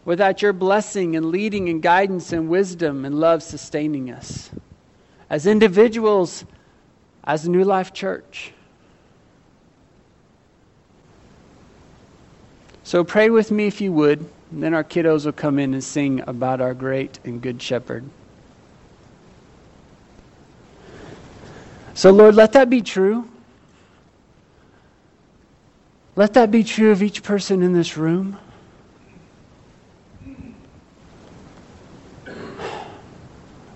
without 0.05 0.43
your 0.43 0.53
blessing 0.53 1.16
and 1.16 1.26
leading 1.26 1.68
and 1.68 1.82
guidance 1.82 2.32
and 2.32 2.49
wisdom 2.49 3.05
and 3.05 3.18
love 3.18 3.43
sustaining 3.43 4.12
us. 4.12 4.51
As 5.28 5.47
individuals, 5.47 6.45
as 7.24 7.49
New 7.49 7.64
Life 7.64 7.93
Church. 7.93 8.54
So 12.85 13.03
pray 13.03 13.30
with 13.30 13.51
me 13.51 13.66
if 13.66 13.80
you 13.80 13.93
would, 13.93 14.20
and 14.51 14.62
then 14.62 14.74
our 14.74 14.85
kiddos 14.85 15.24
will 15.24 15.32
come 15.32 15.59
in 15.59 15.72
and 15.72 15.82
sing 15.82 16.22
about 16.26 16.61
our 16.61 16.74
great 16.74 17.18
and 17.24 17.41
good 17.41 17.61
shepherd. 17.61 18.05
So, 21.95 22.11
Lord, 22.11 22.35
let 22.35 22.53
that 22.53 22.68
be 22.68 22.82
true. 22.82 23.26
Let 26.14 26.35
that 26.35 26.51
be 26.51 26.62
true 26.62 26.93
of 26.93 27.03
each 27.03 27.22
person 27.22 27.62
in 27.62 27.72
this 27.72 27.97
room. 27.97 28.37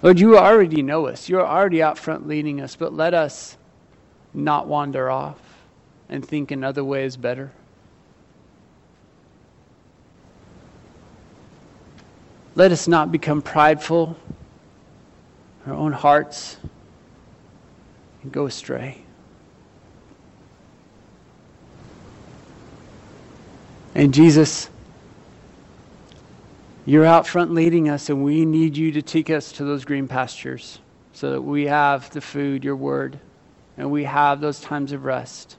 Lord, 0.02 0.20
you 0.20 0.36
already 0.36 0.82
know 0.82 1.06
us. 1.06 1.28
You're 1.30 1.46
already 1.46 1.82
out 1.82 1.96
front 1.96 2.28
leading 2.28 2.60
us, 2.60 2.76
but 2.76 2.92
let 2.92 3.14
us 3.14 3.56
not 4.34 4.68
wander 4.68 5.10
off 5.10 5.40
and 6.10 6.24
think 6.24 6.52
in 6.52 6.62
other 6.62 6.84
ways 6.84 7.16
better. 7.16 7.52
Let 12.58 12.72
us 12.72 12.88
not 12.88 13.12
become 13.12 13.40
prideful, 13.40 14.16
in 15.64 15.70
our 15.70 15.78
own 15.78 15.92
hearts, 15.92 16.56
and 18.24 18.32
go 18.32 18.46
astray. 18.46 19.00
And 23.94 24.12
Jesus, 24.12 24.70
you're 26.84 27.04
out 27.04 27.28
front 27.28 27.54
leading 27.54 27.88
us, 27.88 28.10
and 28.10 28.24
we 28.24 28.44
need 28.44 28.76
you 28.76 28.90
to 28.90 29.02
take 29.02 29.30
us 29.30 29.52
to 29.52 29.64
those 29.64 29.84
green 29.84 30.08
pastures 30.08 30.80
so 31.12 31.30
that 31.30 31.42
we 31.42 31.66
have 31.66 32.10
the 32.10 32.20
food, 32.20 32.64
your 32.64 32.74
word, 32.74 33.20
and 33.76 33.92
we 33.92 34.02
have 34.02 34.40
those 34.40 34.58
times 34.58 34.90
of 34.90 35.04
rest. 35.04 35.54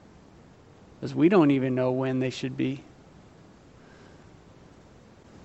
Because 1.00 1.14
we 1.14 1.30
don't 1.30 1.50
even 1.50 1.74
know 1.74 1.92
when 1.92 2.20
they 2.20 2.28
should 2.28 2.58
be. 2.58 2.82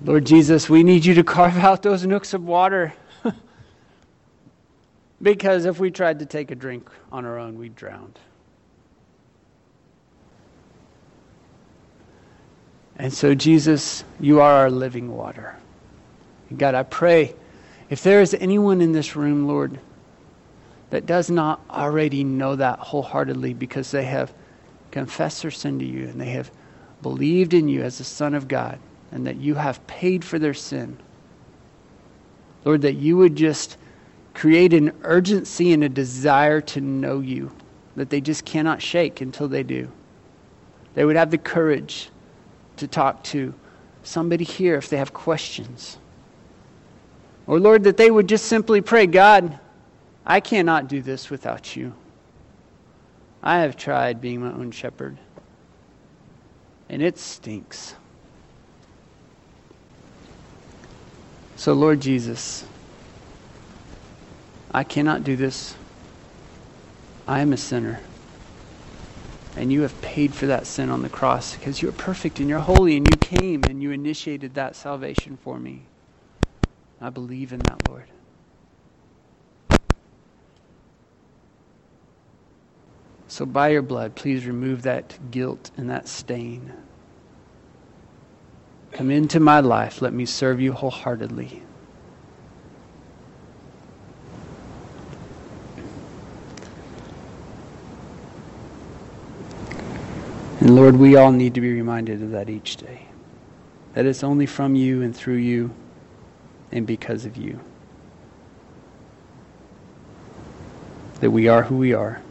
Lord 0.01 0.25
Jesus, 0.25 0.69
we 0.69 0.83
need 0.83 1.05
you 1.05 1.13
to 1.15 1.23
carve 1.23 1.57
out 1.57 1.81
those 1.81 2.05
nooks 2.05 2.33
of 2.33 2.43
water. 2.43 2.93
because 5.21 5.65
if 5.65 5.79
we 5.79 5.91
tried 5.91 6.19
to 6.19 6.25
take 6.25 6.51
a 6.51 6.55
drink 6.55 6.89
on 7.11 7.25
our 7.25 7.39
own, 7.39 7.57
we'd 7.57 7.75
drown. 7.75 8.13
And 12.97 13.13
so, 13.13 13.35
Jesus, 13.35 14.03
you 14.19 14.39
are 14.41 14.53
our 14.53 14.71
living 14.71 15.15
water. 15.15 15.57
God, 16.55 16.75
I 16.75 16.83
pray 16.83 17.35
if 17.89 18.03
there 18.03 18.21
is 18.21 18.33
anyone 18.33 18.81
in 18.81 18.93
this 18.93 19.15
room, 19.15 19.47
Lord, 19.47 19.79
that 20.89 21.05
does 21.05 21.29
not 21.29 21.61
already 21.69 22.23
know 22.23 22.55
that 22.55 22.79
wholeheartedly 22.79 23.53
because 23.53 23.91
they 23.91 24.05
have 24.05 24.33
confessed 24.91 25.41
their 25.41 25.51
sin 25.51 25.79
to 25.79 25.85
you 25.85 26.07
and 26.07 26.21
they 26.21 26.29
have 26.29 26.51
believed 27.01 27.53
in 27.53 27.67
you 27.67 27.83
as 27.83 27.97
the 27.97 28.03
Son 28.03 28.33
of 28.33 28.47
God 28.47 28.79
and 29.15 29.25
that 29.25 29.37
you 29.37 29.55
have 29.55 29.87
paid 29.87 30.25
for 30.25 30.37
their 30.37 30.53
sin, 30.53 30.97
Lord, 32.65 32.81
that 32.81 32.95
you 32.95 33.15
would 33.15 33.37
just 33.37 33.77
create 34.33 34.73
an 34.73 34.91
urgency 35.03 35.71
and 35.71 35.85
a 35.85 35.89
desire 35.89 36.59
to 36.59 36.81
know 36.81 37.21
you 37.21 37.49
that 37.95 38.09
they 38.09 38.19
just 38.19 38.43
cannot 38.43 38.81
shake 38.81 39.21
until 39.21 39.47
they 39.47 39.63
do. 39.63 39.89
They 40.95 41.05
would 41.05 41.15
have 41.15 41.31
the 41.31 41.37
courage 41.37 42.09
to 42.75 42.89
talk 42.89 43.23
to 43.25 43.53
somebody 44.03 44.43
here 44.43 44.75
if 44.75 44.89
they 44.89 44.97
have 44.97 45.13
questions. 45.13 45.97
Or, 47.47 47.57
Lord, 47.57 47.85
that 47.85 47.95
they 47.95 48.11
would 48.11 48.27
just 48.27 48.47
simply 48.47 48.81
pray, 48.81 49.07
God, 49.07 49.57
I 50.25 50.41
cannot 50.41 50.89
do 50.89 51.01
this 51.01 51.29
without 51.29 51.73
you. 51.73 51.93
I 53.41 53.59
have 53.59 53.77
tried 53.77 54.19
being 54.19 54.41
my 54.41 54.51
own 54.51 54.71
shepherd, 54.71 55.17
and 56.89 57.01
it 57.01 57.17
stinks. 57.17 57.95
So, 61.65 61.73
Lord 61.73 61.99
Jesus, 61.99 62.63
I 64.69 64.83
cannot 64.83 65.23
do 65.23 65.35
this. 65.35 65.73
I 67.27 67.39
am 67.39 67.53
a 67.53 67.57
sinner. 67.57 67.99
And 69.55 69.73
you 69.73 69.81
have 69.81 69.99
paid 69.99 70.35
for 70.35 70.45
that 70.45 70.67
sin 70.67 70.91
on 70.91 71.01
the 71.01 71.09
cross 71.09 71.55
because 71.55 71.81
you 71.81 71.89
are 71.89 71.93
perfect 71.93 72.39
and 72.39 72.47
you're 72.47 72.59
holy 72.59 72.97
and 72.97 73.07
you 73.09 73.17
came 73.17 73.63
and 73.63 73.81
you 73.81 73.89
initiated 73.89 74.53
that 74.53 74.75
salvation 74.75 75.39
for 75.43 75.57
me. 75.57 75.81
I 77.01 77.09
believe 77.09 77.51
in 77.51 77.61
that, 77.61 77.89
Lord. 77.89 78.05
So, 83.27 83.43
by 83.43 83.69
your 83.69 83.81
blood, 83.81 84.13
please 84.13 84.45
remove 84.45 84.83
that 84.83 85.31
guilt 85.31 85.71
and 85.77 85.89
that 85.89 86.07
stain. 86.07 86.73
Come 88.95 89.11
into 89.11 89.41
my 89.41 89.59
life. 89.59 90.01
Let 90.01 90.13
me 90.13 90.25
serve 90.25 90.61
you 90.61 90.71
wholeheartedly. 90.71 91.61
And 100.61 100.73
Lord, 100.77 100.95
we 100.95 101.17
all 101.17 101.33
need 101.33 101.53
to 101.55 101.61
be 101.61 101.73
reminded 101.73 102.23
of 102.23 102.31
that 102.31 102.49
each 102.49 102.77
day. 102.77 103.07
That 103.95 104.05
it's 104.05 104.23
only 104.23 104.45
from 104.45 104.75
you 104.75 105.01
and 105.01 105.13
through 105.13 105.35
you 105.35 105.75
and 106.71 106.87
because 106.87 107.25
of 107.25 107.35
you 107.35 107.59
that 111.19 111.31
we 111.31 111.49
are 111.49 111.63
who 111.63 111.75
we 111.75 111.93
are. 111.93 112.21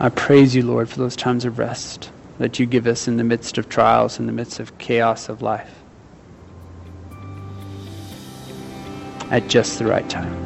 I 0.00 0.08
praise 0.08 0.56
you, 0.56 0.62
Lord, 0.62 0.88
for 0.88 0.98
those 0.98 1.14
times 1.14 1.44
of 1.44 1.60
rest 1.60 2.10
that 2.38 2.58
you 2.58 2.66
give 2.66 2.86
us 2.86 3.06
in 3.06 3.16
the 3.16 3.24
midst 3.24 3.58
of 3.58 3.68
trials, 3.68 4.18
in 4.18 4.26
the 4.26 4.32
midst 4.32 4.60
of 4.60 4.76
chaos 4.78 5.28
of 5.28 5.42
life. 5.42 5.82
At 9.30 9.48
just 9.48 9.78
the 9.78 9.86
right 9.86 10.08
time. 10.08 10.42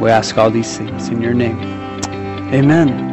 We 0.00 0.10
ask 0.10 0.38
all 0.38 0.50
these 0.50 0.78
things 0.78 1.08
in 1.08 1.20
your 1.20 1.34
name. 1.34 1.58
Amen. 2.54 3.09